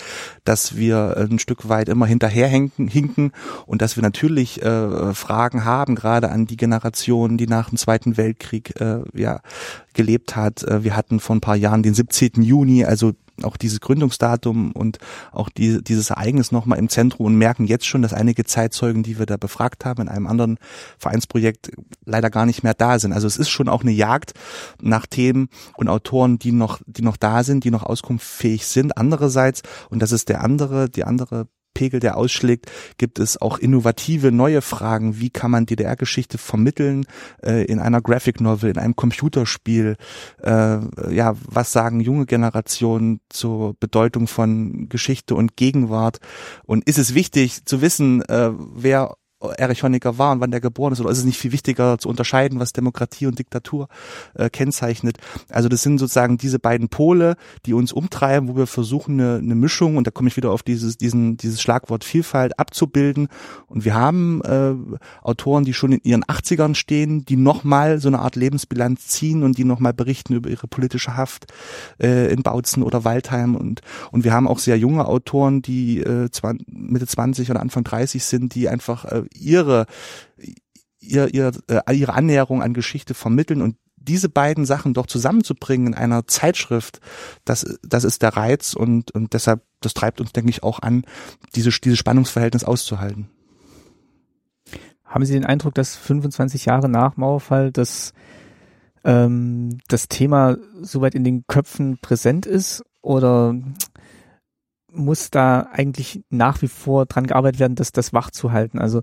dass 0.44 0.76
wir 0.76 1.18
ein 1.18 1.40
Stück 1.40 1.68
weit 1.68 1.90
immer 1.90 2.06
hinterherhinken 2.06 2.88
hinken 2.88 3.32
und 3.66 3.82
dass 3.82 3.96
wir 3.96 4.04
natürlich 4.04 4.62
äh, 4.62 5.14
Fragen 5.16 5.66
haben, 5.66 5.96
gerade 5.96 6.30
an 6.30 6.46
die 6.46 6.56
Generation, 6.56 7.38
die 7.38 7.48
nach 7.48 7.70
dem 7.70 7.80
Zweiten 7.80 8.16
Weltkrieg 8.16 8.80
äh, 8.80 9.00
ja 9.14 9.42
gelebt 9.94 10.36
hat. 10.36 10.64
Äh, 10.64 10.84
wir 10.84 10.96
hatten 10.96 11.20
vor 11.20 11.36
ein 11.36 11.42
paar 11.42 11.56
Jahren 11.56 11.82
den 11.82 11.96
17. 11.96 12.44
Juni, 12.44 12.86
also 12.86 13.14
auch 13.43 13.58
dieses 13.58 13.82
Gründungsdatum 13.82 14.71
und 14.71 15.00
auch 15.32 15.50
die, 15.50 15.84
dieses 15.84 16.10
Ereignis 16.10 16.52
nochmal 16.52 16.80
im 16.80 16.89
Zentrum 16.89 17.28
und 17.28 17.36
merken 17.36 17.65
jetzt 17.65 17.86
schon, 17.86 18.02
dass 18.02 18.13
einige 18.13 18.45
Zeitzeugen, 18.45 19.04
die 19.04 19.19
wir 19.19 19.26
da 19.26 19.38
befragt 19.38 19.86
haben 19.86 20.04
in 20.04 20.10
einem 20.10 20.28
anderen 20.28 20.58
Vereinsprojekt, 20.98 21.71
leider 22.06 22.30
gar 22.30 22.45
nicht 22.45 22.63
mehr 22.63 22.74
da 22.74 23.00
sind. 23.00 23.13
Also 23.13 23.28
es 23.28 23.38
ist 23.38 23.50
schon 23.50 23.69
auch 23.69 23.82
eine 23.82 23.91
Jagd 23.91 24.34
nach 24.82 25.06
Themen 25.06 25.50
und 25.76 25.89
Autoren, 25.89 26.39
die 26.39 26.52
noch, 26.52 26.80
die 26.86 27.02
noch 27.02 27.17
da 27.17 27.43
sind, 27.43 27.63
die 27.63 27.71
noch 27.71 27.84
auskunftsfähig 27.84 28.65
sind. 28.65 28.98
Andererseits, 28.98 29.62
und 29.89 30.02
das 30.02 30.12
ist 30.12 30.30
der 30.30 30.43
andere, 30.43 30.89
die 30.89 31.04
andere 31.04 31.48
Pegel, 31.76 32.00
der 32.00 32.18
ausschlägt, 32.18 32.72
gibt 32.98 33.20
es 33.20 33.40
auch 33.40 33.60
innovative 33.60 34.32
neue 34.32 34.64
Fragen. 34.64 35.20
Wie 35.20 35.30
kann 35.30 35.52
man 35.52 35.68
DDR-Geschichte 35.68 36.40
vermitteln 36.40 37.06
äh, 37.44 37.66
in 37.66 37.78
einer 37.78 38.02
Graphic 38.02 38.42
Novel, 38.42 38.72
in 38.72 38.80
einem 38.80 38.96
Computerspiel? 38.96 39.98
Äh, 40.42 40.80
ja, 41.14 41.36
was 41.46 41.72
sagen 41.72 42.00
junge 42.00 42.26
Generationen 42.26 43.20
zur 43.30 43.76
Bedeutung 43.80 44.28
von 44.28 44.90
Geschichte 44.90 45.36
und 45.36 45.56
Gegenwart? 45.56 46.18
Und 46.66 46.88
ist 46.88 46.98
es 46.98 47.14
wichtig 47.14 47.66
zu 47.66 47.82
wissen, 47.82 48.24
äh, 48.24 48.50
wer 48.74 49.14
Erich 49.51 49.84
Honecker 49.84 50.17
war 50.17 50.31
und 50.31 50.39
wann 50.39 50.51
der 50.51 50.62
geboren 50.62 50.93
ist, 50.93 51.01
oder 51.01 51.10
ist 51.10 51.19
es 51.19 51.25
nicht 51.25 51.39
viel 51.39 51.51
wichtiger 51.51 51.97
zu 51.97 52.10
unterscheiden, 52.10 52.60
was 52.60 52.73
Demokratie 52.73 53.27
und 53.27 53.39
Diktatur 53.39 53.88
äh, 54.34 54.49
kennzeichnet? 54.49 55.17
Also 55.49 55.69
das 55.69 55.84
sind 55.84 55.97
sozusagen 55.97 56.38
diese 56.38 56.60
beiden 56.60 56.89
Pole, 56.89 57.36
die 57.65 57.73
uns 57.73 57.91
umtreiben, 57.91 58.49
wo 58.49 58.55
wir 58.55 58.67
versuchen, 58.67 59.19
eine, 59.19 59.38
eine 59.38 59.55
Mischung, 59.55 59.97
und 59.97 60.08
da 60.08 60.12
komme 60.12 60.27
ich 60.29 60.38
wieder 60.38 60.51
auf 60.51 60.63
dieses, 60.63 60.97
diesen, 60.97 61.38
dieses 61.38 61.62
Schlagwort 61.62 62.03
Vielfalt 62.03 62.60
abzubilden. 62.60 63.27
Und 63.67 63.86
wir 63.86 63.95
haben 63.95 64.41
äh, 64.43 64.73
Autoren, 65.21 65.65
die 65.65 65.73
schon 65.73 65.91
in 65.91 66.01
ihren 66.03 66.23
80ern 66.23 66.75
stehen, 66.75 67.25
die 67.25 67.36
nochmal 67.36 67.99
so 67.99 68.08
eine 68.08 68.19
Art 68.19 68.36
Lebensbilanz 68.36 69.08
ziehen 69.08 69.43
und 69.43 69.58
die 69.58 69.65
nochmal 69.65 69.93
berichten 69.93 70.34
über 70.34 70.49
ihre 70.49 70.67
politische 70.67 71.15
Haft 71.15 71.47
äh, 72.01 72.31
in 72.31 72.43
Bautzen 72.43 72.84
oder 72.84 73.03
Waldheim. 73.03 73.55
Und, 73.55 73.81
und 74.12 74.23
wir 74.23 74.34
haben 74.34 74.47
auch 74.47 74.60
sehr 74.60 74.77
junge 74.77 75.08
Autoren, 75.08 75.62
die 75.62 75.99
äh, 75.99 76.29
Mitte 76.67 77.08
20 77.08 77.51
oder 77.51 77.62
Anfang 77.62 77.84
30 77.84 78.23
sind, 78.23 78.55
die 78.55 78.69
einfach 78.69 79.05
äh, 79.05 79.23
ihre, 79.36 79.86
ihr, 81.00 81.34
ihr, 81.34 81.52
äh, 81.67 81.95
ihre 81.95 82.13
Annäherung 82.13 82.62
an 82.62 82.74
Geschichte 82.74 83.13
vermitteln 83.13 83.62
und 83.62 83.78
diese 83.98 84.30
beiden 84.30 84.65
Sachen 84.65 84.93
doch 84.93 85.08
zusammenzubringen 85.08 85.88
in 85.88 85.93
einer 85.95 86.28
Zeitschrift, 86.28 87.00
das, 87.43 87.78
das 87.84 88.04
ist 88.04 88.21
der 88.21 88.38
Reiz 88.38 88.74
und, 88.74 89.12
und 89.12 89.34
deshalb, 89.34 89.63
das 89.82 89.93
treibt 89.93 90.21
uns, 90.21 90.32
denke 90.32 90.50
ich, 90.50 90.63
auch 90.63 90.80
an, 90.80 91.06
diese, 91.56 91.71
dieses 91.71 92.00
Spannungsverhältnis 92.00 92.63
auszuhalten. 92.63 93.30
Haben 95.04 95.26
Sie 95.26 95.34
den 95.34 95.45
Eindruck, 95.45 95.74
dass 95.76 95.95
25 95.95 96.65
Jahre 96.65 96.89
nach 96.89 97.17
Mauerfall 97.17 97.71
das, 97.71 98.13
ähm, 99.04 99.80
das 99.88 100.08
Thema 100.08 100.58
soweit 100.82 101.15
in 101.15 101.24
den 101.24 101.45
Köpfen 101.48 101.98
präsent 102.00 102.45
ist 102.45 102.84
oder 103.02 103.56
muss 104.95 105.31
da 105.31 105.67
eigentlich 105.71 106.23
nach 106.29 106.62
wie 106.62 106.67
vor 106.67 107.05
dran 107.05 107.27
gearbeitet 107.27 107.60
werden, 107.60 107.75
dass 107.75 107.91
das 107.91 108.13
wach 108.13 108.31
zu 108.31 108.51
halten. 108.51 108.79
Also 108.79 109.01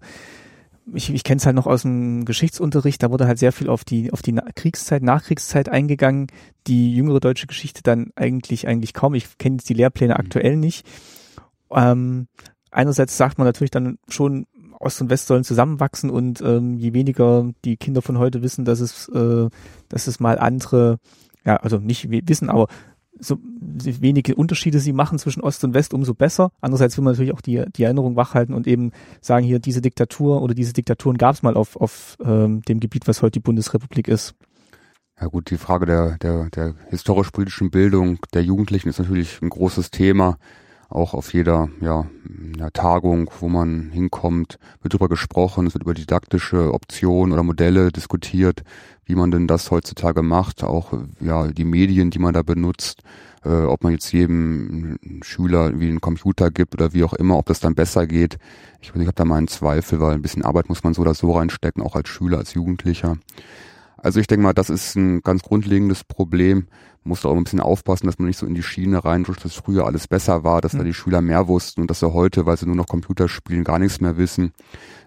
ich, 0.93 1.13
ich 1.13 1.25
kenne 1.25 1.39
es 1.39 1.47
halt 1.47 1.57
noch 1.57 1.67
aus 1.67 1.83
dem 1.83 2.25
Geschichtsunterricht, 2.25 3.03
da 3.03 3.11
wurde 3.11 3.27
halt 3.27 3.39
sehr 3.39 3.53
viel 3.53 3.69
auf 3.69 3.85
die 3.85 4.13
auf 4.13 4.23
die 4.23 4.35
Kriegszeit, 4.55 5.03
Nachkriegszeit 5.03 5.69
eingegangen, 5.69 6.27
die 6.67 6.95
jüngere 6.95 7.21
deutsche 7.21 7.47
Geschichte 7.47 7.83
dann 7.83 8.11
eigentlich 8.17 8.67
eigentlich 8.67 8.95
kaum. 8.95 9.15
Ich 9.15 9.39
kenne 9.39 9.57
jetzt 9.57 9.69
die 9.69 9.75
Lehrpläne 9.75 10.15
mhm. 10.15 10.21
aktuell 10.21 10.57
nicht. 10.57 10.87
Ähm, 11.71 12.27
einerseits 12.71 13.17
sagt 13.17 13.39
man 13.39 13.47
natürlich 13.47 13.71
dann 13.71 13.99
schon, 14.09 14.47
Ost 14.81 15.01
und 15.01 15.11
West 15.11 15.29
sollen 15.29 15.45
zusammenwachsen 15.45 16.11
und 16.11 16.41
ähm, 16.41 16.77
je 16.77 16.93
weniger 16.93 17.49
die 17.65 17.77
Kinder 17.77 18.03
von 18.03 18.19
heute 18.19 18.43
wissen, 18.43 18.65
dass 18.65 18.81
es, 18.81 19.09
äh, 19.09 19.49
dass 19.89 20.09
es 20.09 20.19
mal 20.19 20.39
andere, 20.39 20.99
ja, 21.45 21.57
also 21.57 21.79
nicht 21.79 22.11
wissen, 22.11 22.51
aber 22.51 22.67
so 23.19 23.39
wenige 23.43 24.35
Unterschiede 24.35 24.81
sie 24.81 24.93
machen 24.93 25.19
zwischen 25.19 25.43
Ost 25.43 25.63
und 25.65 25.75
West, 25.75 25.95
umso 25.95 26.15
besser. 26.15 26.53
Andererseits 26.61 26.97
will 26.97 27.05
man 27.05 27.13
natürlich 27.13 27.33
auch 27.33 27.41
die, 27.41 27.65
die 27.75 27.85
Erinnerung 27.85 28.17
wachhalten 28.17 28.55
und 28.55 28.67
eben 28.67 28.93
sagen, 29.21 29.45
hier 29.45 29.59
diese 29.59 29.81
Diktatur 29.81 30.43
oder 30.43 30.55
diese 30.55 30.73
Diktaturen 30.73 31.19
gab 31.19 31.35
es 31.35 31.43
mal 31.43 31.55
auf, 31.55 31.77
auf 31.77 32.17
ähm, 32.25 32.63
dem 32.63 32.81
Gebiet, 32.81 33.07
was 33.07 33.23
heute 33.23 33.33
die 33.33 33.41
Bundesrepublik 33.41 34.09
ist. 34.09 34.35
Ja 35.21 35.29
gut, 35.29 35.51
die 35.51 35.59
Frage 35.59 35.87
der, 35.87 36.19
der, 36.19 36.49
der 36.51 36.75
historisch-politischen 36.91 37.71
Bildung 37.71 38.19
der 38.35 38.43
Jugendlichen 38.43 38.89
ist 38.89 38.99
natürlich 38.99 39.41
ein 39.41 39.51
großes 39.51 39.91
Thema. 39.91 40.39
Auch 40.93 41.15
auf 41.15 41.33
jeder 41.33 41.71
ja, 41.81 42.05
Tagung, 42.75 43.31
wo 43.41 43.49
man 43.49 43.91
hinkommt, 43.93 44.59
wird 44.83 44.93
darüber 44.93 45.09
gesprochen, 45.09 45.67
es 45.67 45.73
wird 45.73 45.85
über 45.85 45.95
didaktische 45.95 46.75
Optionen 46.75 47.33
oder 47.33 47.43
Modelle 47.43 47.91
diskutiert, 47.91 48.63
wie 49.07 49.15
man 49.15 49.31
denn 49.31 49.47
das 49.47 49.71
heutzutage 49.71 50.21
macht, 50.21 50.63
auch 50.63 50.93
ja 51.19 51.47
die 51.49 51.65
Medien, 51.65 52.11
die 52.11 52.19
man 52.19 52.35
da 52.35 52.43
benutzt, 52.43 53.03
äh, 53.43 53.63
ob 53.63 53.85
man 53.85 53.93
jetzt 53.93 54.13
jedem 54.13 54.99
Schüler 55.23 55.81
wie 55.81 55.89
einen 55.89 56.03
Computer 56.03 56.51
gibt 56.51 56.75
oder 56.75 56.93
wie 56.93 57.05
auch 57.05 57.15
immer, 57.15 57.39
ob 57.39 57.47
das 57.47 57.61
dann 57.61 57.75
besser 57.75 58.07
geht. 58.07 58.37
Ich, 58.83 58.93
ich 58.95 59.01
habe 59.01 59.13
da 59.15 59.25
meinen 59.25 59.49
Zweifel, 59.49 59.99
weil 59.99 60.13
ein 60.13 60.23
bisschen 60.23 60.45
Arbeit 60.45 60.69
muss 60.69 60.85
man 60.85 60.93
so 60.93 61.01
oder 61.01 61.15
so 61.15 61.33
reinstecken, 61.33 61.83
auch 61.83 61.97
als 61.97 62.11
Schüler, 62.11 62.37
als 62.37 62.53
Jugendlicher. 62.53 63.17
Also 63.97 64.21
ich 64.21 64.27
denke 64.27 64.43
mal, 64.43 64.53
das 64.53 64.69
ist 64.69 64.97
ein 64.97 65.23
ganz 65.23 65.43
grundlegendes 65.43 66.05
Problem. 66.05 66.67
Man 67.05 67.11
muss 67.11 67.23
da 67.23 67.29
auch 67.29 67.37
ein 67.37 67.43
bisschen 67.43 67.61
aufpassen, 67.61 68.07
dass 68.07 68.19
man 68.19 68.29
nicht 68.29 68.39
so 68.39 68.47
in 68.47 68.55
die 68.55 68.63
Schiene 68.63 69.05
reinrutscht, 69.05 69.45
dass 69.45 69.55
früher 69.55 69.87
alles 69.87 70.07
besser 70.07 70.45
war, 70.45 70.61
dass 70.61 70.73
mhm. 70.73 70.79
da 70.79 70.85
die 70.85 70.95
Schüler 70.95 71.21
mehr 71.21 71.49
wussten 71.49 71.81
und 71.81 71.91
dass 71.91 72.01
sie 72.01 72.13
heute, 72.13 72.47
weil 72.47 72.57
sie 72.57 72.67
nur 72.67 72.77
noch 72.77 72.87
Computer 72.87 73.29
spielen, 73.29 73.65
gar 73.65 73.81
nichts 73.81 74.01
mehr 74.01 74.17
wissen. 74.17 74.53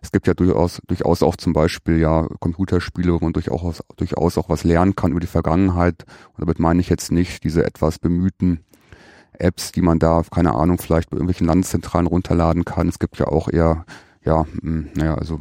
Es 0.02 0.12
gibt 0.12 0.28
ja 0.28 0.34
durchaus, 0.34 0.82
durchaus 0.88 1.24
auch 1.24 1.38
zum 1.38 1.54
Beispiel 1.54 1.98
ja 1.98 2.28
Computerspiele, 2.40 3.14
wo 3.14 3.20
man 3.20 3.34
durchaus, 3.34 3.82
durchaus 3.96 4.38
auch 4.38 4.50
was 4.50 4.64
lernen 4.64 4.96
kann 4.96 5.12
über 5.12 5.22
die 5.22 5.28
Vergangenheit. 5.28 6.04
Und 6.34 6.42
damit 6.42 6.60
meine 6.60 6.82
ich 6.82 6.90
jetzt 6.90 7.12
nicht 7.12 7.44
diese 7.44 7.66
etwas 7.66 7.98
bemühten 7.98 8.60
Apps, 9.40 9.72
die 9.72 9.82
man 9.82 10.00
da, 10.00 10.24
keine 10.30 10.54
Ahnung, 10.54 10.78
vielleicht 10.78 11.10
bei 11.10 11.16
irgendwelchen 11.16 11.48
Landeszentralen 11.48 12.08
runterladen 12.08 12.66
kann. 12.66 12.90
Es 12.90 13.00
gibt 13.00 13.18
ja 13.18 13.28
auch 13.28 13.50
eher, 13.50 13.86
ja, 14.24 14.46
hm, 14.62 14.90
naja, 14.96 15.16
also 15.16 15.40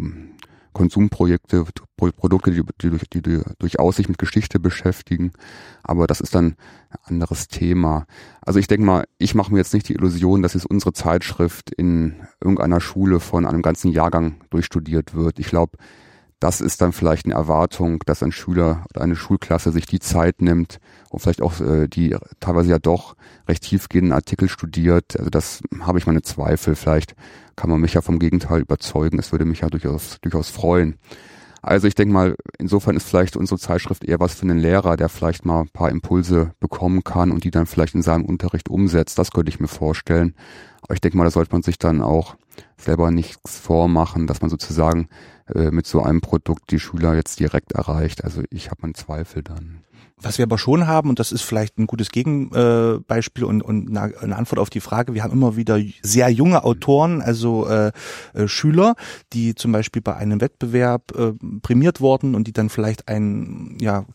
Konsumprojekte, 0.75 1.65
Produkte, 1.97 2.51
die, 2.51 2.63
die, 2.83 3.23
die, 3.23 3.41
durchaus 3.59 3.97
sich 3.97 4.09
mit 4.09 4.19
Geschichte 4.19 4.61
beschäftigen. 4.61 5.33
Aber 5.83 6.07
das 6.07 6.21
ist 6.21 6.35
dann 6.35 6.57
ein 6.91 6.99
anderes 7.05 7.49
Thema. 7.49 8.07
Also 8.43 8.59
ich 8.59 8.67
denke 8.67 8.85
mal, 8.85 9.05
ich 9.17 9.35
mache 9.35 9.53
mir 9.53 9.59
jetzt 9.59 9.73
nicht 9.73 9.89
die 9.89 9.95
Illusion, 9.95 10.43
dass 10.43 10.55
jetzt 10.55 10.67
unsere 10.67 10.93
Zeitschrift 10.93 11.71
in 11.71 12.17
irgendeiner 12.41 12.81
Schule 12.81 13.21
von 13.21 13.47
einem 13.47 13.63
ganzen 13.63 13.91
Jahrgang 13.91 14.37
durchstudiert 14.51 15.15
wird. 15.15 15.39
Ich 15.39 15.47
glaube, 15.47 15.79
das 16.40 16.61
ist 16.61 16.81
dann 16.81 16.92
vielleicht 16.92 17.27
eine 17.27 17.35
Erwartung, 17.35 18.01
dass 18.07 18.23
ein 18.23 18.33
Schüler 18.33 18.85
oder 18.90 19.03
eine 19.03 19.16
Schulklasse 19.16 19.73
sich 19.73 19.87
die 19.87 20.01
Zeit 20.01 20.42
nimmt 20.42 20.79
und 21.11 21.20
vielleicht 21.20 21.42
auch 21.42 21.61
äh, 21.61 21.88
die 21.88 22.16
teilweise 22.40 22.70
ja 22.70 22.79
doch 22.79 23.16
recht 23.49 23.62
tiefgehenden 23.62 24.12
Artikel 24.12 24.49
studiert. 24.49 25.18
Also 25.18 25.31
das 25.31 25.62
habe 25.81 25.99
ich 25.99 26.07
meine 26.07 26.23
Zweifel. 26.23 26.75
Vielleicht 26.75 27.14
kann 27.57 27.70
man 27.70 27.81
mich 27.81 27.94
ja 27.94 28.03
vom 28.03 28.18
Gegenteil 28.18 28.61
überzeugen. 28.61 29.18
Es 29.18 29.33
würde 29.33 29.44
mich 29.44 29.61
ja 29.61 29.68
durchaus, 29.68 30.18
durchaus 30.20 30.51
freuen. 30.51 30.97
Also 31.62 31.87
ich 31.87 31.94
denke 31.94 32.12
mal, 32.12 32.37
insofern 32.59 32.94
ist 32.94 33.09
vielleicht 33.09 33.38
unsere 33.38 33.59
Zeitschrift 33.59 34.05
eher 34.05 34.20
was 34.20 34.35
für 34.35 34.42
einen 34.42 34.59
Lehrer, 34.59 34.99
der 34.99 35.09
vielleicht 35.09 35.47
mal 35.47 35.62
ein 35.62 35.70
paar 35.70 35.88
Impulse 35.88 36.53
bekommen 36.61 37.05
kann 37.05 37.31
und 37.31 37.44
die 37.44 37.51
dann 37.51 37.64
vielleicht 37.64 37.94
in 37.94 38.03
seinem 38.03 38.27
Unterricht 38.27 38.68
umsetzt. 38.68 39.18
Das 39.18 39.31
könnte 39.31 39.49
ich 39.49 39.61
mir 39.61 39.68
vorstellen. 39.68 40.35
Aber 40.83 40.92
ich 40.92 41.01
denke 41.01 41.16
mal, 41.16 41.25
da 41.25 41.31
sollte 41.31 41.53
man 41.53 41.62
sich 41.62 41.79
dann 41.79 42.03
auch 42.03 42.37
selber 42.77 43.11
nichts 43.11 43.59
vormachen, 43.59 44.27
dass 44.27 44.42
man 44.42 44.51
sozusagen 44.51 45.09
äh, 45.52 45.70
mit 45.70 45.87
so 45.87 46.02
einem 46.02 46.20
Produkt 46.20 46.70
die 46.70 46.80
Schüler 46.80 47.14
jetzt 47.14 47.40
direkt 47.40 47.72
erreicht. 47.72 48.24
Also 48.24 48.42
ich 48.50 48.70
habe 48.70 48.83
meinen 48.83 48.94
Zweifel 48.94 49.42
dann. 49.42 49.85
Was 50.22 50.38
wir 50.38 50.44
aber 50.44 50.59
schon 50.59 50.87
haben, 50.87 51.11
und 51.11 51.18
das 51.18 51.33
ist 51.33 51.42
vielleicht 51.42 51.76
ein 51.76 51.87
gutes 51.87 52.11
Gegenbeispiel 52.11 53.44
und, 53.44 53.62
und 53.62 53.96
eine 53.96 54.37
Antwort 54.37 54.61
auf 54.61 54.70
die 54.70 54.80
Frage, 54.80 55.12
wir 55.12 55.24
haben 55.24 55.33
immer 55.33 55.57
wieder 55.57 55.78
sehr 56.02 56.28
junge 56.30 56.64
Autoren, 56.64 57.20
also 57.20 57.66
äh, 57.66 57.90
äh, 58.33 58.46
Schüler, 58.46 58.94
die 59.33 59.54
zum 59.54 59.72
Beispiel 59.72 60.00
bei 60.00 60.14
einem 60.14 60.40
Wettbewerb 60.40 61.12
äh, 61.16 61.33
prämiert 61.61 62.00
wurden 62.00 62.35
und 62.37 62.46
die 62.46 62.52
dann 62.52 62.70
vielleicht 62.70 63.09
einen 63.09 63.76
ja, 63.80 64.07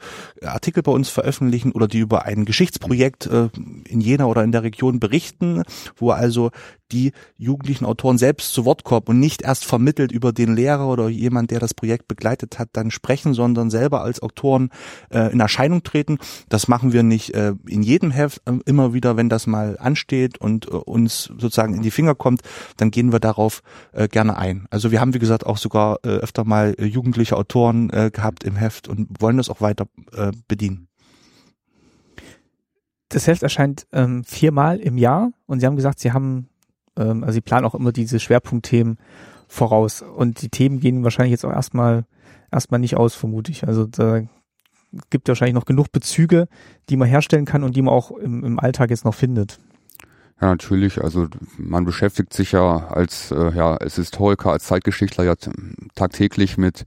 Artikel 0.42 0.84
bei 0.84 0.92
uns 0.92 1.10
veröffentlichen 1.10 1.74
oder 1.74 1.88
die 1.88 2.00
über 2.00 2.26
ein 2.26 2.46
Geschichtsprojekt 2.46 3.28
äh, 3.28 3.50
in 3.86 4.00
Jena 4.00 4.26
oder 4.26 4.44
in 4.44 4.54
der 4.54 4.64
Region 4.64 5.00
berichten, 5.00 5.64
wo 5.98 6.12
also 6.12 6.50
die 6.92 7.12
jugendlichen 7.38 7.86
Autoren 7.86 8.18
selbst 8.18 8.54
zu 8.54 8.66
Wort 8.66 8.84
kommen 8.84 9.06
und 9.08 9.20
nicht 9.20 9.42
erst 9.42 9.66
vermittelt 9.66 10.12
über 10.12 10.32
den 10.32 10.56
Lehrer 10.56 10.88
oder 10.88 11.10
jemand, 11.10 11.52
der 11.52 11.60
das 11.60 11.74
Projekt 11.74 12.08
begleitet 12.08 12.60
hat, 12.60 12.70
dann 12.74 12.92
sprechen, 12.92 13.34
sondern 13.34 13.70
selber 13.70 14.02
als 14.02 14.22
Autoren 14.22 14.70
äh, 15.10 15.32
in 15.32 15.40
Erscheinung 15.40 15.84
treten. 15.84 16.18
Das 16.50 16.68
machen 16.68 16.94
wir 16.94 17.04
nicht 17.04 17.34
äh, 17.34 17.54
in 17.68 17.84
jedem 17.84 18.12
Heft 18.12 18.42
äh, 18.46 18.60
immer 18.66 18.94
wieder, 18.94 19.18
wenn 19.18 19.30
das 19.30 19.48
mal 19.48 19.78
ansteht 19.80 20.40
und 20.40 20.68
äh, 20.68 20.72
uns 20.72 21.24
sozusagen 21.24 21.74
in 21.74 21.82
die 21.82 21.92
Finger 21.92 22.16
kommt, 22.16 22.42
dann 22.78 22.92
gehen 22.92 23.12
wir 23.12 23.20
darauf 23.20 23.62
äh, 23.94 24.08
gerne 24.08 24.38
ein. 24.38 24.68
Also 24.70 24.92
wir 24.92 25.02
haben, 25.02 25.14
wie 25.14 25.20
gesagt, 25.20 25.46
auch 25.46 25.58
sogar 25.58 26.00
äh, 26.04 26.10
öfter 26.10 26.44
mal 26.44 26.76
äh, 26.78 26.86
jugendliche 26.86 27.38
Autoren 27.38 27.90
äh, 27.92 28.12
gehabt 28.12 28.44
im 28.44 28.56
Heft 28.56 28.88
und 28.88 29.08
wollen 29.20 29.38
das 29.38 29.50
auch 29.50 29.62
weiter 29.62 29.88
äh, 30.14 30.32
bedienen. 30.48 30.88
Das 33.10 33.26
Heft 33.26 33.42
erscheint 33.42 33.88
ähm, 33.92 34.24
viermal 34.24 34.78
im 34.78 34.98
Jahr 34.98 35.32
und 35.48 35.60
Sie 35.60 35.66
haben 35.66 35.76
gesagt, 35.76 36.00
Sie 36.00 36.12
haben 36.12 36.48
ähm, 37.00 37.24
also 37.24 37.34
sie 37.34 37.42
planen 37.42 37.66
auch 37.66 37.76
immer 37.76 37.92
diese 37.92 38.20
Schwerpunktthemen 38.20 38.98
voraus. 39.48 40.02
Und 40.04 40.42
die 40.42 40.50
Themen 40.50 40.80
gehen 40.80 41.04
wahrscheinlich 41.04 41.32
jetzt 41.32 41.46
auch 41.46 41.52
erstmal 41.52 42.06
erstmal 42.52 42.80
nicht 42.80 42.98
aus, 42.98 43.16
vermute 43.16 43.52
ich. 43.52 43.68
Also 43.68 43.86
da 43.86 44.22
gibt 45.10 45.28
wahrscheinlich 45.28 45.56
noch 45.56 45.66
genug 45.66 45.92
Bezüge, 45.92 46.48
die 46.90 46.98
man 46.98 47.08
herstellen 47.08 47.46
kann 47.46 47.64
und 47.64 47.76
die 47.76 47.82
man 47.82 47.94
auch 47.94 48.12
im, 48.12 48.44
im 48.44 48.60
Alltag 48.60 48.90
jetzt 48.90 49.06
noch 49.06 49.14
findet. 49.14 49.60
Ja, 50.42 50.48
natürlich. 50.48 51.04
Also 51.04 51.28
man 51.58 51.86
beschäftigt 51.86 52.34
sich 52.34 52.54
ja 52.54 52.88
als, 52.88 53.32
äh, 53.32 53.52
ja, 53.56 53.76
als 53.76 53.96
Historiker, 53.96 54.52
als 54.52 54.66
Zeitgeschichtler 54.66 55.26
ja 55.26 55.36
tagtäglich 55.96 56.58
mit, 56.58 56.86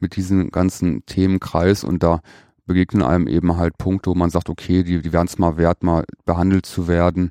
mit 0.00 0.16
diesem 0.16 0.50
ganzen 0.50 1.04
Themenkreis 1.06 1.84
und 1.84 2.02
da 2.02 2.20
begegnen 2.66 3.02
einem 3.02 3.26
eben 3.28 3.58
halt 3.58 3.76
Punkte, 3.76 4.10
wo 4.10 4.14
man 4.14 4.30
sagt, 4.30 4.48
okay, 4.48 4.82
die, 4.82 5.02
die 5.02 5.12
wären 5.12 5.26
es 5.26 5.38
mal 5.38 5.58
wert, 5.58 5.82
mal 5.82 6.04
behandelt 6.24 6.64
zu 6.64 6.88
werden. 6.88 7.30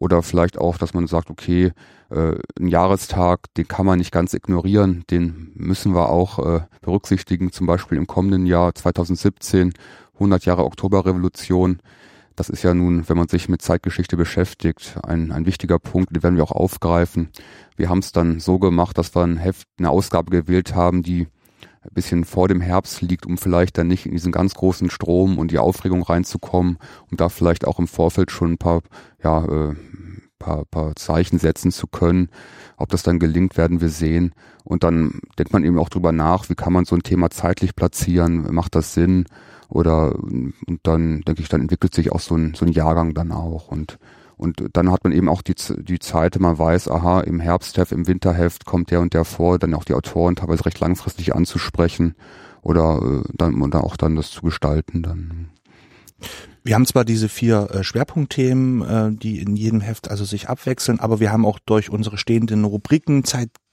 Oder 0.00 0.22
vielleicht 0.22 0.58
auch, 0.58 0.78
dass 0.78 0.94
man 0.94 1.08
sagt, 1.08 1.28
okay, 1.28 1.72
äh, 2.10 2.34
ein 2.58 2.68
Jahrestag, 2.68 3.52
den 3.56 3.66
kann 3.66 3.84
man 3.84 3.98
nicht 3.98 4.12
ganz 4.12 4.32
ignorieren, 4.32 5.02
den 5.10 5.50
müssen 5.54 5.92
wir 5.92 6.08
auch 6.08 6.38
äh, 6.38 6.60
berücksichtigen, 6.82 7.50
zum 7.50 7.66
Beispiel 7.66 7.98
im 7.98 8.06
kommenden 8.06 8.46
Jahr 8.46 8.74
2017, 8.74 9.72
100 10.14 10.44
Jahre 10.44 10.64
Oktoberrevolution. 10.64 11.80
Das 12.36 12.48
ist 12.48 12.62
ja 12.62 12.74
nun, 12.74 13.08
wenn 13.08 13.16
man 13.16 13.26
sich 13.26 13.48
mit 13.48 13.60
Zeitgeschichte 13.60 14.16
beschäftigt, 14.16 14.96
ein, 15.02 15.32
ein 15.32 15.46
wichtiger 15.46 15.80
Punkt, 15.80 16.14
den 16.14 16.22
werden 16.22 16.36
wir 16.36 16.44
auch 16.44 16.52
aufgreifen. 16.52 17.30
Wir 17.76 17.88
haben 17.88 17.98
es 17.98 18.12
dann 18.12 18.38
so 18.38 18.60
gemacht, 18.60 18.96
dass 18.98 19.16
wir 19.16 19.24
ein 19.24 19.36
Heft, 19.36 19.66
eine 19.78 19.90
Ausgabe 19.90 20.30
gewählt 20.30 20.76
haben, 20.76 21.02
die 21.02 21.26
bisschen 21.94 22.24
vor 22.24 22.48
dem 22.48 22.60
Herbst 22.60 23.02
liegt, 23.02 23.26
um 23.26 23.38
vielleicht 23.38 23.78
dann 23.78 23.88
nicht 23.88 24.06
in 24.06 24.12
diesen 24.12 24.32
ganz 24.32 24.54
großen 24.54 24.90
Strom 24.90 25.38
und 25.38 25.50
die 25.50 25.58
Aufregung 25.58 26.02
reinzukommen 26.02 26.78
und 27.10 27.20
da 27.20 27.28
vielleicht 27.28 27.66
auch 27.66 27.78
im 27.78 27.88
Vorfeld 27.88 28.30
schon 28.30 28.52
ein 28.52 28.58
paar, 28.58 28.82
ja, 29.22 29.44
äh, 29.44 29.74
paar, 30.38 30.64
paar 30.64 30.96
Zeichen 30.96 31.38
setzen 31.38 31.72
zu 31.72 31.86
können. 31.86 32.28
Ob 32.76 32.90
das 32.90 33.02
dann 33.02 33.18
gelingt, 33.18 33.56
werden 33.56 33.80
wir 33.80 33.88
sehen. 33.88 34.32
Und 34.64 34.84
dann 34.84 35.20
denkt 35.38 35.52
man 35.52 35.64
eben 35.64 35.78
auch 35.78 35.88
drüber 35.88 36.12
nach, 36.12 36.48
wie 36.48 36.54
kann 36.54 36.72
man 36.72 36.84
so 36.84 36.94
ein 36.94 37.02
Thema 37.02 37.30
zeitlich 37.30 37.74
platzieren, 37.74 38.52
macht 38.54 38.74
das 38.74 38.94
Sinn? 38.94 39.26
Oder 39.68 40.14
und 40.14 40.54
dann 40.82 41.20
denke 41.22 41.42
ich, 41.42 41.48
dann 41.48 41.60
entwickelt 41.60 41.94
sich 41.94 42.12
auch 42.12 42.20
so 42.20 42.36
ein, 42.36 42.54
so 42.54 42.64
ein 42.64 42.72
Jahrgang 42.72 43.14
dann 43.14 43.32
auch. 43.32 43.68
Und 43.68 43.98
und 44.38 44.64
dann 44.72 44.90
hat 44.90 45.04
man 45.04 45.12
eben 45.12 45.28
auch 45.28 45.42
die, 45.42 45.54
die 45.78 45.98
Zeit, 45.98 46.38
man 46.38 46.58
weiß, 46.58 46.88
aha, 46.88 47.20
im 47.20 47.40
Herbstheft, 47.40 47.92
im 47.92 48.06
Winterheft 48.06 48.64
kommt 48.64 48.90
der 48.90 49.00
und 49.00 49.12
der 49.12 49.24
vor, 49.24 49.58
dann 49.58 49.74
auch 49.74 49.84
die 49.84 49.94
Autoren 49.94 50.36
teilweise 50.36 50.64
recht 50.64 50.80
langfristig 50.80 51.34
anzusprechen 51.34 52.14
oder 52.62 53.00
äh, 53.02 53.28
dann 53.34 53.60
und 53.60 53.74
auch 53.74 53.96
dann 53.96 54.16
das 54.16 54.30
zu 54.30 54.42
gestalten 54.42 55.02
dann. 55.02 55.50
Wir 56.62 56.74
haben 56.74 56.86
zwar 56.86 57.04
diese 57.04 57.28
vier 57.28 57.68
äh, 57.70 57.82
Schwerpunktthemen, 57.82 58.82
äh, 58.82 59.16
die 59.16 59.40
in 59.40 59.56
jedem 59.56 59.80
Heft 59.80 60.10
also 60.10 60.24
sich 60.24 60.48
abwechseln, 60.48 61.00
aber 61.00 61.18
wir 61.18 61.32
haben 61.32 61.46
auch 61.46 61.58
durch 61.58 61.90
unsere 61.90 62.18
stehenden 62.18 62.64
Rubriken 62.64 63.24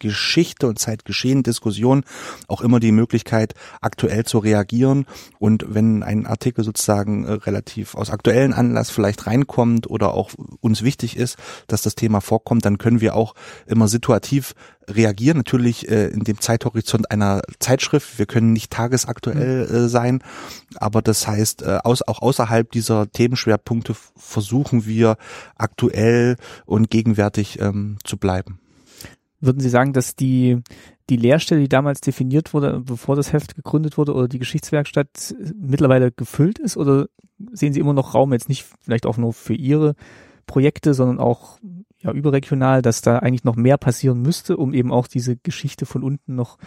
Zeitgeschichte 0.05 0.67
und 0.67 0.79
Zeitgeschehen, 0.79 1.43
Diskussion 1.43 2.03
auch 2.47 2.61
immer 2.61 2.79
die 2.79 2.91
Möglichkeit, 2.91 3.53
aktuell 3.81 4.23
zu 4.25 4.37
reagieren. 4.37 5.05
Und 5.39 5.65
wenn 5.67 6.03
ein 6.03 6.27
Artikel 6.27 6.63
sozusagen 6.63 7.25
äh, 7.25 7.31
relativ 7.31 7.95
aus 7.95 8.09
aktuellen 8.09 8.53
Anlass 8.53 8.89
vielleicht 8.89 9.25
reinkommt 9.25 9.89
oder 9.89 10.13
auch 10.13 10.31
uns 10.61 10.83
wichtig 10.83 11.17
ist, 11.17 11.37
dass 11.67 11.81
das 11.81 11.95
Thema 11.95 12.21
vorkommt, 12.21 12.65
dann 12.65 12.77
können 12.77 13.01
wir 13.01 13.15
auch 13.15 13.33
immer 13.65 13.87
situativ 13.87 14.53
reagieren, 14.87 15.37
natürlich 15.37 15.89
äh, 15.89 16.07
in 16.07 16.23
dem 16.23 16.39
Zeithorizont 16.39 17.09
einer 17.09 17.41
Zeitschrift. 17.59 18.19
Wir 18.19 18.27
können 18.27 18.53
nicht 18.53 18.71
tagesaktuell 18.71 19.67
mhm. 19.67 19.75
äh, 19.75 19.87
sein, 19.89 20.23
aber 20.75 21.01
das 21.01 21.27
heißt, 21.27 21.63
äh, 21.63 21.79
aus, 21.83 22.03
auch 22.03 22.21
außerhalb 22.21 22.71
dieser 22.71 23.11
Themenschwerpunkte 23.11 23.95
versuchen 24.15 24.85
wir 24.85 25.17
aktuell 25.55 26.35
und 26.65 26.91
gegenwärtig 26.91 27.59
ähm, 27.59 27.97
zu 28.03 28.17
bleiben. 28.17 28.59
Würden 29.45 29.59
Sie 29.59 29.69
sagen, 29.69 29.93
dass 29.93 30.15
die, 30.15 30.61
die 31.09 31.17
Lehrstelle, 31.17 31.61
die 31.61 31.69
damals 31.69 32.01
definiert 32.01 32.53
wurde, 32.53 32.81
bevor 32.83 33.15
das 33.15 33.31
Heft 33.31 33.55
gegründet 33.55 33.97
wurde, 33.97 34.13
oder 34.13 34.27
die 34.27 34.39
Geschichtswerkstatt 34.39 35.35
mittlerweile 35.59 36.11
gefüllt 36.11 36.59
ist? 36.59 36.77
Oder 36.77 37.07
sehen 37.51 37.73
Sie 37.73 37.79
immer 37.79 37.93
noch 37.93 38.13
Raum 38.13 38.33
jetzt 38.33 38.49
nicht 38.49 38.65
vielleicht 38.81 39.05
auch 39.05 39.17
nur 39.17 39.33
für 39.33 39.53
Ihre 39.53 39.95
Projekte, 40.47 40.93
sondern 40.93 41.19
auch 41.19 41.59
ja, 42.01 42.11
überregional, 42.11 42.81
dass 42.81 43.01
da 43.01 43.19
eigentlich 43.19 43.43
noch 43.43 43.55
mehr 43.55 43.77
passieren 43.77 44.21
müsste, 44.21 44.57
um 44.57 44.73
eben 44.73 44.91
auch 44.91 45.07
diese 45.07 45.35
Geschichte 45.37 45.85
von 45.85 46.03
unten 46.03 46.35
noch, 46.35 46.57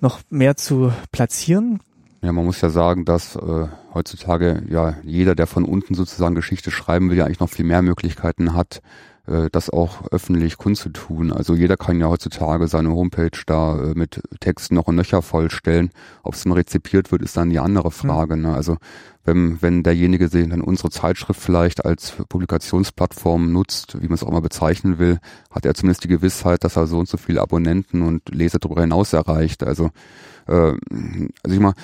noch 0.00 0.20
mehr 0.30 0.56
zu 0.56 0.92
platzieren? 1.12 1.80
Ja, 2.22 2.32
man 2.32 2.44
muss 2.44 2.60
ja 2.60 2.70
sagen, 2.70 3.04
dass 3.04 3.36
äh, 3.36 3.68
heutzutage 3.94 4.64
ja 4.68 4.96
jeder, 5.02 5.34
der 5.34 5.46
von 5.46 5.64
unten 5.64 5.94
sozusagen 5.94 6.34
Geschichte 6.34 6.70
schreiben 6.70 7.10
will, 7.10 7.16
ja 7.16 7.24
eigentlich 7.24 7.40
noch 7.40 7.50
viel 7.50 7.64
mehr 7.64 7.82
Möglichkeiten 7.82 8.54
hat, 8.54 8.82
äh, 9.26 9.48
das 9.50 9.70
auch 9.70 10.10
öffentlich 10.10 10.56
kundzutun. 10.56 11.32
Also 11.32 11.54
jeder 11.54 11.76
kann 11.76 12.00
ja 12.00 12.08
heutzutage 12.08 12.68
seine 12.68 12.90
Homepage 12.90 13.30
da 13.46 13.78
äh, 13.78 13.94
mit 13.94 14.22
Texten 14.40 14.74
noch 14.74 14.86
und 14.86 14.96
nöcher 14.96 15.22
vollstellen. 15.22 15.90
Ob 16.22 16.34
es 16.34 16.44
dann 16.44 16.52
rezipiert 16.52 17.12
wird, 17.12 17.22
ist 17.22 17.36
dann 17.36 17.50
die 17.50 17.58
andere 17.58 17.90
Frage. 17.90 18.36
Mhm. 18.36 18.42
Ne? 18.42 18.54
Also 18.54 18.76
wenn, 19.26 19.60
wenn 19.60 19.82
derjenige 19.82 20.28
sich 20.28 20.48
dann 20.48 20.60
unsere 20.60 20.90
Zeitschrift 20.90 21.40
vielleicht 21.40 21.84
als 21.84 22.12
Publikationsplattform 22.28 23.52
nutzt, 23.52 24.00
wie 24.00 24.06
man 24.06 24.14
es 24.14 24.22
auch 24.22 24.30
mal 24.30 24.40
bezeichnen 24.40 24.98
will, 24.98 25.18
hat 25.50 25.66
er 25.66 25.74
zumindest 25.74 26.04
die 26.04 26.08
Gewissheit, 26.08 26.64
dass 26.64 26.76
er 26.76 26.86
so 26.86 26.98
und 26.98 27.08
so 27.08 27.16
viele 27.16 27.42
Abonnenten 27.42 28.02
und 28.02 28.28
Leser 28.34 28.58
darüber 28.58 28.82
hinaus 28.82 29.12
erreicht. 29.12 29.64
Also 29.64 29.90
äh, 30.46 30.52
also 31.42 31.54
ich 31.54 31.60
mal, 31.60 31.74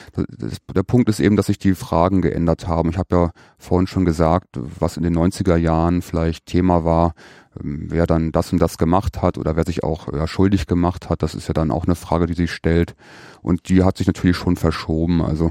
der 0.74 0.82
Punkt 0.82 1.09
ist 1.09 1.20
eben, 1.20 1.36
dass 1.36 1.47
sich 1.47 1.59
die 1.59 1.74
Fragen 1.74 2.22
geändert 2.22 2.68
haben. 2.68 2.90
Ich 2.90 2.99
habe 2.99 3.16
ja 3.16 3.30
vorhin 3.59 3.86
schon 3.86 4.05
gesagt, 4.05 4.59
was 4.78 4.97
in 4.97 5.03
den 5.03 5.16
90er 5.16 5.57
Jahren 5.57 6.03
vielleicht 6.03 6.47
Thema 6.47 6.84
war, 6.84 7.14
ähm, 7.61 7.86
wer 7.88 8.07
dann 8.07 8.32
das 8.32 8.53
und 8.53 8.61
das 8.61 8.78
gemacht 8.78 9.22
hat 9.22 9.38
oder 9.38 9.57
wer 9.57 9.64
sich 9.64 9.84
auch 9.84 10.12
ja, 10.12 10.26
schuldig 10.26 10.66
gemacht 10.66 11.11
hat, 11.11 11.22
das 11.22 11.34
ist 11.34 11.49
ja 11.49 11.55
dann 11.55 11.70
auch 11.70 11.84
eine 11.84 11.97
Frage, 11.97 12.26
die 12.26 12.34
sich 12.34 12.53
stellt. 12.53 12.95
Und 13.43 13.68
die 13.68 13.82
hat 13.82 13.99
sich 13.99 14.07
natürlich 14.07 14.36
schon 14.36 14.57
verschoben. 14.57 15.22
Also 15.22 15.51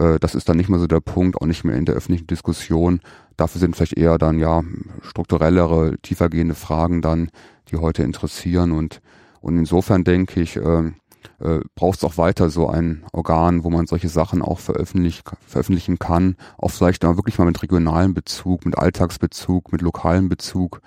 äh, 0.00 0.18
das 0.18 0.34
ist 0.34 0.48
dann 0.48 0.56
nicht 0.56 0.68
mehr 0.68 0.80
so 0.80 0.86
der 0.86 1.00
Punkt, 1.00 1.40
auch 1.40 1.46
nicht 1.46 1.64
mehr 1.64 1.76
in 1.76 1.84
der 1.84 1.94
öffentlichen 1.94 2.26
Diskussion. 2.26 3.00
Dafür 3.36 3.60
sind 3.60 3.76
vielleicht 3.76 3.96
eher 3.96 4.18
dann 4.18 4.38
ja 4.38 4.62
strukturellere, 5.02 5.96
tiefergehende 6.02 6.54
Fragen 6.54 7.02
dann, 7.02 7.30
die 7.68 7.76
heute 7.76 8.02
interessieren 8.02 8.72
und 8.72 9.00
und 9.42 9.56
insofern 9.56 10.04
denke 10.04 10.40
ich, 10.42 10.56
äh, 10.56 10.92
äh, 11.40 11.60
braucht 11.74 11.98
es 11.98 12.04
auch 12.04 12.18
weiter 12.18 12.50
so 12.50 12.68
ein 12.68 13.04
Organ, 13.12 13.64
wo 13.64 13.70
man 13.70 13.86
solche 13.86 14.08
Sachen 14.08 14.42
auch 14.42 14.58
veröffentlich, 14.58 15.22
veröffentlichen 15.46 15.98
kann, 15.98 16.36
auch 16.58 16.70
vielleicht 16.70 17.04
auch 17.04 17.16
wirklich 17.16 17.38
mal 17.38 17.46
mit 17.46 17.62
regionalem 17.62 18.14
Bezug, 18.14 18.64
mit 18.64 18.76
Alltagsbezug, 18.76 19.72
mit 19.72 19.82
lokalem 19.82 20.28
Bezug, 20.28 20.82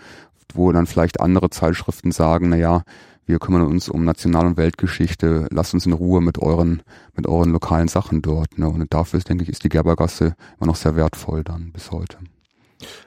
wo 0.53 0.72
dann 0.72 0.86
vielleicht 0.86 1.20
andere 1.20 1.49
Zeitschriften 1.49 2.11
sagen, 2.11 2.49
na 2.49 2.57
ja, 2.57 2.84
wir 3.26 3.39
kümmern 3.39 3.63
uns 3.63 3.89
um 3.89 4.03
National- 4.03 4.47
und 4.47 4.57
Weltgeschichte, 4.57 5.47
lasst 5.51 5.74
uns 5.74 5.86
in 5.86 5.93
Ruhe 5.93 6.21
mit 6.21 6.39
euren, 6.39 6.82
mit 7.15 7.28
euren 7.28 7.51
lokalen 7.51 7.88
Sachen 7.88 8.21
dort. 8.21 8.57
Ne? 8.57 8.67
Und 8.67 8.93
dafür, 8.93 9.19
denke 9.19 9.43
ich, 9.43 9.49
ist 9.49 9.63
die 9.63 9.69
Gerbergasse 9.69 10.36
immer 10.59 10.67
noch 10.67 10.76
sehr 10.76 10.95
wertvoll 10.95 11.43
dann 11.43 11.71
bis 11.71 11.91
heute. 11.91 12.17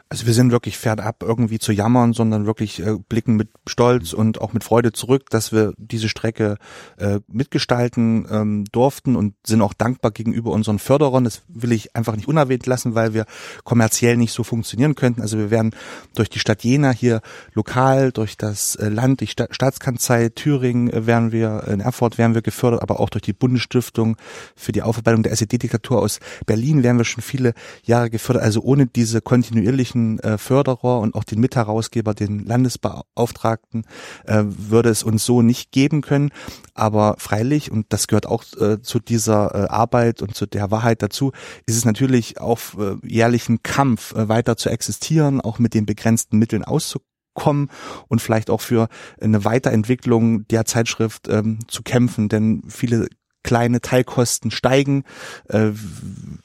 Also 0.08 0.26
wir 0.26 0.34
sind 0.34 0.52
wirklich 0.52 0.78
fernab 0.78 1.24
irgendwie 1.24 1.58
zu 1.58 1.72
jammern, 1.72 2.12
sondern 2.12 2.46
wirklich 2.46 2.78
äh, 2.78 2.94
blicken 3.08 3.34
mit 3.34 3.48
Stolz 3.66 4.12
und 4.12 4.40
auch 4.40 4.52
mit 4.52 4.62
Freude 4.62 4.92
zurück, 4.92 5.30
dass 5.30 5.50
wir 5.50 5.72
diese 5.78 6.08
Strecke 6.08 6.58
äh, 6.96 7.18
mitgestalten 7.26 8.24
ähm, 8.30 8.64
durften 8.70 9.16
und 9.16 9.34
sind 9.44 9.62
auch 9.62 9.74
dankbar 9.74 10.12
gegenüber 10.12 10.52
unseren 10.52 10.78
Förderern. 10.78 11.24
Das 11.24 11.42
will 11.48 11.72
ich 11.72 11.96
einfach 11.96 12.14
nicht 12.14 12.28
unerwähnt 12.28 12.66
lassen, 12.66 12.94
weil 12.94 13.14
wir 13.14 13.26
kommerziell 13.64 14.16
nicht 14.16 14.32
so 14.32 14.44
funktionieren 14.44 14.94
könnten. 14.94 15.22
Also 15.22 15.38
wir 15.38 15.50
werden 15.50 15.74
durch 16.14 16.30
die 16.30 16.38
Stadt 16.38 16.62
Jena 16.62 16.92
hier 16.92 17.20
lokal, 17.52 18.12
durch 18.12 18.36
das 18.36 18.76
äh, 18.76 18.88
Land, 18.88 19.22
die 19.22 19.26
Sta 19.26 19.48
Staatskanzlei 19.50 20.28
Thüringen 20.28 20.88
äh, 20.88 21.06
werden 21.08 21.32
wir, 21.32 21.64
in 21.66 21.80
Erfurt 21.80 22.16
werden 22.16 22.34
wir 22.34 22.42
gefördert, 22.42 22.80
aber 22.80 23.00
auch 23.00 23.10
durch 23.10 23.22
die 23.22 23.32
Bundesstiftung 23.32 24.16
für 24.54 24.70
die 24.70 24.82
Aufarbeitung 24.82 25.24
der 25.24 25.32
SED-Diktatur 25.32 26.00
aus 26.00 26.20
Berlin 26.46 26.84
werden 26.84 26.98
wir 26.98 27.04
schon 27.04 27.24
viele 27.24 27.54
Jahre 27.82 28.08
gefördert. 28.08 28.44
Also 28.44 28.60
ohne 28.60 28.86
diese 28.86 29.20
kontinuierlichen 29.20 29.95
wesentlichen 29.96 30.18
äh, 30.20 30.38
Förderer 30.38 31.00
und 31.00 31.14
auch 31.14 31.24
den 31.24 31.40
Mitherausgeber, 31.40 32.14
den 32.14 32.44
Landesbeauftragten, 32.44 33.84
äh, 34.24 34.42
würde 34.46 34.90
es 34.90 35.02
uns 35.02 35.24
so 35.24 35.42
nicht 35.42 35.72
geben 35.72 36.02
können. 36.02 36.30
Aber 36.74 37.16
freilich, 37.18 37.70
und 37.70 37.86
das 37.90 38.06
gehört 38.06 38.26
auch 38.26 38.44
äh, 38.60 38.80
zu 38.82 39.00
dieser 39.00 39.54
äh, 39.54 39.68
Arbeit 39.68 40.22
und 40.22 40.34
zu 40.34 40.46
der 40.46 40.70
Wahrheit 40.70 41.02
dazu, 41.02 41.32
ist 41.66 41.76
es 41.76 41.84
natürlich 41.84 42.40
auf 42.40 42.76
äh, 42.78 42.96
jährlichen 43.06 43.62
Kampf 43.62 44.14
äh, 44.14 44.28
weiter 44.28 44.56
zu 44.56 44.68
existieren, 44.68 45.40
auch 45.40 45.58
mit 45.58 45.74
den 45.74 45.86
begrenzten 45.86 46.38
Mitteln 46.38 46.64
auszukommen 46.64 47.70
und 48.08 48.20
vielleicht 48.20 48.50
auch 48.50 48.60
für 48.60 48.88
eine 49.20 49.44
Weiterentwicklung 49.44 50.46
der 50.48 50.64
Zeitschrift 50.64 51.28
ähm, 51.28 51.60
zu 51.68 51.82
kämpfen, 51.82 52.28
denn 52.28 52.62
viele 52.68 53.08
kleine 53.46 53.80
Teilkosten 53.80 54.50
steigen. 54.50 55.04
Äh, 55.48 55.70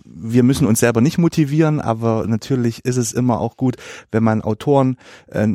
wir 0.06 0.44
müssen 0.44 0.68
uns 0.68 0.80
selber 0.80 1.02
nicht 1.02 1.18
motivieren, 1.18 1.82
aber 1.82 2.26
natürlich 2.28 2.86
ist 2.86 2.98
es 2.98 3.12
immer 3.12 3.42
auch 3.42 3.58
gut, 3.58 3.76
wenn 4.12 4.24
man 4.24 4.42
Autoren 4.42 4.98
äh, 5.28 5.48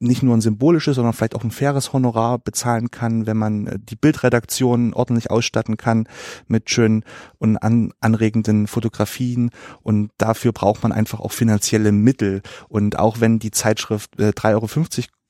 nicht 0.00 0.22
nur 0.22 0.36
ein 0.36 0.40
symbolisches, 0.40 0.96
sondern 0.96 1.12
vielleicht 1.12 1.34
auch 1.34 1.42
ein 1.42 1.50
faires 1.50 1.92
Honorar 1.92 2.38
bezahlen 2.38 2.90
kann, 2.90 3.26
wenn 3.26 3.38
man 3.38 3.66
äh, 3.66 3.78
die 3.82 3.96
Bildredaktion 3.96 4.92
ordentlich 4.92 5.30
ausstatten 5.30 5.76
kann 5.78 6.06
mit 6.46 6.70
schönen 6.70 7.04
und 7.38 7.56
an, 7.56 7.92
anregenden 8.00 8.66
Fotografien. 8.66 9.50
Und 9.82 10.10
dafür 10.18 10.52
braucht 10.52 10.82
man 10.82 10.92
einfach 10.92 11.20
auch 11.20 11.32
finanzielle 11.32 11.90
Mittel. 11.90 12.42
Und 12.68 12.98
auch 12.98 13.20
wenn 13.20 13.38
die 13.38 13.50
Zeitschrift 13.50 14.20
äh, 14.20 14.28
3,50 14.28 14.52
Euro 14.52 14.68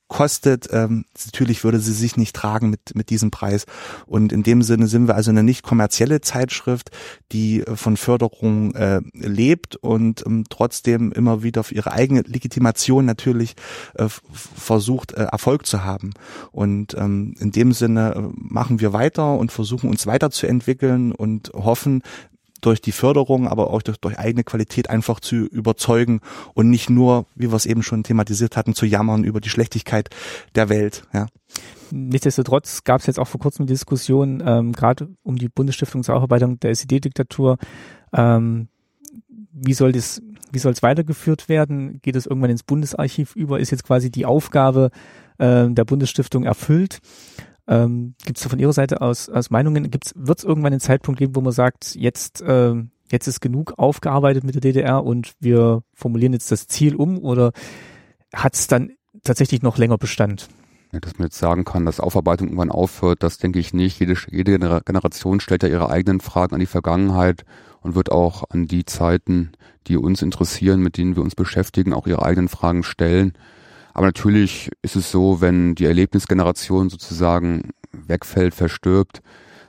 kostet. 0.09 0.67
Ähm, 0.71 1.05
natürlich 1.25 1.63
würde 1.63 1.79
sie 1.79 1.93
sich 1.93 2.17
nicht 2.17 2.35
tragen 2.35 2.69
mit, 2.69 2.95
mit 2.95 3.09
diesem 3.09 3.31
Preis. 3.31 3.65
Und 4.05 4.33
in 4.33 4.43
dem 4.43 4.61
Sinne 4.63 4.87
sind 4.87 5.07
wir 5.07 5.15
also 5.15 5.29
eine 5.29 5.43
nicht 5.43 5.63
kommerzielle 5.63 6.19
Zeitschrift, 6.19 6.89
die 7.31 7.61
äh, 7.61 7.75
von 7.77 7.95
Förderung 7.95 8.75
äh, 8.75 9.01
lebt 9.13 9.77
und 9.77 10.25
ähm, 10.25 10.43
trotzdem 10.49 11.13
immer 11.13 11.43
wieder 11.43 11.63
für 11.63 11.75
ihre 11.75 11.93
eigene 11.93 12.21
Legitimation 12.21 13.05
natürlich 13.05 13.55
äh, 13.93 14.09
versucht, 14.33 15.13
äh, 15.13 15.23
Erfolg 15.23 15.65
zu 15.65 15.85
haben. 15.85 16.11
Und 16.51 16.95
ähm, 16.95 17.35
in 17.39 17.51
dem 17.51 17.71
Sinne 17.71 18.15
äh, 18.15 18.21
machen 18.35 18.81
wir 18.81 18.91
weiter 18.91 19.35
und 19.35 19.51
versuchen 19.51 19.89
uns 19.89 20.07
weiterzuentwickeln 20.07 21.11
und 21.11 21.51
hoffen, 21.53 22.01
durch 22.61 22.81
die 22.81 22.91
Förderung, 22.91 23.47
aber 23.47 23.69
auch 23.71 23.81
durch, 23.81 23.97
durch 23.97 24.17
eigene 24.17 24.43
Qualität 24.43 24.89
einfach 24.89 25.19
zu 25.19 25.35
überzeugen 25.35 26.21
und 26.53 26.69
nicht 26.69 26.89
nur, 26.89 27.25
wie 27.35 27.51
wir 27.51 27.55
es 27.55 27.65
eben 27.65 27.83
schon 27.83 28.03
thematisiert 28.03 28.57
hatten, 28.57 28.73
zu 28.73 28.85
jammern 28.85 29.23
über 29.23 29.41
die 29.41 29.49
Schlechtigkeit 29.49 30.09
der 30.55 30.69
Welt. 30.69 31.03
Ja. 31.13 31.27
Nichtsdestotrotz 31.91 32.83
gab 32.83 33.01
es 33.01 33.07
jetzt 33.07 33.19
auch 33.19 33.27
vor 33.27 33.39
kurzem 33.39 33.63
eine 33.63 33.71
Diskussion, 33.71 34.43
ähm, 34.45 34.73
gerade 34.73 35.09
um 35.23 35.37
die 35.37 35.49
Bundesstiftung 35.49 36.03
zur 36.03 36.15
Aufarbeitung 36.15 36.59
der 36.59 36.71
SED-Diktatur. 36.71 37.57
Ähm, 38.13 38.67
wie 39.51 39.73
soll 39.73 39.91
das, 39.91 40.21
wie 40.51 40.59
soll 40.59 40.71
es 40.71 40.83
weitergeführt 40.83 41.49
werden? 41.49 41.99
Geht 42.01 42.15
es 42.15 42.25
irgendwann 42.25 42.51
ins 42.51 42.63
Bundesarchiv 42.63 43.35
über? 43.35 43.59
Ist 43.59 43.71
jetzt 43.71 43.83
quasi 43.83 44.11
die 44.11 44.25
Aufgabe 44.25 44.91
äh, 45.37 45.67
der 45.69 45.85
Bundesstiftung 45.85 46.43
erfüllt? 46.43 46.99
Ähm, 47.69 48.15
Gibt 48.25 48.39
es 48.39 48.47
von 48.47 48.57
Ihrer 48.57 48.73
Seite 48.73 49.01
aus, 49.01 49.29
aus 49.29 49.51
Meinungen? 49.51 49.93
Wird 49.93 50.39
es 50.39 50.43
irgendwann 50.43 50.73
einen 50.73 50.79
Zeitpunkt 50.79 51.19
geben, 51.19 51.35
wo 51.35 51.41
man 51.41 51.53
sagt, 51.53 51.95
jetzt, 51.95 52.41
äh, 52.41 52.73
jetzt 53.11 53.27
ist 53.27 53.41
genug 53.41 53.75
aufgearbeitet 53.77 54.43
mit 54.43 54.55
der 54.55 54.61
DDR 54.61 55.03
und 55.05 55.33
wir 55.39 55.83
formulieren 55.93 56.33
jetzt 56.33 56.51
das 56.51 56.67
Ziel 56.67 56.95
um 56.95 57.19
oder 57.19 57.51
hat 58.33 58.55
es 58.55 58.65
dann 58.65 58.89
tatsächlich 59.23 59.61
noch 59.61 59.77
länger 59.77 59.99
Bestand? 59.99 60.49
Ja, 60.91 60.99
dass 60.99 61.19
man 61.19 61.27
jetzt 61.27 61.37
sagen 61.37 61.63
kann, 61.63 61.85
dass 61.85 61.99
Aufarbeitung 61.99 62.47
irgendwann 62.47 62.71
aufhört, 62.71 63.21
das 63.21 63.37
denke 63.37 63.59
ich 63.59 63.71
nicht. 63.71 63.99
Jede, 63.99 64.15
jede 64.31 64.57
Generation 64.57 65.39
stellt 65.39 65.61
ja 65.61 65.69
ihre 65.69 65.91
eigenen 65.91 66.21
Fragen 66.21 66.55
an 66.55 66.59
die 66.59 66.65
Vergangenheit 66.65 67.45
und 67.81 67.93
wird 67.93 68.11
auch 68.11 68.49
an 68.49 68.65
die 68.65 68.85
Zeiten, 68.85 69.51
die 69.85 69.97
uns 69.97 70.23
interessieren, 70.23 70.81
mit 70.81 70.97
denen 70.97 71.15
wir 71.15 71.21
uns 71.21 71.35
beschäftigen, 71.35 71.93
auch 71.93 72.07
ihre 72.07 72.23
eigenen 72.23 72.47
Fragen 72.47 72.81
stellen. 72.81 73.33
Aber 73.99 74.07
natürlich 74.07 74.71
ist 74.81 74.95
es 74.95 75.11
so, 75.11 75.41
wenn 75.41 75.75
die 75.75 75.83
Erlebnisgeneration 75.83 76.89
sozusagen 76.89 77.71
wegfällt, 77.91 78.55
verstirbt, 78.55 79.21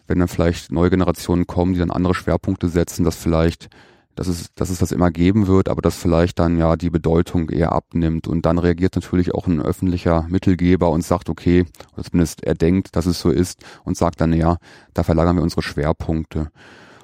wenn 0.07 0.21
dann 0.21 0.29
vielleicht 0.29 0.71
neue 0.71 0.89
Generationen 0.89 1.49
kommen, 1.49 1.73
die 1.73 1.81
dann 1.81 1.91
andere 1.91 2.15
Schwerpunkte 2.15 2.69
setzen, 2.69 3.03
dass 3.03 3.17
vielleicht, 3.17 3.71
dass 4.15 4.29
es, 4.29 4.55
dass 4.55 4.71
es 4.71 4.79
das 4.79 4.93
immer 4.93 5.11
geben 5.11 5.49
wird, 5.49 5.69
aber 5.69 5.83
dass 5.83 5.97
vielleicht 5.97 6.39
dann 6.39 6.59
ja 6.59 6.77
die 6.77 6.91
Bedeutung 6.91 7.51
eher 7.51 7.73
abnimmt 7.73 8.29
und 8.29 8.47
dann 8.47 8.59
reagiert 8.59 8.95
natürlich 8.95 9.35
auch 9.35 9.49
ein 9.49 9.61
öffentlicher 9.61 10.27
Mittelgeber 10.29 10.91
und 10.91 11.03
sagt, 11.03 11.29
okay, 11.29 11.65
oder 11.95 12.05
zumindest 12.05 12.45
er 12.45 12.55
denkt, 12.55 12.95
dass 12.95 13.07
es 13.07 13.19
so 13.19 13.31
ist 13.31 13.65
und 13.83 13.97
sagt 13.97 14.21
dann, 14.21 14.33
ja, 14.33 14.59
da 14.95 15.03
verlagern 15.03 15.35
wir 15.35 15.43
unsere 15.43 15.63
Schwerpunkte. 15.63 16.53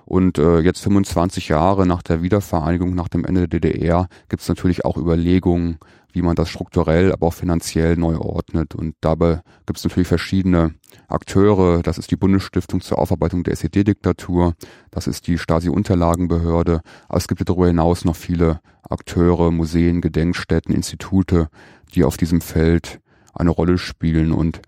Und 0.05 0.39
äh, 0.39 0.61
jetzt 0.61 0.81
25 0.85 1.49
Jahre 1.49 1.89
nach 1.89 2.03
der 2.03 2.23
Wiedervereinigung, 2.23 2.95
nach 2.95 3.09
dem 3.09 3.25
Ende 3.25 3.49
der 3.49 3.59
DDR, 3.59 4.07
gibt 4.29 4.43
es 4.43 4.49
natürlich 4.49 4.85
auch 4.85 4.97
Überlegungen, 4.97 5.79
wie 6.17 6.23
man 6.23 6.35
das 6.35 6.49
strukturell, 6.49 7.13
aber 7.13 7.27
auch 7.27 7.35
finanziell 7.35 7.97
neu 7.97 8.17
ordnet. 8.17 8.75
Und 8.75 8.95
dabei 9.03 9.43
gibt 9.67 9.79
es 9.79 9.85
natürlich 9.85 10.09
verschiedene 10.09 10.75
Akteure. 11.09 11.83
Das 11.83 11.99
ist 11.99 12.11
die 12.11 12.17
Bundesstiftung 12.17 12.81
zur 12.81 12.99
Aufarbeitung 12.99 13.45
der 13.45 13.53
SED-Diktatur. 13.53 14.55
Das 14.91 15.07
ist 15.07 15.27
die 15.27 15.37
Stasi-Unterlagenbehörde. 15.37 16.81
Aber 17.09 17.19
es 17.19 17.29
gibt 17.29 17.47
darüber 17.47 17.67
hinaus 17.67 18.07
noch 18.07 18.17
viele 18.17 18.61
Akteure, 18.89 19.51
Museen, 19.51 20.01
Gedenkstätten, 20.01 20.75
Institute, 20.75 21.49
die 21.95 22.05
auf 22.05 22.17
diesem 22.17 22.41
Feld 22.41 23.01
eine 23.35 23.51
Rolle 23.51 23.77
spielen. 23.77 24.33
Und 24.33 24.63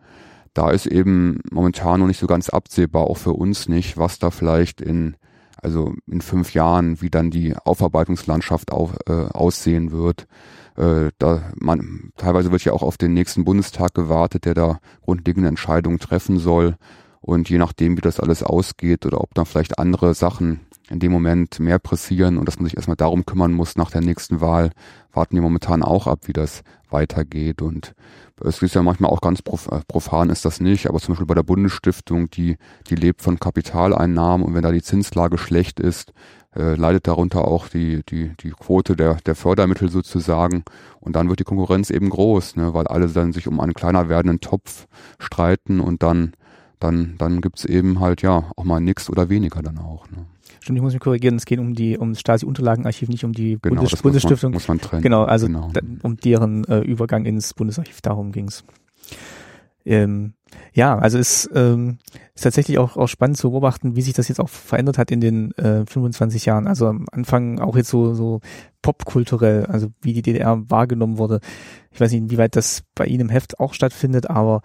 da 0.53 0.70
ist 0.70 0.86
eben 0.86 1.40
momentan 1.51 2.01
noch 2.01 2.09
nicht 2.09 2.20
so 2.20 2.26
ganz 2.26 2.51
absehbar, 2.51 3.05
auch 3.05 3.16
für 3.16 3.32
uns 3.32 3.68
nicht, 3.68 3.96
was 3.96 4.18
da 4.18 4.30
vielleicht 4.30 4.82
in 4.82 5.16
also 5.61 5.94
in 6.07 6.20
fünf 6.20 6.55
Jahren, 6.55 7.01
wie 7.01 7.11
dann 7.11 7.30
die 7.30 7.57
Aufarbeitungslandschaft 7.57 8.70
auf, 8.70 8.94
äh, 9.09 9.12
aussehen 9.12 9.90
wird. 9.90 10.26
Äh, 10.79 11.11
da 11.18 11.43
man 11.57 12.12
teilweise 12.16 12.53
wird 12.53 12.64
ja 12.64 12.72
auch 12.72 12.83
auf 12.83 12.97
den 12.97 13.12
nächsten 13.12 13.45
Bundestag 13.45 13.95
gewartet, 13.95 14.45
der 14.45 14.55
da 14.55 14.79
grundlegende 15.03 15.49
Entscheidungen 15.49 15.99
treffen 15.99 16.39
soll. 16.39 16.76
Und 17.20 17.51
je 17.51 17.59
nachdem, 17.59 17.97
wie 17.97 18.01
das 18.01 18.20
alles 18.20 18.45
ausgeht 18.45 19.05
oder 19.05 19.20
ob 19.20 19.35
dann 19.35 19.45
vielleicht 19.45 19.81
andere 19.81 20.14
Sachen 20.14 20.61
in 20.89 21.01
dem 21.01 21.11
Moment 21.11 21.59
mehr 21.59 21.81
pressieren 21.81 22.39
und 22.39 22.47
dass 22.47 22.59
man 22.59 22.66
sich 22.66 22.76
erstmal 22.76 22.97
darum 22.97 23.26
kümmern 23.26 23.53
muss 23.53 23.76
nach 23.76 23.91
der 23.91 24.01
nächsten 24.01 24.41
Wahl, 24.41 24.70
warten 25.12 25.35
wir 25.35 25.43
momentan 25.43 25.83
auch 25.83 26.07
ab, 26.07 26.20
wie 26.26 26.33
das 26.33 26.62
weitergeht. 26.91 27.61
Und 27.61 27.95
es 28.41 28.62
ist 28.62 28.74
ja 28.74 28.83
manchmal 28.83 29.11
auch 29.11 29.20
ganz 29.20 29.41
äh, 29.41 29.81
profan 29.89 30.31
ist 30.31 30.45
das 30.45 30.61
nicht, 30.61 30.89
aber 30.89 31.01
zum 31.01 31.12
Beispiel 31.12 31.26
bei 31.26 31.35
der 31.35 31.43
Bundesstiftung, 31.43 32.31
die, 32.31 32.57
die 32.89 32.95
lebt 32.95 33.20
von 33.20 33.41
Kapitaleinnahmen 33.41 34.47
und 34.47 34.55
wenn 34.55 34.62
da 34.62 34.70
die 34.70 34.83
Zinslage 34.83 35.39
schlecht 35.39 35.81
ist, 35.81 36.12
äh, 36.59 36.75
leidet 36.75 37.07
darunter 37.07 37.47
auch 37.47 37.69
die, 37.69 38.03
die, 38.09 38.33
die 38.41 38.51
Quote 38.51 38.97
der, 38.97 39.15
der 39.25 39.35
Fördermittel 39.35 39.91
sozusagen. 39.91 40.65
Und 41.01 41.15
dann 41.15 41.29
wird 41.29 41.41
die 41.41 41.45
Konkurrenz 41.45 41.91
eben 41.91 42.11
groß, 42.11 42.57
ne, 42.57 42.75
weil 42.75 42.87
alle 42.89 43.09
dann 43.09 43.33
sich 43.33 43.47
um 43.47 43.61
einen 43.61 43.75
kleiner 43.75 44.09
werdenden 44.09 44.41
Topf 44.41 44.87
streiten 45.19 45.81
und 45.81 46.03
dann, 46.03 46.33
dann, 46.81 47.15
dann 47.19 47.41
gibt's 47.41 47.65
eben 47.65 48.01
halt 48.01 48.23
ja 48.23 48.51
auch 48.57 48.65
mal 48.65 48.81
nichts 48.81 49.09
oder 49.09 49.29
weniger 49.29 49.63
dann 49.63 49.79
auch. 49.79 50.11
Ne. 50.11 50.27
Stimmt, 50.61 50.79
ich 50.79 50.83
muss 50.83 50.93
mich 50.93 51.01
korrigieren, 51.01 51.37
es 51.37 51.47
geht 51.47 51.61
um 51.61 51.75
die 51.75 51.97
um 51.97 52.11
das 52.11 52.21
Stasi-Unterlagenarchiv, 52.21 53.09
nicht 53.09 53.25
um 53.25 53.33
die 53.33 53.59
genau, 53.63 53.77
Bundes 53.77 54.03
Bundesstiftung. 54.03 54.53
Muss 54.53 54.67
man, 54.67 54.77
muss 54.77 54.83
man 54.83 54.91
trennen. 54.91 55.03
Genau, 55.03 55.25
also 55.25 55.47
genau. 55.47 55.71
Um 56.03 56.17
deren 56.17 56.65
äh, 56.65 56.81
Übergang 56.81 57.25
ins 57.25 57.55
Bundesarchiv, 57.55 58.01
darum 58.01 58.33
ging's. 58.33 58.65
Ähm, 59.85 60.35
Ja, 60.72 60.99
also 60.99 61.18
es 61.18 61.49
ähm, 61.55 61.99
ist 62.34 62.42
tatsächlich 62.42 62.78
auch, 62.78 62.96
auch 62.96 63.09
spannend 63.09 63.36
zu 63.36 63.51
beobachten, 63.51 63.96
wie 63.96 64.03
sich 64.03 64.14
das 64.14 64.28
jetzt 64.28 64.40
auch 64.40 64.49
verändert 64.49 64.99
hat 64.99 65.11
in 65.11 65.20
den 65.20 65.53
äh, 65.59 65.84
25 65.86 66.46
Jahren. 66.46 66.66
Also 66.66 66.86
am 66.86 67.07
Anfang 67.11 67.59
auch 67.59 67.76
jetzt 67.76 67.90
so, 67.90 68.14
so 68.14 68.40
popkulturell, 68.82 69.66
also 69.66 69.88
wie 70.01 70.12
die 70.12 70.22
DDR 70.22 70.62
wahrgenommen 70.70 71.18
wurde. 71.18 71.40
Ich 71.90 72.01
weiß 72.01 72.12
nicht, 72.12 72.22
inwieweit 72.22 72.57
das 72.57 72.82
bei 72.94 73.07
Ihnen 73.07 73.22
im 73.22 73.28
Heft 73.28 73.59
auch 73.61 73.74
stattfindet, 73.74 74.30
aber 74.30 74.62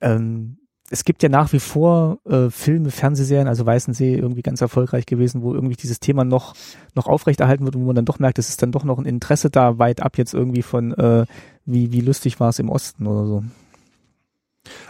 ähm, 0.00 0.56
es 0.92 1.04
gibt 1.04 1.22
ja 1.22 1.28
nach 1.28 1.52
wie 1.52 1.60
vor 1.60 2.18
äh, 2.24 2.50
Filme, 2.50 2.90
Fernsehserien, 2.90 3.46
also 3.46 3.64
Weißensee 3.64 4.16
irgendwie 4.16 4.42
ganz 4.42 4.60
erfolgreich 4.60 5.06
gewesen, 5.06 5.42
wo 5.42 5.54
irgendwie 5.54 5.76
dieses 5.76 6.00
Thema 6.00 6.24
noch 6.24 6.54
noch 6.94 7.06
aufrechterhalten 7.06 7.64
wird 7.64 7.76
und 7.76 7.82
wo 7.82 7.86
man 7.86 7.96
dann 7.96 8.04
doch 8.04 8.18
merkt, 8.18 8.40
es 8.40 8.48
ist 8.48 8.60
dann 8.62 8.72
doch 8.72 8.82
noch 8.82 8.98
ein 8.98 9.06
Interesse 9.06 9.50
da, 9.50 9.78
weit 9.78 10.02
ab 10.02 10.18
jetzt 10.18 10.34
irgendwie 10.34 10.62
von 10.62 10.92
äh, 10.92 11.26
wie 11.64 11.92
wie 11.92 12.00
lustig 12.00 12.40
war 12.40 12.48
es 12.48 12.58
im 12.58 12.68
Osten 12.68 13.06
oder 13.06 13.26
so. 13.26 13.44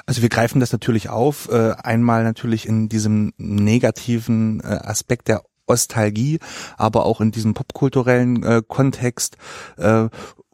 Also 0.06 0.22
wir 0.22 0.28
greifen 0.28 0.60
das 0.60 0.72
natürlich 0.72 1.08
auf, 1.08 1.48
äh, 1.50 1.72
einmal 1.72 2.24
natürlich 2.24 2.66
in 2.66 2.88
diesem 2.88 3.32
negativen 3.36 4.60
äh, 4.60 4.66
Aspekt 4.66 5.28
der 5.28 5.42
Ostalgie, 5.66 6.40
aber 6.76 7.06
auch 7.06 7.20
in 7.20 7.30
diesem 7.30 7.54
popkulturellen 7.54 8.42
äh, 8.42 8.62
Kontext 8.66 9.36
äh, 9.76 10.08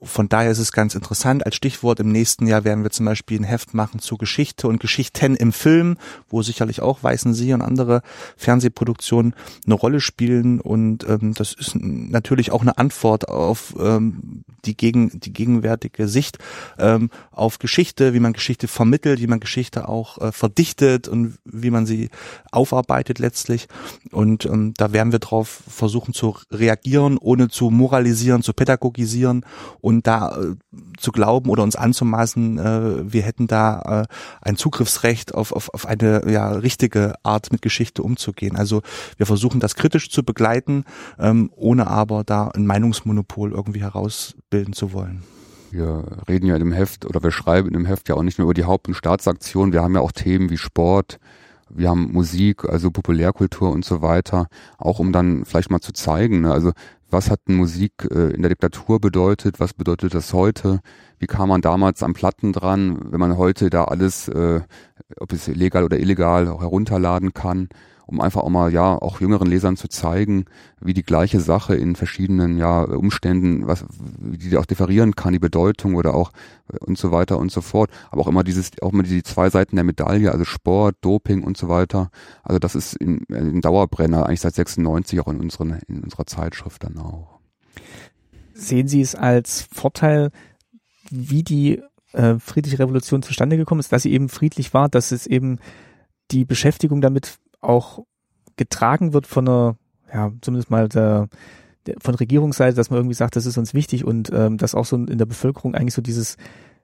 von 0.06 0.28
daher 0.28 0.50
ist 0.50 0.58
es 0.58 0.72
ganz 0.72 0.94
interessant. 0.94 1.44
Als 1.44 1.56
Stichwort 1.56 2.00
im 2.00 2.10
nächsten 2.10 2.46
Jahr 2.46 2.64
werden 2.64 2.82
wir 2.82 2.90
zum 2.90 3.06
Beispiel 3.06 3.40
ein 3.40 3.44
Heft 3.44 3.74
machen 3.74 4.00
zu 4.00 4.16
Geschichte 4.16 4.68
und 4.68 4.80
Geschichten 4.80 5.36
im 5.36 5.52
Film, 5.52 5.96
wo 6.28 6.42
sicherlich 6.42 6.80
auch 6.80 7.02
Weißen 7.02 7.34
Sie 7.34 7.52
und 7.52 7.62
andere 7.62 8.02
Fernsehproduktionen 8.36 9.34
eine 9.64 9.74
Rolle 9.74 10.00
spielen. 10.00 10.60
Und 10.60 11.06
ähm, 11.08 11.34
das 11.34 11.52
ist 11.52 11.74
natürlich 11.76 12.52
auch 12.52 12.62
eine 12.62 12.78
Antwort 12.78 13.28
auf 13.28 13.74
ähm, 13.78 14.44
die, 14.64 14.76
gegen, 14.76 15.20
die 15.20 15.32
gegenwärtige 15.32 16.08
Sicht 16.08 16.38
ähm, 16.78 17.10
auf 17.30 17.58
Geschichte, 17.58 18.14
wie 18.14 18.20
man 18.20 18.32
Geschichte 18.32 18.68
vermittelt, 18.68 19.20
wie 19.20 19.26
man 19.26 19.40
Geschichte 19.40 19.88
auch 19.88 20.18
äh, 20.18 20.32
verdichtet 20.32 21.08
und 21.08 21.38
wie 21.44 21.70
man 21.70 21.86
sie 21.86 22.10
aufarbeitet 22.50 23.18
letztlich. 23.18 23.68
Und 24.10 24.46
ähm, 24.46 24.74
da 24.76 24.92
werden 24.92 25.12
wir 25.12 25.18
drauf 25.18 25.62
versuchen 25.68 26.14
zu 26.14 26.36
reagieren, 26.50 27.18
ohne 27.18 27.48
zu 27.48 27.70
moralisieren, 27.70 28.42
zu 28.42 28.52
pädagogisieren 28.52 29.44
und 29.80 29.95
da 30.02 30.36
äh, 30.36 30.54
zu 30.98 31.12
glauben 31.12 31.50
oder 31.50 31.62
uns 31.62 31.76
anzumaßen, 31.76 32.58
äh, 32.58 33.12
wir 33.12 33.22
hätten 33.22 33.46
da 33.46 34.02
äh, 34.02 34.14
ein 34.42 34.56
Zugriffsrecht 34.56 35.34
auf, 35.34 35.52
auf, 35.52 35.72
auf 35.72 35.86
eine 35.86 36.30
ja, 36.30 36.50
richtige 36.50 37.14
Art 37.22 37.52
mit 37.52 37.62
Geschichte 37.62 38.02
umzugehen. 38.02 38.56
Also 38.56 38.82
wir 39.16 39.26
versuchen 39.26 39.60
das 39.60 39.74
kritisch 39.74 40.10
zu 40.10 40.24
begleiten, 40.24 40.84
ähm, 41.18 41.50
ohne 41.54 41.86
aber 41.88 42.24
da 42.24 42.48
ein 42.48 42.66
Meinungsmonopol 42.66 43.52
irgendwie 43.52 43.80
herausbilden 43.80 44.72
zu 44.72 44.92
wollen. 44.92 45.22
Wir 45.70 46.04
reden 46.28 46.46
ja 46.46 46.54
in 46.54 46.60
dem 46.60 46.72
Heft 46.72 47.04
oder 47.04 47.22
wir 47.22 47.32
schreiben 47.32 47.68
in 47.68 47.74
dem 47.74 47.86
Heft 47.86 48.08
ja 48.08 48.14
auch 48.14 48.22
nicht 48.22 48.38
nur 48.38 48.46
über 48.46 48.54
die 48.54 48.64
Haupt- 48.64 48.88
und 48.88 48.94
Staatsaktionen. 48.94 49.72
Wir 49.72 49.82
haben 49.82 49.94
ja 49.94 50.00
auch 50.00 50.12
Themen 50.12 50.48
wie 50.48 50.56
Sport, 50.56 51.18
wir 51.68 51.90
haben 51.90 52.12
Musik, 52.12 52.64
also 52.64 52.90
Populärkultur 52.90 53.70
und 53.70 53.84
so 53.84 54.00
weiter, 54.00 54.46
auch 54.78 54.98
um 54.98 55.12
dann 55.12 55.44
vielleicht 55.44 55.70
mal 55.70 55.80
zu 55.80 55.92
zeigen, 55.92 56.42
ne? 56.42 56.52
also 56.52 56.72
was 57.10 57.30
hat 57.30 57.48
Musik 57.48 57.92
äh, 58.10 58.30
in 58.30 58.42
der 58.42 58.50
Diktatur 58.50 59.00
bedeutet, 59.00 59.60
was 59.60 59.74
bedeutet 59.74 60.14
das 60.14 60.32
heute, 60.32 60.80
wie 61.18 61.26
kam 61.26 61.48
man 61.48 61.60
damals 61.60 62.02
am 62.02 62.14
Platten 62.14 62.52
dran, 62.52 62.98
wenn 63.10 63.20
man 63.20 63.36
heute 63.36 63.70
da 63.70 63.84
alles, 63.84 64.28
äh, 64.28 64.60
ob 65.18 65.32
es 65.32 65.46
legal 65.46 65.84
oder 65.84 65.98
illegal, 65.98 66.48
auch 66.48 66.60
herunterladen 66.60 67.32
kann 67.32 67.68
um 68.06 68.20
einfach 68.20 68.42
auch 68.42 68.48
mal 68.48 68.72
ja 68.72 68.94
auch 68.96 69.20
jüngeren 69.20 69.48
Lesern 69.48 69.76
zu 69.76 69.88
zeigen, 69.88 70.46
wie 70.80 70.94
die 70.94 71.02
gleiche 71.02 71.40
Sache 71.40 71.74
in 71.74 71.96
verschiedenen 71.96 72.56
ja 72.56 72.82
Umständen, 72.82 73.66
was 73.66 73.84
die 74.18 74.56
auch 74.56 74.66
differieren 74.66 75.16
kann, 75.16 75.32
die 75.32 75.38
Bedeutung 75.38 75.94
oder 75.94 76.14
auch 76.14 76.32
äh, 76.72 76.78
und 76.78 76.96
so 76.96 77.10
weiter 77.10 77.38
und 77.38 77.50
so 77.50 77.60
fort. 77.60 77.90
Aber 78.10 78.22
auch 78.22 78.28
immer 78.28 78.44
dieses, 78.44 78.70
auch 78.80 78.92
immer 78.92 79.02
die 79.02 79.22
zwei 79.22 79.50
Seiten 79.50 79.76
der 79.76 79.84
Medaille, 79.84 80.30
also 80.30 80.44
Sport, 80.44 80.96
Doping 81.00 81.42
und 81.42 81.56
so 81.56 81.68
weiter. 81.68 82.10
Also 82.42 82.58
das 82.58 82.74
ist 82.74 82.94
in, 82.94 83.18
in 83.28 83.60
Dauerbrenner 83.60 84.26
eigentlich 84.26 84.40
seit 84.40 84.54
96 84.54 85.20
auch 85.20 85.28
in 85.28 85.40
unseren 85.40 85.80
in 85.88 86.02
unserer 86.02 86.26
Zeitschrift 86.26 86.84
dann 86.84 86.98
auch. 86.98 87.40
Sehen 88.54 88.88
Sie 88.88 89.00
es 89.00 89.14
als 89.14 89.68
Vorteil, 89.70 90.30
wie 91.10 91.42
die 91.42 91.82
äh, 92.12 92.38
friedliche 92.38 92.78
Revolution 92.78 93.22
zustande 93.22 93.56
gekommen 93.56 93.80
ist, 93.80 93.92
dass 93.92 94.02
sie 94.02 94.12
eben 94.12 94.28
friedlich 94.28 94.72
war, 94.72 94.88
dass 94.88 95.12
es 95.12 95.26
eben 95.26 95.58
die 96.30 96.44
Beschäftigung 96.44 97.00
damit 97.00 97.38
auch 97.66 98.04
getragen 98.56 99.12
wird 99.12 99.26
von 99.26 99.48
einer, 99.48 99.76
ja, 100.12 100.32
zumindest 100.40 100.70
mal 100.70 100.88
der, 100.88 101.28
der 101.86 101.96
von 102.00 102.14
Regierungsseite, 102.14 102.76
dass 102.76 102.90
man 102.90 102.98
irgendwie 102.98 103.14
sagt, 103.14 103.36
das 103.36 103.46
ist 103.46 103.58
uns 103.58 103.74
wichtig 103.74 104.04
und 104.04 104.30
ähm, 104.32 104.56
dass 104.58 104.74
auch 104.74 104.84
so 104.84 104.96
in 104.96 105.18
der 105.18 105.26
Bevölkerung 105.26 105.74
eigentlich 105.74 105.94
so 105.94 106.02
dieses, 106.02 106.36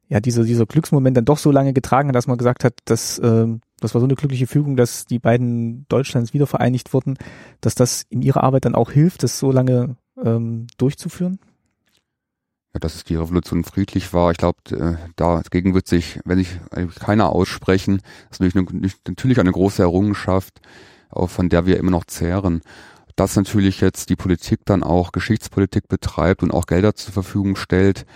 ja, 0.08 0.20
dieser, 0.20 0.44
dieser 0.44 0.66
Glücksmoment 0.66 1.16
dann 1.16 1.24
doch 1.24 1.38
so 1.38 1.50
lange 1.50 1.72
getragen 1.72 2.08
hat, 2.08 2.16
dass 2.16 2.26
man 2.26 2.38
gesagt 2.38 2.64
hat, 2.64 2.74
dass 2.84 3.20
ähm, 3.22 3.60
das 3.80 3.94
war 3.94 4.00
so 4.00 4.06
eine 4.06 4.14
glückliche 4.14 4.46
Fügung, 4.46 4.76
dass 4.76 5.06
die 5.06 5.18
beiden 5.18 5.86
Deutschlands 5.88 6.34
wieder 6.34 6.46
vereinigt 6.46 6.92
wurden, 6.92 7.16
dass 7.60 7.74
das 7.74 8.04
in 8.10 8.22
ihrer 8.22 8.42
Arbeit 8.42 8.64
dann 8.64 8.74
auch 8.74 8.90
hilft, 8.90 9.22
das 9.22 9.38
so 9.38 9.50
lange 9.50 9.96
ähm, 10.22 10.66
durchzuführen? 10.76 11.38
Ja, 12.74 12.80
dass 12.80 12.94
es 12.94 13.04
die 13.04 13.16
Revolution 13.16 13.64
friedlich 13.64 14.14
war. 14.14 14.30
Ich 14.30 14.38
glaube, 14.38 14.58
äh, 14.70 14.96
dagegen 15.16 15.74
wird 15.74 15.86
sich, 15.86 16.20
wenn 16.24 16.38
sich 16.38 16.58
keiner 16.98 17.30
aussprechen, 17.30 18.00
das 18.30 18.40
ist 18.40 18.54
natürlich, 18.54 18.96
natürlich 19.06 19.40
eine 19.40 19.52
große 19.52 19.82
Errungenschaft, 19.82 20.60
von 21.10 21.50
der 21.50 21.66
wir 21.66 21.76
immer 21.76 21.90
noch 21.90 22.06
zehren. 22.06 22.62
Dass 23.14 23.36
natürlich 23.36 23.82
jetzt 23.82 24.08
die 24.08 24.16
Politik 24.16 24.60
dann 24.64 24.82
auch 24.82 25.12
Geschichtspolitik 25.12 25.86
betreibt 25.88 26.42
und 26.42 26.50
auch 26.50 26.64
Gelder 26.64 26.94
zur 26.94 27.12
Verfügung 27.12 27.56
stellt, 27.56 28.06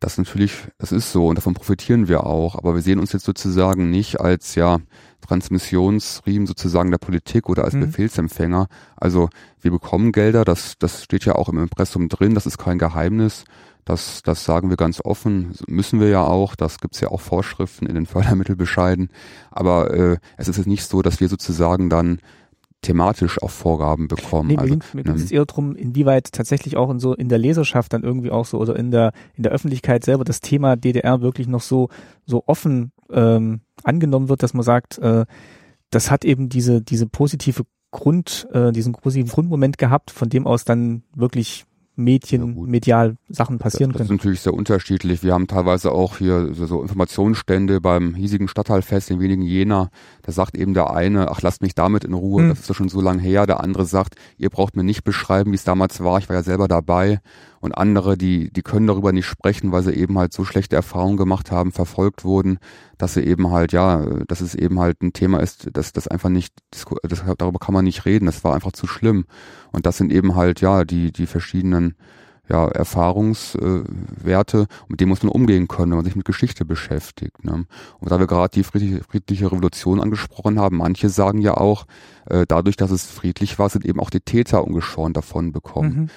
das 0.00 0.16
natürlich, 0.16 0.54
das 0.78 0.92
ist 0.92 1.12
so 1.12 1.28
und 1.28 1.36
davon 1.36 1.54
profitieren 1.54 2.08
wir 2.08 2.24
auch. 2.24 2.56
Aber 2.56 2.74
wir 2.74 2.82
sehen 2.82 2.98
uns 2.98 3.12
jetzt 3.12 3.26
sozusagen 3.26 3.90
nicht 3.90 4.18
als 4.18 4.54
ja 4.54 4.78
Transmissionsriemen 5.20 6.46
sozusagen 6.46 6.90
der 6.90 6.98
Politik 6.98 7.48
oder 7.48 7.64
als 7.64 7.74
mhm. 7.74 7.80
Befehlsempfänger. 7.80 8.66
Also 8.96 9.28
wir 9.60 9.70
bekommen 9.70 10.10
Gelder, 10.10 10.44
das, 10.44 10.78
das 10.78 11.04
steht 11.04 11.26
ja 11.26 11.34
auch 11.34 11.50
im 11.50 11.58
Impressum 11.58 12.08
drin, 12.08 12.34
das 12.34 12.46
ist 12.46 12.58
kein 12.58 12.78
Geheimnis. 12.78 13.44
Das, 13.84 14.22
das 14.22 14.44
sagen 14.44 14.70
wir 14.70 14.76
ganz 14.76 15.00
offen, 15.04 15.54
müssen 15.66 16.00
wir 16.00 16.08
ja 16.08 16.24
auch, 16.24 16.54
das 16.54 16.78
gibt's 16.78 17.00
ja 17.00 17.08
auch 17.08 17.20
Vorschriften 17.20 17.86
in 17.86 17.94
den 17.94 18.06
Fördermittelbescheiden. 18.06 19.08
Aber 19.50 19.92
äh, 19.92 20.16
es 20.36 20.48
ist 20.48 20.56
jetzt 20.56 20.66
nicht 20.66 20.84
so, 20.84 21.02
dass 21.02 21.20
wir 21.20 21.28
sozusagen 21.28 21.90
dann 21.90 22.20
thematisch 22.82 23.42
auch 23.42 23.50
Vorgaben 23.50 24.08
bekommen. 24.08 24.48
Nee, 24.48 24.56
also, 24.56 24.78
mir 24.94 25.02
geht 25.02 25.16
es 25.16 25.30
eher 25.30 25.44
darum, 25.44 25.76
inwieweit 25.76 26.32
tatsächlich 26.32 26.76
auch 26.76 26.90
in 26.90 26.98
so 26.98 27.14
in 27.14 27.28
der 27.28 27.38
Leserschaft 27.38 27.92
dann 27.92 28.02
irgendwie 28.02 28.30
auch 28.30 28.46
so 28.46 28.58
oder 28.58 28.76
in 28.76 28.90
der 28.90 29.12
in 29.34 29.42
der 29.42 29.52
Öffentlichkeit 29.52 30.04
selber 30.04 30.24
das 30.24 30.40
Thema 30.40 30.76
DDR 30.76 31.20
wirklich 31.20 31.46
noch 31.46 31.60
so 31.60 31.88
so 32.24 32.44
offen 32.46 32.92
ähm, 33.10 33.60
angenommen 33.82 34.28
wird, 34.28 34.42
dass 34.42 34.54
man 34.54 34.62
sagt, 34.62 34.98
äh, 34.98 35.26
das 35.90 36.10
hat 36.10 36.24
eben 36.24 36.48
diese 36.48 36.80
diese 36.80 37.06
positive 37.06 37.64
Grund, 37.90 38.48
äh, 38.52 38.72
diesen 38.72 38.92
positiven 38.92 39.30
Grundmoment 39.30 39.76
gehabt, 39.76 40.10
von 40.10 40.28
dem 40.28 40.46
aus 40.46 40.64
dann 40.64 41.02
wirklich 41.14 41.64
Medien, 42.02 42.56
ja, 42.56 42.62
medial 42.66 43.16
Sachen 43.28 43.58
passieren 43.58 43.90
das, 43.90 43.98
können. 43.98 44.08
Das 44.08 44.14
ist 44.14 44.18
natürlich 44.18 44.40
sehr 44.40 44.54
unterschiedlich. 44.54 45.22
Wir 45.22 45.34
haben 45.34 45.46
teilweise 45.46 45.92
auch 45.92 46.18
hier 46.18 46.54
so, 46.54 46.82
Informationsstände 46.82 47.80
beim 47.80 48.14
hiesigen 48.14 48.48
Stadtteilfest 48.48 49.10
in 49.10 49.20
wenigen 49.20 49.42
Jena. 49.42 49.90
Da 50.22 50.32
sagt 50.32 50.56
eben 50.56 50.74
der 50.74 50.90
eine, 50.90 51.30
ach 51.30 51.42
lasst 51.42 51.62
mich 51.62 51.74
damit 51.74 52.04
in 52.04 52.14
Ruhe, 52.14 52.42
hm. 52.42 52.48
das 52.50 52.60
ist 52.60 52.70
doch 52.70 52.74
schon 52.74 52.88
so 52.88 53.00
lange 53.00 53.22
her. 53.22 53.46
Der 53.46 53.60
andere 53.60 53.84
sagt, 53.84 54.16
ihr 54.38 54.50
braucht 54.50 54.76
mir 54.76 54.84
nicht 54.84 55.04
beschreiben, 55.04 55.52
wie 55.52 55.56
es 55.56 55.64
damals 55.64 56.02
war. 56.02 56.18
Ich 56.18 56.28
war 56.28 56.36
ja 56.36 56.42
selber 56.42 56.68
dabei 56.68 57.20
und 57.60 57.76
andere, 57.76 58.16
die, 58.16 58.50
die 58.50 58.62
können 58.62 58.86
darüber 58.86 59.12
nicht 59.12 59.26
sprechen, 59.26 59.70
weil 59.70 59.82
sie 59.82 59.92
eben 59.92 60.18
halt 60.18 60.32
so 60.32 60.44
schlechte 60.44 60.76
Erfahrungen 60.76 61.18
gemacht 61.18 61.50
haben, 61.50 61.72
verfolgt 61.72 62.24
wurden, 62.24 62.58
dass 62.96 63.14
sie 63.14 63.20
eben 63.20 63.50
halt, 63.50 63.72
ja, 63.72 64.04
dass 64.26 64.40
es 64.40 64.54
eben 64.54 64.80
halt 64.80 65.02
ein 65.02 65.12
Thema 65.12 65.40
ist, 65.40 65.68
dass 65.74 65.92
das 65.92 66.08
einfach 66.08 66.30
nicht, 66.30 66.54
das, 66.70 66.86
darüber 67.36 67.58
kann 67.58 67.74
man 67.74 67.84
nicht 67.84 68.06
reden, 68.06 68.26
das 68.26 68.44
war 68.44 68.54
einfach 68.54 68.72
zu 68.72 68.86
schlimm. 68.86 69.26
Und 69.72 69.84
das 69.84 69.98
sind 69.98 70.10
eben 70.10 70.36
halt, 70.36 70.62
ja, 70.62 70.84
die, 70.84 71.12
die 71.12 71.26
verschiedenen 71.26 71.96
ja, 72.48 72.66
Erfahrungswerte, 72.66 74.66
mit 74.88 75.00
denen 75.00 75.10
muss 75.10 75.22
man 75.22 75.30
umgehen 75.30 75.68
können, 75.68 75.92
wenn 75.92 75.98
man 75.98 76.04
sich 76.04 76.16
mit 76.16 76.24
Geschichte 76.24 76.64
beschäftigt. 76.64 77.44
Ne? 77.44 77.66
Und 78.00 78.10
da 78.10 78.18
wir 78.18 78.26
gerade 78.26 78.54
die 78.54 78.64
friedliche, 78.64 79.04
friedliche 79.04 79.52
Revolution 79.52 80.00
angesprochen 80.00 80.58
haben, 80.58 80.78
manche 80.78 81.10
sagen 81.10 81.42
ja 81.42 81.58
auch, 81.58 81.86
äh, 82.24 82.46
dadurch, 82.48 82.76
dass 82.76 82.90
es 82.90 83.04
friedlich 83.04 83.58
war, 83.58 83.68
sind 83.68 83.84
eben 83.84 84.00
auch 84.00 84.10
die 84.10 84.20
Täter 84.20 84.64
ungeschoren 84.64 85.12
davon 85.12 85.52
bekommen. 85.52 85.94
Mhm 85.94 86.10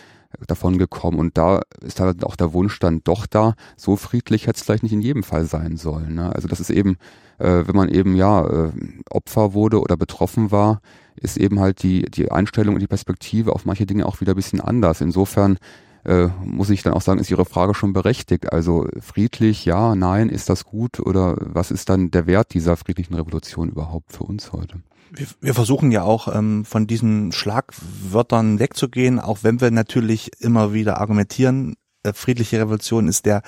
davon 0.48 0.78
gekommen. 0.78 1.20
Und 1.20 1.38
da 1.38 1.62
ist 1.82 2.00
halt 2.00 2.24
auch 2.24 2.36
der 2.36 2.54
Wunsch 2.54 2.80
dann 2.80 3.04
doch 3.04 3.26
da, 3.26 3.56
so 3.78 3.96
friedlich 3.96 4.48
hätte 4.48 4.58
es 4.58 4.64
vielleicht 4.64 4.84
nicht 4.84 4.94
in 4.94 5.02
jedem 5.02 5.24
Fall 5.24 5.46
sein 5.46 5.78
sollen. 5.78 6.16
Ne? 6.16 6.34
Also 6.34 6.48
das 6.48 6.60
ist 6.60 6.70
eben, 6.70 6.98
äh, 7.40 7.64
wenn 7.66 7.76
man 7.76 7.90
eben 7.90 8.16
ja 8.16 8.48
äh, 8.48 8.72
Opfer 9.10 9.54
wurde 9.54 9.80
oder 9.80 9.98
betroffen 9.98 10.52
war, 10.52 10.82
ist 11.16 11.38
eben 11.38 11.60
halt 11.60 11.84
die, 11.84 12.04
die 12.04 12.32
Einstellung 12.32 12.76
und 12.76 12.82
die 12.82 12.88
Perspektive 12.88 13.54
auf 13.54 13.66
manche 13.66 13.86
Dinge 13.86 14.06
auch 14.06 14.22
wieder 14.22 14.34
ein 14.34 14.38
bisschen 14.38 14.62
anders. 14.62 15.02
Insofern 15.02 15.58
äh, 16.06 16.28
muss 16.44 16.70
ich 16.70 16.84
dann 16.84 16.94
auch 16.94 17.02
sagen, 17.02 17.20
ist 17.20 17.32
Ihre 17.32 17.46
Frage 17.46 17.74
schon 17.74 17.94
berechtigt. 17.94 18.52
Also 18.52 18.88
friedlich, 19.00 19.66
ja, 19.66 19.96
nein, 19.96 20.30
ist 20.30 20.50
das 20.50 20.66
gut 20.66 21.00
oder 21.00 21.36
was 21.40 21.72
ist 21.72 21.90
dann 21.90 22.12
der 22.12 22.28
Wert 22.28 22.54
dieser 22.54 22.78
friedlichen 22.78 23.14
Revolution 23.16 23.70
überhaupt 23.70 24.14
für 24.14 24.24
uns 24.24 24.52
heute? 24.52 24.82
Wir, 25.12 25.28
wir 25.42 25.54
versuchen 25.54 25.92
ja 25.92 26.04
auch 26.04 26.34
ähm, 26.34 26.66
von 26.66 26.88
diesen 26.88 27.32
Schlagwörtern 27.32 28.60
wegzugehen, 28.60 29.20
auch 29.20 29.40
wenn 29.44 29.62
wir 29.62 29.72
natürlich 29.72 30.32
immer 30.40 30.74
wieder 30.74 31.00
argumentieren, 31.00 31.76
äh, 32.04 32.14
friedliche 32.14 32.60
Revolution 32.60 33.08
ist 33.08 33.26
der 33.26 33.44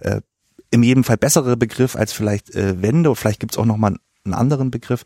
äh, 0.00 0.20
im 0.70 0.82
jedem 0.82 1.04
Fall 1.04 1.16
bessere 1.16 1.56
Begriff 1.56 1.96
als 1.96 2.12
vielleicht 2.12 2.54
äh, 2.54 2.80
Wende. 2.80 3.14
Vielleicht 3.14 3.40
gibt's 3.40 3.58
auch 3.58 3.64
noch 3.64 3.76
mal 3.76 3.96
einen 4.24 4.34
anderen 4.34 4.70
Begriff. 4.70 5.04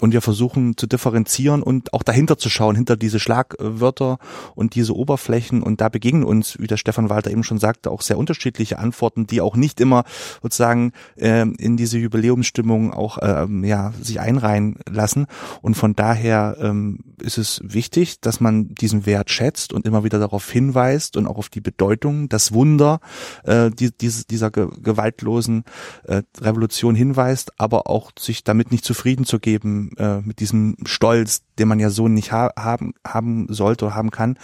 Und 0.00 0.12
wir 0.12 0.20
versuchen 0.20 0.76
zu 0.76 0.86
differenzieren 0.86 1.62
und 1.62 1.92
auch 1.92 2.02
dahinter 2.02 2.38
zu 2.38 2.48
schauen, 2.48 2.76
hinter 2.76 2.96
diese 2.96 3.18
Schlagwörter 3.18 4.18
und 4.54 4.74
diese 4.74 4.94
Oberflächen. 4.94 5.62
Und 5.62 5.80
da 5.80 5.88
begegnen 5.88 6.24
uns, 6.24 6.58
wie 6.60 6.68
der 6.68 6.76
Stefan 6.76 7.10
Walter 7.10 7.30
eben 7.30 7.42
schon 7.42 7.58
sagte, 7.58 7.90
auch 7.90 8.02
sehr 8.02 8.18
unterschiedliche 8.18 8.78
Antworten, 8.78 9.26
die 9.26 9.40
auch 9.40 9.56
nicht 9.56 9.80
immer 9.80 10.04
sozusagen 10.42 10.92
äh, 11.16 11.42
in 11.42 11.76
diese 11.76 11.98
Jubiläumsstimmung 11.98 12.92
auch 12.92 13.18
ähm, 13.20 13.64
ja 13.64 13.92
sich 14.00 14.20
einreihen 14.20 14.78
lassen. 14.88 15.26
Und 15.60 15.74
von 15.74 15.94
daher 15.94 16.56
ähm, 16.60 17.00
ist 17.20 17.38
es 17.38 17.60
wichtig, 17.64 18.20
dass 18.20 18.40
man 18.40 18.74
diesen 18.74 19.06
Wert 19.06 19.30
schätzt 19.30 19.72
und 19.72 19.86
immer 19.86 20.04
wieder 20.04 20.18
darauf 20.18 20.48
hinweist 20.48 21.16
und 21.16 21.26
auch 21.26 21.38
auf 21.38 21.48
die 21.48 21.60
Bedeutung, 21.60 22.28
das 22.28 22.52
Wunder 22.52 23.00
äh, 23.44 23.70
die, 23.70 23.90
diese, 23.90 24.24
dieser 24.24 24.50
ge 24.50 24.68
gewaltlosen 24.82 25.64
äh, 26.04 26.22
Revolution 26.40 26.94
hinweist, 26.94 27.58
aber 27.58 27.88
auch 27.88 28.12
sich 28.18 28.44
damit 28.52 28.70
nicht 28.70 28.84
zufrieden 28.84 29.24
zu 29.24 29.38
geben, 29.40 29.92
äh, 29.96 30.20
mit 30.20 30.40
diesem 30.40 30.76
Stolz, 30.84 31.40
den 31.58 31.68
man 31.68 31.80
ja 31.80 31.88
so 31.88 32.06
nicht 32.06 32.32
ha 32.32 32.50
haben, 32.58 32.92
haben 33.06 33.46
sollte 33.48 33.86
oder 33.86 33.94
haben 33.94 34.10
kann 34.10 34.38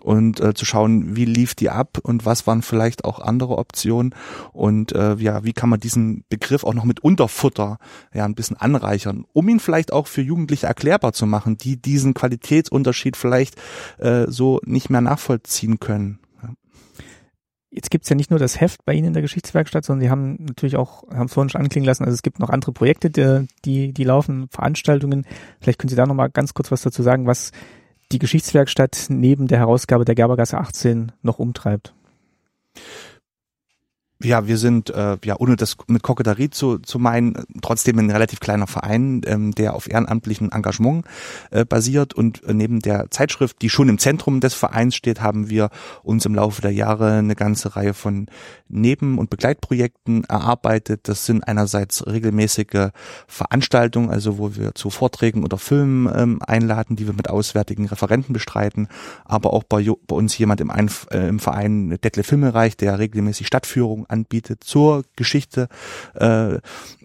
und 0.00 0.38
äh, 0.38 0.54
zu 0.54 0.64
schauen, 0.64 1.16
wie 1.16 1.24
lief 1.24 1.56
die 1.56 1.68
ab 1.68 1.98
und 2.00 2.24
was 2.24 2.46
waren 2.46 2.62
vielleicht 2.62 3.04
auch 3.04 3.18
andere 3.18 3.58
Optionen 3.58 4.14
und 4.52 4.92
äh, 4.92 5.16
ja, 5.16 5.42
wie 5.42 5.52
kann 5.52 5.70
man 5.70 5.80
diesen 5.80 6.24
Begriff 6.28 6.62
auch 6.62 6.74
noch 6.74 6.84
mit 6.84 7.00
Unterfutter 7.00 7.78
ja 8.14 8.24
ein 8.24 8.36
bisschen 8.36 8.56
anreichern, 8.56 9.24
um 9.32 9.48
ihn 9.48 9.58
vielleicht 9.58 9.92
auch 9.92 10.06
für 10.06 10.22
Jugendliche 10.22 10.68
erklärbar 10.68 11.12
zu 11.12 11.26
machen, 11.26 11.56
die 11.56 11.82
diesen 11.82 12.14
Qualitätsunterschied 12.14 13.16
vielleicht 13.16 13.56
äh, 13.98 14.26
so 14.28 14.60
nicht 14.64 14.88
mehr 14.88 15.00
nachvollziehen 15.00 15.80
können. 15.80 16.20
Jetzt 17.70 17.90
gibt's 17.90 18.08
ja 18.08 18.16
nicht 18.16 18.30
nur 18.30 18.38
das 18.38 18.60
Heft 18.60 18.84
bei 18.84 18.94
Ihnen 18.94 19.08
in 19.08 19.12
der 19.12 19.22
Geschichtswerkstatt, 19.22 19.84
sondern 19.84 20.00
Sie 20.00 20.10
haben 20.10 20.36
natürlich 20.40 20.76
auch, 20.76 21.06
haben 21.10 21.26
es 21.26 21.34
vorhin 21.34 21.50
schon 21.50 21.60
anklingen 21.60 21.86
lassen, 21.86 22.04
also 22.04 22.14
es 22.14 22.22
gibt 22.22 22.38
noch 22.38 22.48
andere 22.48 22.72
Projekte, 22.72 23.10
die, 23.10 23.46
die, 23.64 23.92
die 23.92 24.04
laufen, 24.04 24.48
Veranstaltungen. 24.50 25.26
Vielleicht 25.60 25.78
können 25.78 25.90
Sie 25.90 25.96
da 25.96 26.06
nochmal 26.06 26.30
ganz 26.30 26.54
kurz 26.54 26.70
was 26.70 26.82
dazu 26.82 27.02
sagen, 27.02 27.26
was 27.26 27.52
die 28.10 28.18
Geschichtswerkstatt 28.18 29.06
neben 29.10 29.48
der 29.48 29.58
Herausgabe 29.58 30.06
der 30.06 30.14
Gerbergasse 30.14 30.56
18 30.56 31.12
noch 31.22 31.38
umtreibt. 31.38 31.92
Ja, 34.20 34.48
wir 34.48 34.58
sind, 34.58 34.90
äh, 34.90 35.16
ja, 35.24 35.36
ohne 35.38 35.54
das 35.54 35.76
mit 35.86 36.02
Koketterie 36.02 36.50
zu, 36.50 36.78
zu 36.78 36.98
meinen, 36.98 37.44
trotzdem 37.62 38.00
ein 38.00 38.10
relativ 38.10 38.40
kleiner 38.40 38.66
Verein, 38.66 39.20
ähm, 39.24 39.52
der 39.52 39.74
auf 39.74 39.88
ehrenamtlichen 39.88 40.50
Engagement 40.50 41.06
äh, 41.52 41.64
basiert. 41.64 42.14
Und 42.14 42.42
äh, 42.42 42.52
neben 42.52 42.80
der 42.80 43.12
Zeitschrift, 43.12 43.62
die 43.62 43.70
schon 43.70 43.88
im 43.88 43.98
Zentrum 43.98 44.40
des 44.40 44.54
Vereins 44.54 44.96
steht, 44.96 45.20
haben 45.20 45.50
wir 45.50 45.70
uns 46.02 46.26
im 46.26 46.34
Laufe 46.34 46.60
der 46.60 46.72
Jahre 46.72 47.12
eine 47.12 47.36
ganze 47.36 47.76
Reihe 47.76 47.94
von 47.94 48.26
Neben- 48.68 49.18
und 49.18 49.30
Begleitprojekten 49.30 50.24
erarbeitet. 50.24 51.06
Das 51.06 51.24
sind 51.24 51.46
einerseits 51.46 52.04
regelmäßige 52.04 52.90
Veranstaltungen, 53.28 54.10
also 54.10 54.38
wo 54.38 54.56
wir 54.56 54.74
zu 54.74 54.90
Vorträgen 54.90 55.44
oder 55.44 55.58
Filmen 55.58 56.12
ähm, 56.12 56.42
einladen, 56.44 56.96
die 56.96 57.06
wir 57.06 57.14
mit 57.14 57.30
auswärtigen 57.30 57.86
Referenten 57.86 58.32
bestreiten, 58.32 58.88
aber 59.24 59.52
auch 59.52 59.62
bei, 59.62 59.86
bei 60.08 60.16
uns 60.16 60.36
jemand 60.36 60.60
im, 60.60 60.72
Einf 60.72 61.06
äh, 61.12 61.28
im 61.28 61.38
Verein 61.38 61.96
Detlef 62.02 62.30
Himmelreich, 62.30 62.76
der 62.76 62.98
regelmäßig 62.98 63.46
Stadtführungen 63.46 64.07
anbietet 64.08 64.64
zur 64.64 65.04
Geschichte 65.16 65.68
äh, 66.14 66.58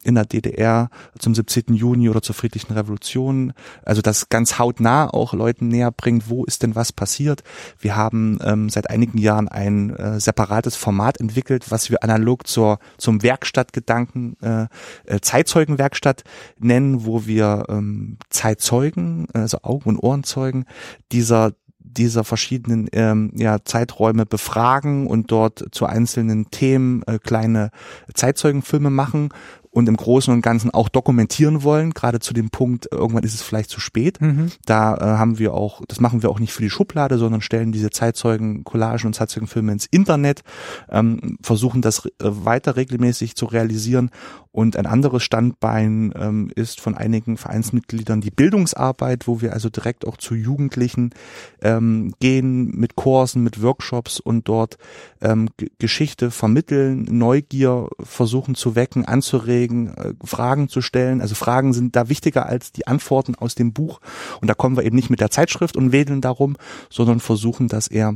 in 0.04 0.16
der 0.16 0.26
DDR 0.26 0.90
zum 1.18 1.34
17. 1.34 1.74
Juni 1.74 2.10
oder 2.10 2.22
zur 2.22 2.36
friedlichen 2.36 2.74
Revolution. 2.74 3.54
Also 3.84 4.02
das 4.02 4.30
ganz 4.30 4.60
hautnah 4.60 5.10
auch 5.10 5.34
Leuten 5.34 5.70
näher 5.70 5.92
bringt, 5.92 6.30
wo 6.30 6.44
ist 6.44 6.64
denn 6.64 6.76
was 6.76 6.92
passiert. 6.92 7.44
Wir 7.80 7.96
haben 7.96 8.40
ähm, 8.44 8.70
seit 8.70 8.90
einigen 8.90 9.18
Jahren 9.18 9.48
ein 9.48 9.96
äh, 9.96 10.20
separates 10.20 10.76
Format 10.76 11.20
entwickelt, 11.20 11.72
was 11.72 11.90
wir 11.90 12.04
analog 12.04 12.48
zur 12.48 12.80
zum 12.98 13.24
Werkstattgedanken 13.24 14.38
äh, 14.42 14.68
äh, 15.06 15.20
Zeitzeugenwerkstatt 15.22 16.24
nennen, 16.60 17.06
wo 17.06 17.26
wir 17.26 17.66
ähm, 17.70 18.18
Zeitzeugen, 18.30 19.28
also 19.34 19.60
Augen- 19.64 19.90
und 19.90 20.00
Ohrenzeugen 20.00 20.66
dieser 21.12 21.54
dieser 21.98 22.24
verschiedenen 22.24 22.88
ähm, 22.92 23.32
ja, 23.36 23.64
Zeiträume 23.64 24.26
befragen 24.26 25.08
und 25.08 25.32
dort 25.32 25.66
zu 25.72 25.86
einzelnen 25.86 26.50
Themen 26.52 27.04
äh, 27.04 27.20
kleine 27.20 27.72
Zeitzeugenfilme 28.14 28.90
machen 28.90 29.30
und 29.74 29.90
im 29.90 29.98
Großen 29.98 30.32
und 30.32 30.42
Ganzen 30.42 30.70
auch 30.70 30.88
dokumentieren 30.88 31.64
wollen, 31.64 31.92
gerade 31.96 32.20
zu 32.20 32.34
dem 32.34 32.52
Punkt, 32.52 32.88
irgendwann 32.92 33.24
ist 33.24 33.34
es 33.34 33.42
vielleicht 33.42 33.72
zu 33.72 33.80
spät. 33.80 34.22
Mhm. 34.22 34.52
Da 34.66 34.96
äh, 34.96 35.00
haben 35.18 35.40
wir 35.40 35.56
auch, 35.56 35.82
das 35.88 36.00
machen 36.00 36.22
wir 36.22 36.30
auch 36.30 36.40
nicht 36.40 36.54
für 36.54 36.62
die 36.62 36.70
Schublade, 36.70 37.18
sondern 37.18 37.42
stellen 37.42 37.72
diese 37.72 37.90
Zeitzeugen, 37.90 38.64
Collagen 38.64 39.08
und 39.08 39.14
Zeitzeugenfilme 39.14 39.72
ins 39.72 39.88
Internet, 39.88 40.44
ähm, 40.92 41.40
versuchen 41.42 41.82
das 41.82 42.06
äh, 42.06 42.10
weiter 42.20 42.76
regelmäßig 42.76 43.36
zu 43.36 43.48
realisieren. 43.48 44.12
Und 44.52 44.78
ein 44.78 44.86
anderes 44.86 45.24
Standbein 45.24 46.14
ähm, 46.16 46.52
ist 46.54 46.80
von 46.80 46.94
einigen 46.94 47.38
Vereinsmitgliedern 47.38 48.22
die 48.22 48.30
Bildungsarbeit, 48.30 49.28
wo 49.28 49.42
wir 49.42 49.54
also 49.54 49.70
direkt 49.70 50.06
auch 50.06 50.16
zu 50.16 50.36
Jugendlichen 50.36 51.10
ähm, 51.64 52.14
gehen 52.20 52.68
mit 52.68 52.96
Kursen, 52.96 53.44
mit 53.44 53.64
Workshops 53.64 54.20
und 54.20 54.48
dort 54.48 54.78
ähm, 55.22 55.50
Geschichte 55.80 56.30
vermitteln, 56.30 57.08
Neugier 57.10 57.90
versuchen 58.00 58.54
zu 58.54 58.76
wecken, 58.76 59.06
anzuregen, 59.06 59.63
anzuregen, 59.64 59.96
äh, 59.96 60.14
Fragen 60.24 60.70
zu 60.70 60.82
stellen. 60.82 61.22
Also 61.22 61.36
Fragen 61.36 61.74
sind 61.74 61.96
da 61.96 62.10
wichtiger 62.10 62.46
als 62.46 62.72
die 62.72 62.88
Antworten 62.88 63.36
aus 63.36 63.56
dem 63.56 63.74
Buch. 63.74 64.00
Und 64.42 64.48
da 64.48 64.54
kommen 64.54 64.76
wir 64.76 64.84
eben 64.84 64.96
nicht 64.96 65.10
mit 65.10 65.22
der 65.22 65.32
Zeitschrift 65.32 65.76
und 65.76 65.92
wedeln 65.92 66.22
darum, 66.22 66.56
sondern 66.90 67.20
versuchen 67.20 67.68
das 67.68 67.88
eher 67.88 68.16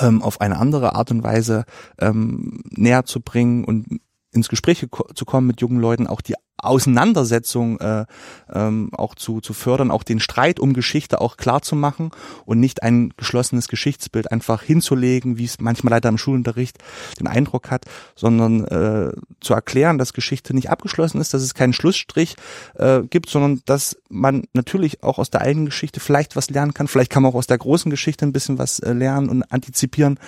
ähm, 0.00 0.22
auf 0.22 0.40
eine 0.40 0.58
andere 0.58 0.94
Art 0.94 1.10
und 1.10 1.22
Weise 1.22 1.64
ähm, 1.98 2.62
näher 2.70 3.04
zu 3.04 3.20
bringen 3.20 3.64
und 3.64 4.00
ins 4.32 4.48
Gespräch 4.48 4.86
zu 5.14 5.24
kommen 5.24 5.46
mit 5.46 5.60
jungen 5.60 5.80
Leuten, 5.80 6.06
auch 6.06 6.20
die 6.20 6.34
Auseinandersetzung 6.58 7.78
äh, 7.80 8.06
ähm, 8.52 8.90
auch 8.92 9.14
zu, 9.14 9.40
zu 9.40 9.52
fördern, 9.52 9.90
auch 9.90 10.02
den 10.02 10.20
Streit 10.20 10.58
um 10.58 10.72
Geschichte 10.72 11.20
auch 11.20 11.36
klar 11.36 11.62
zu 11.62 11.76
machen 11.76 12.10
und 12.44 12.60
nicht 12.60 12.82
ein 12.82 13.12
geschlossenes 13.16 13.68
Geschichtsbild 13.68 14.32
einfach 14.32 14.62
hinzulegen, 14.62 15.36
wie 15.38 15.44
es 15.44 15.60
manchmal 15.60 15.92
leider 15.92 16.08
im 16.08 16.18
Schulunterricht 16.18 16.78
den 17.20 17.26
Eindruck 17.26 17.70
hat, 17.70 17.84
sondern 18.14 18.64
äh, 18.64 19.12
zu 19.40 19.54
erklären, 19.54 19.98
dass 19.98 20.14
Geschichte 20.14 20.54
nicht 20.54 20.70
abgeschlossen 20.70 21.20
ist, 21.20 21.34
dass 21.34 21.42
es 21.42 21.54
keinen 21.54 21.74
Schlussstrich 21.74 22.36
äh, 22.74 23.02
gibt, 23.02 23.28
sondern 23.28 23.60
dass 23.66 23.98
man 24.08 24.44
natürlich 24.54 25.02
auch 25.02 25.18
aus 25.18 25.30
der 25.30 25.42
eigenen 25.42 25.66
Geschichte 25.66 26.00
vielleicht 26.00 26.36
was 26.36 26.48
lernen 26.48 26.72
kann. 26.72 26.88
Vielleicht 26.88 27.10
kann 27.10 27.22
man 27.22 27.32
auch 27.32 27.36
aus 27.36 27.46
der 27.46 27.58
großen 27.58 27.90
Geschichte 27.90 28.24
ein 28.24 28.32
bisschen 28.32 28.58
was 28.58 28.78
äh, 28.78 28.92
lernen 28.92 29.28
und 29.28 29.42
antizipieren. 29.52 30.18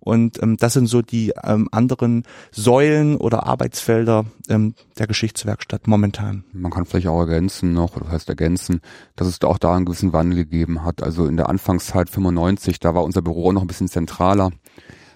Und 0.00 0.42
ähm, 0.42 0.58
das 0.58 0.74
sind 0.74 0.86
so 0.86 1.00
die 1.00 1.32
ähm, 1.42 1.68
anderen 1.72 2.24
Säulen 2.50 3.16
oder 3.16 3.46
Arbeitsfelder 3.46 4.26
ähm, 4.48 4.74
der 4.98 5.06
Geschichtswerkstatt 5.06 5.77
momentan. 5.86 6.44
Man 6.52 6.70
kann 6.70 6.84
vielleicht 6.84 7.06
auch 7.06 7.20
ergänzen 7.20 7.72
noch, 7.72 7.96
oder 7.96 8.10
heißt 8.10 8.28
ergänzen, 8.28 8.80
dass 9.16 9.28
es 9.28 9.40
auch 9.42 9.58
da 9.58 9.76
einen 9.76 9.84
gewissen 9.84 10.12
Wandel 10.12 10.38
gegeben 10.38 10.84
hat. 10.84 11.02
Also 11.02 11.26
in 11.26 11.36
der 11.36 11.48
Anfangszeit 11.48 12.10
95, 12.10 12.80
da 12.80 12.94
war 12.94 13.04
unser 13.04 13.22
Büro 13.22 13.52
noch 13.52 13.62
ein 13.62 13.68
bisschen 13.68 13.88
zentraler. 13.88 14.50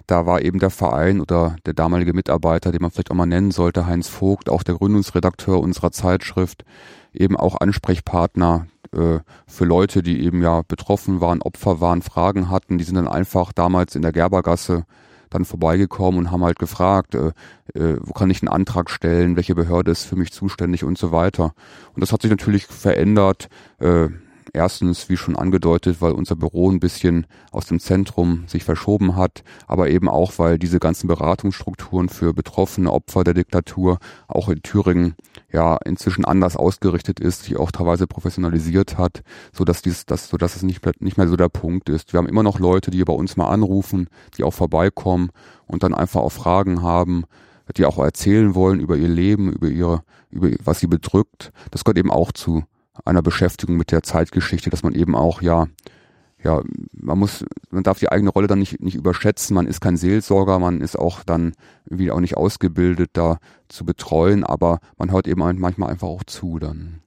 Da 0.07 0.27
war 0.27 0.43
eben 0.43 0.59
der 0.59 0.71
Verein 0.71 1.21
oder 1.21 1.57
der 1.65 1.75
damalige 1.75 2.13
Mitarbeiter, 2.13 2.73
den 2.73 2.83
man 2.83 2.91
vielleicht 2.91 3.11
auch 3.11 3.17
mal 3.17 3.27
nennen 3.27 3.51
sollte, 3.51 3.87
Heinz 3.87 4.09
Vogt, 4.09 4.51
auch 4.51 4.63
der 4.63 4.75
Gründungsredakteur 4.75 5.61
unserer 5.61 5.93
Zeitschrift, 5.93 6.65
eben 7.13 7.37
auch 7.37 7.61
Ansprechpartner 7.61 8.67
äh, 8.95 9.21
für 9.47 9.65
Leute, 9.65 10.03
die 10.03 10.23
eben 10.23 10.43
ja 10.43 10.63
betroffen 10.67 11.21
waren, 11.21 11.43
Opfer 11.43 11.81
waren, 11.81 12.03
Fragen 12.03 12.51
hatten. 12.51 12.79
Die 12.79 12.85
sind 12.85 12.97
dann 12.97 13.09
einfach 13.09 13.53
damals 13.53 13.95
in 13.95 14.03
der 14.03 14.13
Gerbergasse 14.13 14.85
dann 15.35 15.45
vorbeigekommen 15.45 16.19
und 16.19 16.31
haben 16.31 16.45
halt 16.45 16.59
gefragt, 16.59 17.15
äh, 17.15 17.33
äh, 17.75 17.97
wo 18.01 18.13
kann 18.13 18.31
ich 18.31 18.43
einen 18.43 18.49
Antrag 18.49 18.91
stellen, 18.91 19.37
welche 19.37 19.55
Behörde 19.55 19.91
ist 19.91 20.05
für 20.05 20.17
mich 20.17 20.33
zuständig 20.33 20.85
und 20.85 20.99
so 20.99 21.13
weiter. 21.13 21.53
Und 21.95 22.01
das 22.01 22.13
hat 22.13 22.23
sich 22.23 22.31
natürlich 22.31 22.67
verändert. 22.67 23.49
Äh, 23.79 24.09
Erstens, 24.55 25.09
wie 25.09 25.17
schon 25.17 25.35
angedeutet, 25.35 26.03
weil 26.03 26.13
unser 26.13 26.37
Büro 26.37 26.71
ein 26.71 26.79
bisschen 26.79 27.27
aus 27.53 27.65
dem 27.65 27.81
Zentrum 27.81 28.45
sich 28.47 28.65
verschoben 28.65 29.17
hat, 29.17 29.45
aber 29.67 29.89
eben 29.89 30.11
auch, 30.11 30.35
weil 30.37 30.59
diese 30.59 30.79
ganzen 30.79 31.07
Beratungsstrukturen 31.07 32.11
für 32.11 32.35
betroffene 32.35 32.93
Opfer 32.93 33.25
der 33.25 33.33
Diktatur 33.33 33.99
auch 34.29 34.51
in 34.51 34.61
Thüringen 34.61 35.15
ja 35.51 35.79
inzwischen 35.87 36.27
anders 36.27 36.57
ausgerichtet 36.57 37.19
ist, 37.19 37.45
sich 37.45 37.57
auch 37.57 37.71
teilweise 37.71 38.07
professionalisiert 38.07 38.99
hat, 38.99 39.23
so 39.53 39.65
dass 39.65 39.81
dies, 39.81 40.05
das, 40.05 40.29
so 40.29 40.37
dass 40.37 40.55
es 40.55 40.63
nicht, 40.63 40.83
nicht 41.01 41.17
mehr 41.17 41.29
so 41.29 41.37
der 41.37 41.49
Punkt 41.49 41.89
ist. 41.89 42.13
Wir 42.13 42.19
haben 42.19 42.29
immer 42.29 42.43
noch 42.43 42.59
Leute, 42.59 42.91
die 42.91 43.03
bei 43.05 43.15
uns 43.15 43.39
mal 43.39 43.49
anrufen, 43.49 44.09
die 44.37 44.45
auch 44.45 44.53
vorbeikommen 44.53 45.31
und 45.67 45.83
dann 45.83 45.95
einfach 45.95 46.21
auch 46.21 46.33
Fragen 46.33 46.83
haben, 46.83 47.25
die 47.79 47.87
auch 47.87 47.97
erzählen 47.97 48.55
wollen 48.55 48.81
über 48.81 48.97
ihr 48.97 49.09
Leben, 49.09 49.51
über 49.51 49.69
ihre, 49.69 50.03
über 50.31 50.51
was 50.63 50.81
sie 50.81 50.89
bedrückt. 50.89 51.53
Das 51.71 51.85
gehört 51.85 51.97
eben 51.97 52.11
auch 52.11 52.33
zu 52.33 52.65
einer 53.05 53.23
Beschäftigung 53.23 53.77
mit 53.77 53.91
der 53.91 54.03
Zeitgeschichte, 54.03 54.71
dass 54.71 54.83
man 54.83 54.95
eben 54.95 55.15
auch, 55.15 55.43
ja, 55.43 55.67
ja, 56.43 56.61
man 56.93 57.19
muss, 57.19 57.45
man 57.71 57.85
darf 57.85 57.99
die 57.99 58.11
eigene 58.11 58.31
Rolle 58.31 58.49
dann 58.49 58.59
nicht, 58.59 58.81
nicht 58.81 58.97
überschätzen. 58.97 59.55
Man 59.55 59.67
ist 59.67 59.81
kein 59.81 59.97
Seelsorger, 59.97 60.59
man 60.59 60.81
ist 60.81 60.99
auch 60.99 61.23
dann 61.23 61.53
irgendwie 61.85 62.11
auch 62.11 62.21
nicht 62.21 62.37
ausgebildet, 62.37 63.11
da 63.13 63.39
zu 63.69 63.85
betreuen, 63.85 64.43
aber 64.45 64.81
man 64.99 65.13
hört 65.13 65.29
eben 65.29 65.41
manchmal 65.59 65.91
einfach 65.91 66.09
auch 66.09 66.25
zu 66.25 66.59
dann. 66.59 67.01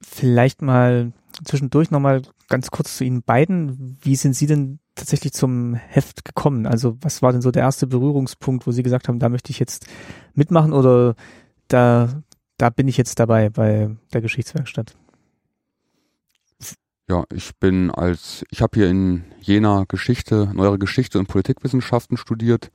Vielleicht 0.00 0.62
mal 0.62 1.12
zwischendurch 1.44 1.90
nochmal 1.90 2.22
ganz 2.48 2.70
kurz 2.70 2.96
zu 2.96 3.04
Ihnen 3.04 3.22
beiden. 3.22 3.98
Wie 4.02 4.16
sind 4.16 4.34
Sie 4.34 4.46
denn 4.46 4.80
tatsächlich 4.94 5.32
zum 5.32 5.74
Heft 5.74 6.24
gekommen? 6.24 6.66
Also 6.66 6.96
was 7.00 7.22
war 7.22 7.32
denn 7.32 7.42
so 7.42 7.50
der 7.50 7.62
erste 7.62 7.86
Berührungspunkt, 7.86 8.66
wo 8.66 8.72
Sie 8.72 8.82
gesagt 8.82 9.08
haben, 9.08 9.18
da 9.18 9.28
möchte 9.28 9.50
ich 9.50 9.58
jetzt 9.58 9.86
mitmachen 10.34 10.72
oder 10.72 11.14
da 11.68 12.22
da 12.56 12.70
bin 12.70 12.88
ich 12.88 12.96
jetzt 12.96 13.18
dabei 13.18 13.50
bei 13.50 13.90
der 14.12 14.20
Geschichtswerkstatt. 14.20 14.94
Ja, 17.08 17.24
ich 17.32 17.54
bin 17.56 17.90
als, 17.90 18.44
ich 18.50 18.62
habe 18.62 18.78
hier 18.78 18.88
in 18.88 19.24
Jena 19.40 19.84
Geschichte, 19.86 20.50
neuere 20.54 20.78
Geschichte 20.78 21.18
und 21.18 21.28
Politikwissenschaften 21.28 22.16
studiert 22.16 22.70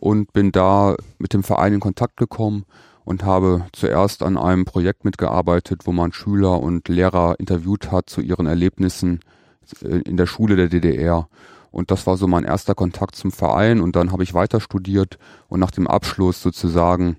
und 0.00 0.32
bin 0.32 0.52
da 0.52 0.94
mit 1.18 1.32
dem 1.32 1.42
Verein 1.42 1.72
in 1.72 1.80
Kontakt 1.80 2.16
gekommen 2.16 2.64
und 3.04 3.24
habe 3.24 3.66
zuerst 3.72 4.22
an 4.22 4.36
einem 4.36 4.64
Projekt 4.64 5.04
mitgearbeitet, 5.04 5.82
wo 5.84 5.92
man 5.92 6.12
Schüler 6.12 6.60
und 6.60 6.88
Lehrer 6.88 7.40
interviewt 7.40 7.90
hat 7.90 8.08
zu 8.08 8.20
ihren 8.20 8.46
Erlebnissen 8.46 9.20
in 9.80 10.16
der 10.16 10.26
Schule 10.26 10.54
der 10.54 10.68
DDR. 10.68 11.28
Und 11.72 11.90
das 11.90 12.06
war 12.06 12.16
so 12.16 12.28
mein 12.28 12.44
erster 12.44 12.74
Kontakt 12.74 13.16
zum 13.16 13.32
Verein 13.32 13.80
und 13.80 13.96
dann 13.96 14.12
habe 14.12 14.22
ich 14.22 14.32
weiter 14.32 14.60
studiert 14.60 15.18
und 15.48 15.58
nach 15.58 15.72
dem 15.72 15.86
Abschluss 15.88 16.40
sozusagen 16.40 17.16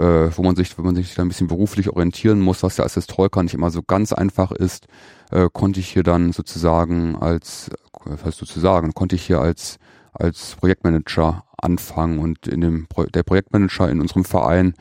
äh, 0.00 0.36
wo 0.36 0.42
man 0.42 0.56
sich, 0.56 0.76
wenn 0.78 0.84
man 0.84 0.96
sich 0.96 1.14
da 1.14 1.22
ein 1.22 1.28
bisschen 1.28 1.48
beruflich 1.48 1.90
orientieren 1.90 2.40
muss, 2.40 2.62
was 2.62 2.76
ja 2.76 2.84
als 2.84 2.94
Historiker 2.94 3.42
nicht 3.42 3.54
immer 3.54 3.70
so 3.70 3.82
ganz 3.82 4.12
einfach 4.12 4.50
ist, 4.50 4.86
äh, 5.30 5.48
konnte 5.52 5.80
ich 5.80 5.88
hier 5.88 6.02
dann 6.02 6.32
sozusagen 6.32 7.16
als, 7.16 7.70
was 8.04 8.24
heißt 8.24 8.38
sozusagen, 8.38 8.94
konnte 8.94 9.16
ich 9.16 9.22
hier 9.22 9.40
als 9.40 9.78
als 10.12 10.56
Projektmanager 10.56 11.44
anfangen 11.56 12.18
und 12.18 12.46
in 12.46 12.60
dem 12.60 12.86
Pro 12.86 13.04
der 13.04 13.22
Projektmanager 13.22 13.88
in 13.88 14.00
unserem 14.00 14.24
Verein, 14.24 14.74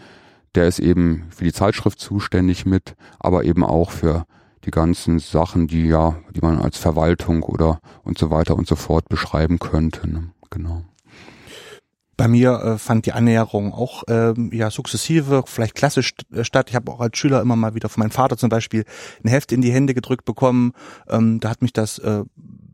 der 0.56 0.68
ist 0.68 0.80
eben 0.80 1.28
für 1.30 1.44
die 1.44 1.54
Zeitschrift 1.54 2.00
zuständig 2.00 2.66
mit, 2.66 2.96
aber 3.20 3.44
eben 3.44 3.64
auch 3.64 3.92
für 3.92 4.26
die 4.66 4.72
ganzen 4.72 5.20
Sachen, 5.20 5.68
die 5.68 5.88
ja, 5.88 6.18
die 6.36 6.42
man 6.42 6.60
als 6.60 6.78
Verwaltung 6.78 7.44
oder 7.44 7.80
und 8.04 8.18
so 8.18 8.30
weiter 8.30 8.56
und 8.56 8.68
so 8.68 8.76
fort 8.76 9.08
beschreiben 9.08 9.60
könnte. 9.60 10.10
Ne? 10.10 10.32
Genau. 10.50 10.84
Bei 12.20 12.28
mir 12.28 12.52
äh, 12.52 12.78
fand 12.78 13.06
die 13.06 13.14
Annäherung 13.14 13.72
auch 13.72 14.04
ähm, 14.10 14.50
ja 14.52 14.70
sukzessive, 14.70 15.46
vielleicht 15.48 15.74
klassisch 15.74 16.16
äh, 16.34 16.44
statt. 16.44 16.70
Ich 16.70 16.76
habe 16.76 16.92
auch 16.92 17.00
als 17.00 17.18
Schüler 17.18 17.40
immer 17.40 17.56
mal 17.56 17.76
wieder 17.76 17.88
von 17.88 18.02
meinem 18.02 18.12
Vater 18.12 18.36
zum 18.36 18.50
Beispiel 18.50 18.84
ein 19.24 19.30
Heft 19.30 19.54
in 19.54 19.62
die 19.62 19.72
Hände 19.72 19.94
gedrückt 19.94 20.26
bekommen. 20.26 20.74
Ähm, 21.08 21.40
da 21.40 21.50
hat 21.50 21.62
mich 21.62 21.72
das 21.72 21.98
äh, 22.00 22.26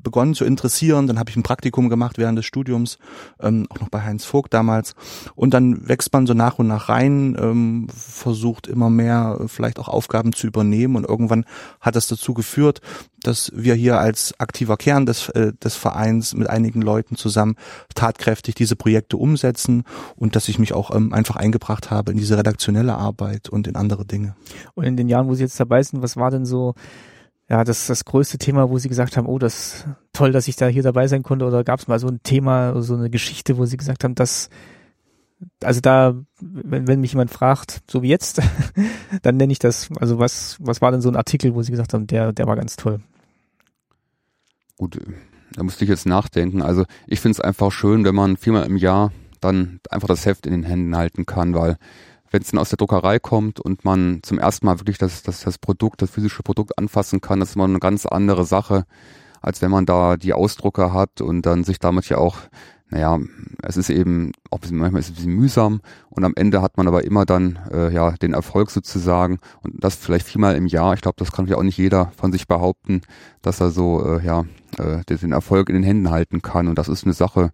begonnen 0.05 0.33
zu 0.33 0.45
interessieren. 0.45 1.07
Dann 1.07 1.19
habe 1.19 1.29
ich 1.29 1.35
ein 1.35 1.43
Praktikum 1.43 1.89
gemacht 1.89 2.17
während 2.17 2.37
des 2.37 2.45
Studiums, 2.45 2.97
ähm, 3.41 3.67
auch 3.69 3.81
noch 3.81 3.89
bei 3.89 4.01
Heinz 4.01 4.23
Vogt 4.23 4.53
damals. 4.53 4.93
Und 5.35 5.53
dann 5.53 5.89
wächst 5.89 6.13
man 6.13 6.25
so 6.25 6.33
nach 6.33 6.57
und 6.59 6.67
nach 6.67 6.87
rein, 6.87 7.35
ähm, 7.37 7.87
versucht 7.89 8.67
immer 8.67 8.89
mehr 8.89 9.39
äh, 9.41 9.47
vielleicht 9.49 9.79
auch 9.79 9.89
Aufgaben 9.89 10.31
zu 10.31 10.47
übernehmen. 10.47 10.95
Und 10.95 11.03
irgendwann 11.03 11.43
hat 11.81 11.97
das 11.97 12.07
dazu 12.07 12.33
geführt, 12.33 12.79
dass 13.21 13.51
wir 13.55 13.73
hier 13.73 13.99
als 13.99 14.39
aktiver 14.39 14.77
Kern 14.77 15.05
des, 15.05 15.29
äh, 15.29 15.51
des 15.53 15.75
Vereins 15.75 16.33
mit 16.35 16.49
einigen 16.49 16.81
Leuten 16.81 17.15
zusammen 17.15 17.55
tatkräftig 17.95 18.55
diese 18.55 18.75
Projekte 18.75 19.17
umsetzen 19.17 19.83
und 20.15 20.35
dass 20.35 20.47
ich 20.47 20.59
mich 20.59 20.73
auch 20.73 20.95
ähm, 20.95 21.11
einfach 21.11 21.35
eingebracht 21.35 21.89
habe 21.89 22.11
in 22.11 22.17
diese 22.17 22.37
redaktionelle 22.37 22.95
Arbeit 22.95 23.49
und 23.49 23.67
in 23.67 23.75
andere 23.75 24.05
Dinge. 24.05 24.35
Und 24.75 24.85
in 24.85 24.95
den 24.95 25.09
Jahren, 25.09 25.27
wo 25.27 25.33
Sie 25.33 25.43
jetzt 25.43 25.59
dabei 25.59 25.81
sind, 25.81 26.03
was 26.03 26.15
war 26.15 26.29
denn 26.29 26.45
so 26.45 26.75
ja, 27.49 27.63
das 27.63 27.87
das 27.87 28.05
größte 28.05 28.37
Thema, 28.37 28.69
wo 28.69 28.77
Sie 28.77 28.89
gesagt 28.89 29.17
haben, 29.17 29.27
oh, 29.27 29.37
das 29.37 29.85
toll, 30.13 30.31
dass 30.31 30.47
ich 30.47 30.55
da 30.55 30.67
hier 30.67 30.83
dabei 30.83 31.07
sein 31.07 31.23
konnte, 31.23 31.45
oder 31.45 31.63
gab 31.63 31.79
es 31.79 31.87
mal 31.87 31.99
so 31.99 32.07
ein 32.07 32.21
Thema, 32.23 32.81
so 32.81 32.95
eine 32.95 33.09
Geschichte, 33.09 33.57
wo 33.57 33.65
Sie 33.65 33.77
gesagt 33.77 34.03
haben, 34.03 34.15
dass 34.15 34.49
also 35.63 35.81
da, 35.81 36.15
wenn, 36.39 36.87
wenn 36.87 37.01
mich 37.01 37.11
jemand 37.11 37.31
fragt, 37.31 37.81
so 37.89 38.01
wie 38.01 38.09
jetzt, 38.09 38.41
dann 39.21 39.37
nenne 39.37 39.51
ich 39.51 39.59
das, 39.59 39.89
also 39.99 40.17
was, 40.19 40.57
was 40.59 40.81
war 40.81 40.91
denn 40.91 41.01
so 41.01 41.09
ein 41.09 41.15
Artikel, 41.15 41.53
wo 41.55 41.61
Sie 41.61 41.71
gesagt 41.71 41.93
haben, 41.93 42.07
der, 42.07 42.33
der 42.33 42.47
war 42.47 42.55
ganz 42.55 42.75
toll? 42.75 43.01
Gut, 44.77 44.99
da 45.53 45.63
musste 45.63 45.83
ich 45.85 45.89
jetzt 45.89 46.05
nachdenken. 46.05 46.61
Also 46.61 46.85
ich 47.07 47.19
finde 47.19 47.33
es 47.33 47.41
einfach 47.41 47.71
schön, 47.71 48.03
wenn 48.05 48.15
man 48.15 48.37
viermal 48.37 48.65
im 48.65 48.77
Jahr 48.77 49.11
dann 49.39 49.79
einfach 49.89 50.07
das 50.07 50.25
Heft 50.25 50.45
in 50.45 50.51
den 50.51 50.63
Händen 50.63 50.95
halten 50.95 51.25
kann, 51.25 51.53
weil 51.53 51.77
wenn 52.31 52.41
es 52.41 52.51
dann 52.51 52.59
aus 52.59 52.69
der 52.69 52.77
Druckerei 52.77 53.19
kommt 53.19 53.59
und 53.59 53.85
man 53.85 54.19
zum 54.23 54.39
ersten 54.39 54.65
Mal 54.65 54.79
wirklich 54.79 54.97
das, 54.97 55.23
das, 55.23 55.41
das 55.41 55.57
Produkt, 55.57 56.01
das 56.01 56.09
physische 56.09 56.43
Produkt 56.43 56.77
anfassen 56.77 57.21
kann, 57.21 57.39
das 57.39 57.49
ist 57.49 57.55
immer 57.55 57.65
eine 57.65 57.79
ganz 57.79 58.05
andere 58.05 58.45
Sache, 58.45 58.85
als 59.41 59.61
wenn 59.61 59.71
man 59.71 59.85
da 59.85 60.17
die 60.17 60.33
Ausdrucker 60.33 60.93
hat 60.93 61.21
und 61.21 61.43
dann 61.43 61.63
sich 61.63 61.79
damit 61.79 62.09
ja 62.09 62.17
auch, 62.17 62.37
naja, 62.89 63.19
es 63.61 63.77
ist 63.77 63.89
eben, 63.89 64.31
auch 64.49 64.59
manchmal 64.71 64.99
ist 64.99 65.07
es 65.07 65.11
ein 65.11 65.15
bisschen 65.15 65.35
mühsam 65.35 65.81
und 66.09 66.23
am 66.23 66.33
Ende 66.35 66.61
hat 66.61 66.77
man 66.77 66.87
aber 66.87 67.03
immer 67.03 67.25
dann 67.25 67.59
äh, 67.71 67.93
ja 67.93 68.11
den 68.11 68.33
Erfolg 68.33 68.71
sozusagen 68.71 69.39
und 69.61 69.83
das 69.83 69.95
vielleicht 69.95 70.27
viermal 70.27 70.55
im 70.55 70.65
Jahr. 70.65 70.93
Ich 70.93 71.01
glaube, 71.01 71.17
das 71.17 71.31
kann 71.31 71.47
ja 71.47 71.57
auch 71.57 71.63
nicht 71.63 71.77
jeder 71.77 72.11
von 72.17 72.31
sich 72.31 72.47
behaupten, 72.47 73.01
dass 73.41 73.59
er 73.59 73.69
so 73.69 74.03
äh, 74.03 74.25
ja 74.25 74.45
äh, 74.77 75.03
den 75.03 75.31
Erfolg 75.31 75.69
in 75.69 75.75
den 75.75 75.83
Händen 75.83 76.09
halten 76.09 76.41
kann 76.41 76.67
und 76.67 76.77
das 76.77 76.89
ist 76.89 77.05
eine 77.05 77.13
Sache, 77.13 77.51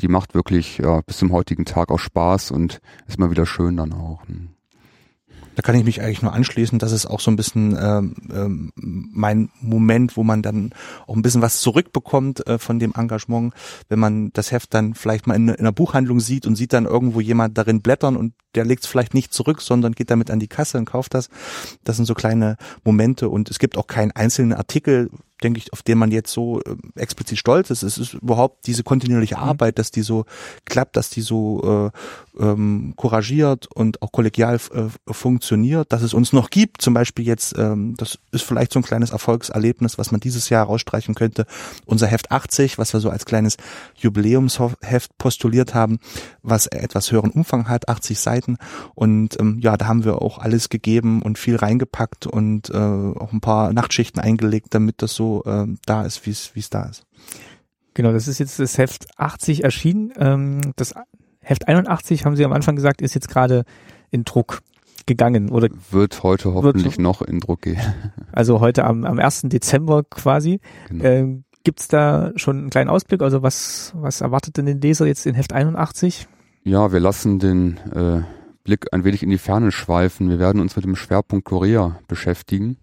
die 0.00 0.08
macht 0.08 0.34
wirklich 0.34 0.78
ja, 0.78 1.00
bis 1.02 1.18
zum 1.18 1.32
heutigen 1.32 1.64
Tag 1.64 1.90
auch 1.90 1.98
Spaß 1.98 2.50
und 2.50 2.80
ist 3.06 3.18
mal 3.18 3.30
wieder 3.30 3.46
schön 3.46 3.76
dann 3.76 3.92
auch. 3.92 4.26
Ne? 4.28 4.48
Da 5.54 5.62
kann 5.62 5.76
ich 5.76 5.84
mich 5.84 6.00
eigentlich 6.00 6.22
nur 6.22 6.32
anschließen. 6.32 6.78
Das 6.78 6.92
ist 6.92 7.06
auch 7.06 7.20
so 7.20 7.30
ein 7.30 7.36
bisschen 7.36 7.76
ähm, 7.80 8.14
ähm, 8.32 8.72
mein 8.76 9.50
Moment, 9.60 10.16
wo 10.16 10.24
man 10.24 10.42
dann 10.42 10.70
auch 11.06 11.14
ein 11.14 11.22
bisschen 11.22 11.42
was 11.42 11.60
zurückbekommt 11.60 12.46
äh, 12.46 12.58
von 12.58 12.78
dem 12.78 12.92
Engagement, 12.96 13.54
wenn 13.88 13.98
man 13.98 14.32
das 14.32 14.50
Heft 14.50 14.74
dann 14.74 14.94
vielleicht 14.94 15.26
mal 15.26 15.34
in, 15.34 15.48
in 15.48 15.56
einer 15.56 15.72
Buchhandlung 15.72 16.20
sieht 16.20 16.46
und 16.46 16.56
sieht 16.56 16.72
dann 16.72 16.86
irgendwo 16.86 17.20
jemand 17.20 17.56
darin 17.56 17.82
blättern 17.82 18.16
und 18.16 18.34
der 18.54 18.64
legt 18.64 18.84
es 18.84 18.88
vielleicht 18.88 19.14
nicht 19.14 19.32
zurück, 19.32 19.62
sondern 19.62 19.92
geht 19.92 20.10
damit 20.10 20.30
an 20.30 20.40
die 20.40 20.48
Kasse 20.48 20.78
und 20.78 20.84
kauft 20.84 21.14
das. 21.14 21.28
Das 21.84 21.96
sind 21.96 22.06
so 22.06 22.14
kleine 22.14 22.56
Momente 22.84 23.28
und 23.28 23.50
es 23.50 23.58
gibt 23.58 23.76
auch 23.76 23.86
keinen 23.86 24.12
einzelnen 24.12 24.52
Artikel, 24.52 25.10
denke 25.42 25.58
ich, 25.58 25.72
auf 25.72 25.82
den 25.82 25.98
man 25.98 26.10
jetzt 26.10 26.32
so 26.32 26.60
äh, 26.60 26.76
explizit 26.96 27.38
stolz 27.38 27.70
ist. 27.70 27.82
Es 27.82 27.98
ist 27.98 28.14
überhaupt 28.14 28.66
diese 28.66 28.82
kontinuierliche 28.82 29.36
mhm. 29.36 29.42
Arbeit, 29.42 29.78
dass 29.78 29.90
die 29.90 30.02
so 30.02 30.24
klappt, 30.64 30.96
dass 30.96 31.10
die 31.10 31.20
so 31.20 31.90
äh, 31.94 32.42
ähm, 32.42 32.94
couragiert 32.96 33.68
und 33.74 34.00
auch 34.02 34.12
kollegial 34.12 34.56
äh, 34.56 35.12
funktioniert, 35.12 35.92
dass 35.92 36.02
es 36.02 36.14
uns 36.14 36.32
noch 36.32 36.50
gibt. 36.50 36.82
Zum 36.82 36.94
Beispiel 36.94 37.26
jetzt, 37.26 37.56
ähm, 37.58 37.94
das 37.96 38.18
ist 38.32 38.44
vielleicht 38.44 38.72
so 38.72 38.80
ein 38.80 38.84
kleines 38.84 39.10
Erfolgserlebnis, 39.10 39.98
was 39.98 40.10
man 40.12 40.20
dieses 40.20 40.48
Jahr 40.48 40.66
rausstreichen 40.66 41.14
könnte. 41.14 41.46
Unser 41.84 42.06
Heft 42.06 42.30
80, 42.30 42.78
was 42.78 42.92
wir 42.92 43.00
so 43.00 43.10
als 43.10 43.24
kleines 43.24 43.56
Jubiläumsheft 43.96 45.16
postuliert 45.18 45.74
haben, 45.74 45.98
was 46.42 46.66
etwas 46.66 47.10
höheren 47.12 47.30
Umfang 47.30 47.68
hat, 47.68 47.88
80 47.88 48.18
Seiten. 48.18 48.56
Und 48.94 49.38
ähm, 49.40 49.58
ja, 49.60 49.76
da 49.76 49.86
haben 49.86 50.04
wir 50.04 50.22
auch 50.22 50.38
alles 50.38 50.68
gegeben 50.68 51.22
und 51.22 51.38
viel 51.38 51.56
reingepackt 51.56 52.26
und 52.26 52.70
äh, 52.70 52.76
auch 52.76 53.32
ein 53.32 53.40
paar 53.40 53.72
Nachtschichten 53.72 54.20
eingelegt, 54.20 54.68
damit 54.70 55.02
das 55.02 55.14
so 55.14 55.33
ähm, 55.46 55.78
da 55.86 56.04
ist, 56.04 56.24
wie 56.26 56.30
es 56.30 56.70
da 56.70 56.84
ist. 56.84 57.04
Genau, 57.94 58.12
das 58.12 58.28
ist 58.28 58.38
jetzt 58.38 58.58
das 58.58 58.76
Heft 58.76 59.06
80 59.16 59.64
erschienen. 59.64 60.12
Ähm, 60.18 60.60
das 60.76 60.94
Heft 61.40 61.68
81, 61.68 62.24
haben 62.24 62.36
Sie 62.36 62.44
am 62.44 62.52
Anfang 62.52 62.76
gesagt, 62.76 63.02
ist 63.02 63.14
jetzt 63.14 63.28
gerade 63.28 63.64
in 64.10 64.24
Druck 64.24 64.62
gegangen 65.06 65.50
oder 65.50 65.68
wird 65.90 66.22
heute 66.22 66.54
hoffentlich 66.54 66.96
wird, 66.96 66.98
noch 66.98 67.22
in 67.22 67.40
Druck 67.40 67.62
gehen. 67.62 67.80
Also 68.32 68.58
heute 68.58 68.84
am, 68.84 69.04
am 69.04 69.20
1. 69.20 69.42
Dezember 69.44 70.02
quasi. 70.02 70.60
Genau. 70.88 71.04
Ähm, 71.04 71.44
Gibt 71.62 71.92
da 71.92 72.32
schon 72.36 72.58
einen 72.58 72.70
kleinen 72.70 72.90
Ausblick? 72.90 73.22
Also 73.22 73.42
was, 73.42 73.92
was 73.94 74.20
erwartet 74.20 74.56
denn 74.56 74.66
den 74.66 74.80
Leser 74.80 75.06
jetzt 75.06 75.24
in 75.24 75.34
Heft 75.34 75.52
81? 75.52 76.26
Ja, 76.64 76.92
wir 76.92 77.00
lassen 77.00 77.38
den 77.38 77.78
äh, 77.94 78.22
Blick 78.64 78.92
ein 78.92 79.04
wenig 79.04 79.22
in 79.22 79.30
die 79.30 79.38
Ferne 79.38 79.70
schweifen. 79.70 80.28
Wir 80.28 80.38
werden 80.38 80.60
uns 80.60 80.74
mit 80.74 80.84
dem 80.84 80.96
Schwerpunkt 80.96 81.44
Korea 81.44 82.00
beschäftigen. 82.08 82.76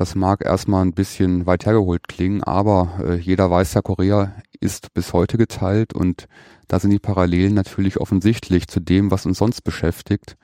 Das 0.00 0.14
mag 0.14 0.42
erstmal 0.42 0.82
ein 0.82 0.94
bisschen 0.94 1.44
weit 1.44 1.66
hergeholt 1.66 2.08
klingen, 2.08 2.42
aber 2.42 3.00
äh, 3.04 3.16
jeder 3.16 3.50
weiß 3.50 3.74
ja, 3.74 3.82
Korea 3.82 4.32
ist 4.58 4.94
bis 4.94 5.12
heute 5.12 5.36
geteilt 5.36 5.92
und 5.92 6.26
da 6.68 6.80
sind 6.80 6.88
die 6.88 6.98
Parallelen 6.98 7.52
natürlich 7.52 7.98
offensichtlich 7.98 8.66
zu 8.66 8.80
dem, 8.80 9.10
was 9.10 9.26
uns 9.26 9.36
sonst 9.36 9.60
beschäftigt. 9.60 10.38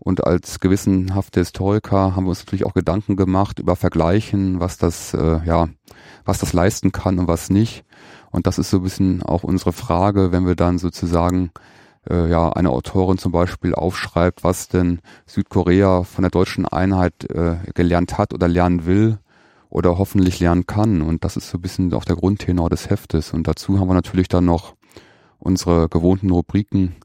Und 0.00 0.26
als 0.26 0.58
gewissenhafte 0.58 1.38
Historiker 1.38 2.16
haben 2.16 2.24
wir 2.24 2.30
uns 2.30 2.40
natürlich 2.40 2.66
auch 2.66 2.74
Gedanken 2.74 3.14
gemacht 3.14 3.60
über 3.60 3.76
Vergleichen, 3.76 4.58
was 4.58 4.76
das, 4.76 5.14
äh, 5.14 5.38
ja, 5.44 5.68
was 6.24 6.38
das 6.38 6.52
leisten 6.52 6.90
kann 6.90 7.20
und 7.20 7.28
was 7.28 7.48
nicht. 7.48 7.84
Und 8.32 8.48
das 8.48 8.58
ist 8.58 8.70
so 8.70 8.78
ein 8.78 8.82
bisschen 8.82 9.22
auch 9.22 9.44
unsere 9.44 9.72
Frage, 9.72 10.32
wenn 10.32 10.48
wir 10.48 10.56
dann 10.56 10.78
sozusagen 10.78 11.52
äh, 12.10 12.28
ja 12.28 12.50
eine 12.50 12.70
Autorin 12.70 13.18
zum 13.18 13.32
Beispiel 13.32 13.74
aufschreibt, 13.74 14.44
was 14.44 14.68
denn 14.68 15.00
Südkorea 15.26 16.02
von 16.02 16.22
der 16.22 16.30
deutschen 16.30 16.66
Einheit 16.66 17.28
äh, 17.30 17.56
gelernt 17.74 18.18
hat 18.18 18.34
oder 18.34 18.48
lernen 18.48 18.86
will 18.86 19.18
oder 19.68 19.98
hoffentlich 19.98 20.40
lernen 20.40 20.66
kann. 20.66 21.02
Und 21.02 21.24
das 21.24 21.36
ist 21.36 21.50
so 21.50 21.58
ein 21.58 21.62
bisschen 21.62 21.92
auch 21.94 22.04
der 22.04 22.16
Grundtenor 22.16 22.70
des 22.70 22.90
Heftes. 22.90 23.32
Und 23.32 23.46
dazu 23.46 23.78
haben 23.78 23.88
wir 23.88 23.94
natürlich 23.94 24.28
dann 24.28 24.44
noch 24.44 24.74
unsere 25.38 25.88
gewohnten 25.88 26.30
Rubriken, 26.30 26.96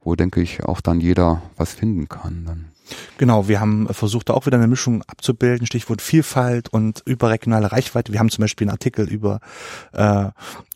wo 0.00 0.14
denke 0.14 0.40
ich 0.40 0.64
auch 0.64 0.80
dann 0.80 1.00
jeder 1.00 1.42
was 1.56 1.74
finden 1.74 2.08
kann. 2.08 2.44
Dann. 2.46 2.75
Genau, 3.18 3.48
wir 3.48 3.60
haben 3.60 3.88
versucht, 3.92 4.28
da 4.28 4.34
auch 4.34 4.46
wieder 4.46 4.56
eine 4.56 4.66
Mischung 4.66 5.02
abzubilden, 5.06 5.66
Stichwort 5.66 6.02
Vielfalt 6.02 6.68
und 6.68 7.02
überregionale 7.04 7.72
Reichweite. 7.72 8.12
Wir 8.12 8.20
haben 8.20 8.30
zum 8.30 8.42
Beispiel 8.42 8.66
einen 8.66 8.72
Artikel 8.72 9.08
über, 9.08 9.40
äh, 9.92 10.26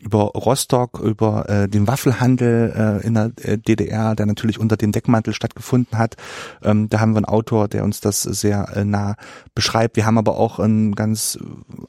über 0.01 0.23
Rostock, 0.23 0.99
über 0.99 1.47
äh, 1.49 1.67
den 1.67 1.87
Waffelhandel 1.87 3.01
äh, 3.03 3.05
in 3.05 3.13
der 3.13 3.31
äh, 3.41 3.57
DDR, 3.57 4.15
der 4.15 4.25
natürlich 4.25 4.59
unter 4.59 4.77
dem 4.77 4.91
Deckmantel 4.91 5.33
stattgefunden 5.33 5.97
hat. 5.97 6.15
Ähm, 6.63 6.89
da 6.89 6.99
haben 6.99 7.13
wir 7.13 7.17
einen 7.17 7.25
Autor, 7.25 7.67
der 7.67 7.83
uns 7.83 8.01
das 8.01 8.23
sehr 8.23 8.75
äh, 8.75 8.83
nah 8.83 9.15
beschreibt. 9.55 9.95
Wir 9.95 10.05
haben 10.05 10.17
aber 10.17 10.37
auch 10.37 10.59
ein 10.59 10.93
ganz 10.93 11.37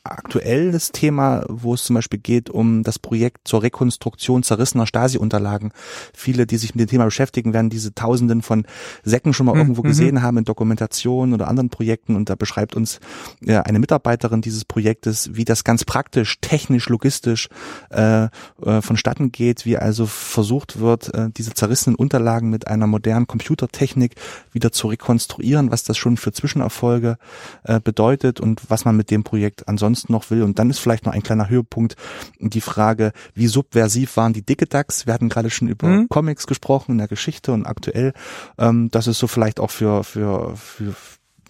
aktuelles 0.05 0.93
Thema, 0.93 1.45
wo 1.49 1.75
es 1.75 1.85
zum 1.85 1.95
Beispiel 1.95 2.19
geht 2.19 2.51
um 2.51 2.83
das 2.83 2.99
Projekt 2.99 3.49
zur 3.49 3.63
Rekonstruktion 3.63 4.43
zerrissener 4.43 4.87
Stasi-Unterlagen. 4.87 5.73
Viele, 6.13 6.47
die 6.47 6.57
sich 6.57 6.75
mit 6.75 6.89
dem 6.89 6.91
Thema 6.91 7.05
beschäftigen, 7.05 7.53
werden 7.53 7.71
diese 7.71 7.95
Tausenden 7.95 8.43
von 8.43 8.67
Säcken 9.05 9.33
schon 9.33 9.47
mal 9.47 9.55
mhm. 9.55 9.61
irgendwo 9.61 9.83
gesehen 9.83 10.12
gesehen 10.13 10.23
haben 10.23 10.35
mit 10.37 10.49
Dokumentation 10.49 11.33
oder 11.33 11.49
anderen 11.49 11.71
Projekten 11.71 12.17
und 12.17 12.29
da 12.29 12.35
beschreibt 12.35 12.77
uns 12.77 13.01
äh, 13.45 13.57
eine 13.57 13.79
Mitarbeiterin 13.79 14.41
dieses 14.41 14.65
Projektes, 14.65 15.31
wie 15.35 15.45
das 15.45 15.65
ganz 15.65 15.85
praktisch, 15.85 16.39
technisch, 16.41 16.89
logistisch 16.89 17.49
äh, 17.91 18.25
äh, 18.25 18.29
vonstatten 18.81 19.33
geht, 19.33 19.65
wie 19.65 19.79
also 19.79 20.07
versucht 20.07 20.81
wird, 20.81 21.15
äh, 21.15 21.31
diese 21.37 21.55
zerrissenen 21.55 21.97
Unterlagen 21.97 22.51
mit 22.51 22.67
einer 22.67 22.87
modernen 22.87 23.27
Computertechnik 23.27 24.15
wieder 24.53 24.73
zu 24.73 24.89
rekonstruieren, 24.89 25.71
was 25.71 25.85
das 25.85 25.97
schon 25.97 26.17
für 26.17 26.33
Zwischenerfolge 26.33 27.17
äh, 27.65 27.81
bedeutet 27.81 28.41
und 28.41 28.63
was 28.69 28.85
man 28.85 28.97
mit 28.97 29.11
dem 29.11 29.25
Projekt 29.25 29.69
ansonsten 29.69 30.13
noch 30.13 30.31
will. 30.31 30.43
Und 30.43 30.59
dann 30.59 30.71
ist 30.71 30.79
vielleicht 30.79 31.07
noch 31.07 31.13
ein 31.13 31.23
kleiner 31.23 31.49
Höhepunkt 31.49 31.97
die 32.39 32.61
Frage, 32.61 33.13
wie 33.35 33.47
subversiv 33.47 34.17
waren 34.17 34.33
die 34.33 34.43
Dicke 34.43 34.67
Ducks? 34.67 35.07
Wir 35.07 35.15
hatten 35.15 35.29
gerade 35.29 35.51
schon 35.51 35.69
über 35.69 35.87
mhm. 35.87 36.09
Comics 36.09 36.47
gesprochen 36.47 36.93
in 36.93 36.99
der 36.99 37.09
Geschichte 37.09 37.53
und 37.53 37.67
aktuell. 37.67 38.13
Ähm, 38.59 38.91
das 38.91 39.07
ist 39.07 39.19
so 39.19 39.27
vielleicht 39.27 39.61
auch 39.61 39.71
für, 39.71 40.02
für, 40.03 40.57
für 40.57 40.95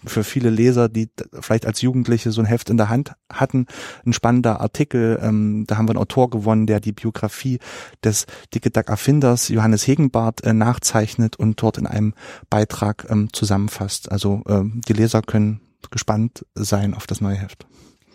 für 0.05 0.23
viele 0.23 0.49
Leser, 0.49 0.89
die 0.89 1.09
vielleicht 1.39 1.65
als 1.65 1.81
Jugendliche 1.81 2.31
so 2.31 2.41
ein 2.41 2.45
Heft 2.45 2.69
in 2.69 2.77
der 2.77 2.89
Hand 2.89 3.13
hatten, 3.31 3.67
ein 4.05 4.13
spannender 4.13 4.61
Artikel. 4.61 5.19
Ähm, 5.21 5.65
da 5.67 5.77
haben 5.77 5.87
wir 5.87 5.91
einen 5.91 5.99
Autor 5.99 6.29
gewonnen, 6.29 6.67
der 6.67 6.79
die 6.79 6.91
Biografie 6.91 7.59
des 8.03 8.25
Dicke 8.53 8.69
Duck 8.69 8.89
Erfinders 8.89 9.49
Johannes 9.49 9.87
Hegenbart 9.87 10.43
äh, 10.43 10.53
nachzeichnet 10.53 11.35
und 11.37 11.61
dort 11.61 11.77
in 11.77 11.87
einem 11.87 12.13
Beitrag 12.49 13.05
ähm, 13.09 13.31
zusammenfasst. 13.31 14.11
Also 14.11 14.43
ähm, 14.47 14.81
die 14.87 14.93
Leser 14.93 15.21
können 15.21 15.61
gespannt 15.91 16.45
sein 16.55 16.93
auf 16.93 17.07
das 17.07 17.21
neue 17.21 17.35
Heft. 17.35 17.65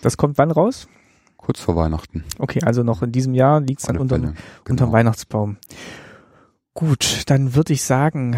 Das 0.03 0.16
kommt 0.16 0.39
wann 0.39 0.51
raus? 0.51 0.89
Kurz 1.36 1.61
vor 1.61 1.76
Weihnachten. 1.76 2.24
Okay, 2.39 2.61
also 2.64 2.82
noch 2.82 3.03
in 3.03 3.12
diesem 3.12 3.34
Jahr 3.34 3.61
liegt 3.61 3.80
es 3.80 3.86
dann 3.86 3.97
unter, 3.97 4.18
genau. 4.18 4.32
unterm 4.68 4.93
Weihnachtsbaum. 4.93 5.57
Gut, 6.74 7.22
dann 7.26 7.55
würde 7.55 7.72
ich 7.72 7.82
sagen, 7.82 8.36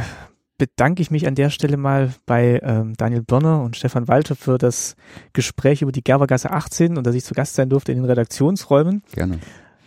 bedanke 0.60 1.00
ich 1.00 1.10
mich 1.10 1.26
an 1.26 1.34
der 1.34 1.48
Stelle 1.48 1.78
mal 1.78 2.12
bei 2.26 2.60
ähm, 2.62 2.92
Daniel 2.94 3.22
Birner 3.22 3.62
und 3.62 3.76
Stefan 3.76 4.08
Walter 4.08 4.36
für 4.36 4.58
das 4.58 4.94
Gespräch 5.32 5.80
über 5.80 5.90
die 5.90 6.04
Gerbergasse 6.04 6.50
18 6.50 6.98
und 6.98 7.06
dass 7.06 7.14
ich 7.14 7.24
zu 7.24 7.32
Gast 7.32 7.54
sein 7.54 7.70
durfte 7.70 7.92
in 7.92 7.98
den 7.98 8.04
Redaktionsräumen. 8.04 9.02
Gerne. 9.12 9.38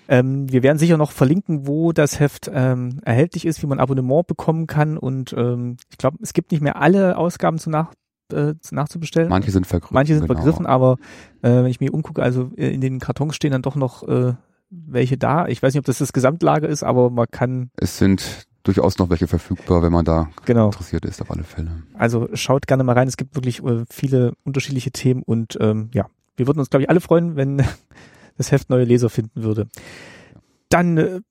Ähm, 0.07 0.51
wir 0.51 0.63
werden 0.63 0.79
sicher 0.79 0.97
noch 0.97 1.11
verlinken, 1.11 1.67
wo 1.67 1.91
das 1.91 2.19
Heft 2.19 2.49
ähm, 2.51 3.01
erhältlich 3.05 3.45
ist, 3.45 3.61
wie 3.61 3.67
man 3.67 3.79
Abonnement 3.79 4.25
bekommen 4.25 4.65
kann 4.65 4.97
und 4.97 5.31
ähm, 5.37 5.77
ich 5.91 5.99
glaube, 5.99 6.17
es 6.23 6.33
gibt 6.33 6.51
nicht 6.51 6.61
mehr 6.61 6.81
alle 6.81 7.17
Ausgaben 7.17 7.59
zu 7.59 7.69
nach 7.69 7.93
äh, 8.33 8.55
nachzubestellen. 8.71 9.29
Manche 9.29 9.51
sind 9.51 9.67
vergriffen. 9.67 9.93
Manche 9.93 10.15
sind 10.15 10.27
genau. 10.27 10.39
vergriffen, 10.39 10.65
aber 10.65 10.97
äh, 11.43 11.49
wenn 11.49 11.67
ich 11.67 11.79
mir 11.79 11.93
umgucke, 11.93 12.23
also 12.23 12.49
äh, 12.57 12.73
in 12.73 12.81
den 12.81 12.99
Kartons 12.99 13.35
stehen 13.35 13.51
dann 13.51 13.61
doch 13.61 13.75
noch 13.75 14.07
äh, 14.07 14.33
welche 14.71 15.19
da. 15.19 15.45
Ich 15.47 15.61
weiß 15.61 15.75
nicht, 15.75 15.79
ob 15.79 15.85
das 15.85 15.99
das 15.99 16.13
Gesamtlager 16.13 16.67
ist, 16.67 16.81
aber 16.81 17.11
man 17.11 17.27
kann. 17.29 17.69
Es 17.77 17.99
sind 17.99 18.47
durchaus 18.63 18.97
noch 18.97 19.09
welche 19.09 19.27
verfügbar, 19.27 19.83
wenn 19.83 19.91
man 19.91 20.05
da 20.05 20.29
genau. 20.45 20.67
interessiert 20.67 21.05
ist, 21.05 21.21
auf 21.21 21.31
alle 21.31 21.43
Fälle. 21.43 21.83
Also 21.93 22.29
schaut 22.33 22.67
gerne 22.67 22.83
mal 22.83 22.93
rein. 22.93 23.07
Es 23.07 23.17
gibt 23.17 23.35
wirklich 23.35 23.63
äh, 23.63 23.85
viele 23.89 24.33
unterschiedliche 24.43 24.91
Themen 24.91 25.21
und 25.23 25.57
ähm, 25.59 25.89
ja, 25.93 26.07
wir 26.35 26.47
würden 26.47 26.59
uns, 26.59 26.69
glaube 26.69 26.83
ich, 26.83 26.89
alle 26.89 27.01
freuen, 27.01 27.35
wenn 27.35 27.57
das 28.37 28.51
Heft 28.51 28.69
neue 28.69 28.85
Leser 28.85 29.09
finden 29.09 29.43
würde. 29.43 29.67
Dann, 30.69 30.97
äh, 30.97 31.21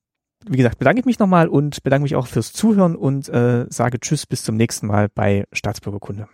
wie 0.47 0.57
gesagt, 0.57 0.79
bedanke 0.79 1.01
ich 1.01 1.07
mich 1.07 1.19
nochmal 1.19 1.49
und 1.49 1.83
bedanke 1.83 2.03
mich 2.03 2.17
auch 2.17 2.27
fürs 2.27 2.53
Zuhören 2.53 2.97
und 2.97 3.29
äh, 3.29 3.67
sage 3.69 3.99
Tschüss 4.01 4.27
bis 4.27 4.45
zum 4.45 4.57
nächsten 4.57 4.87
Mal 4.87 5.09
bei 5.09 5.45
Staatsbürgerkunde. 5.53 6.29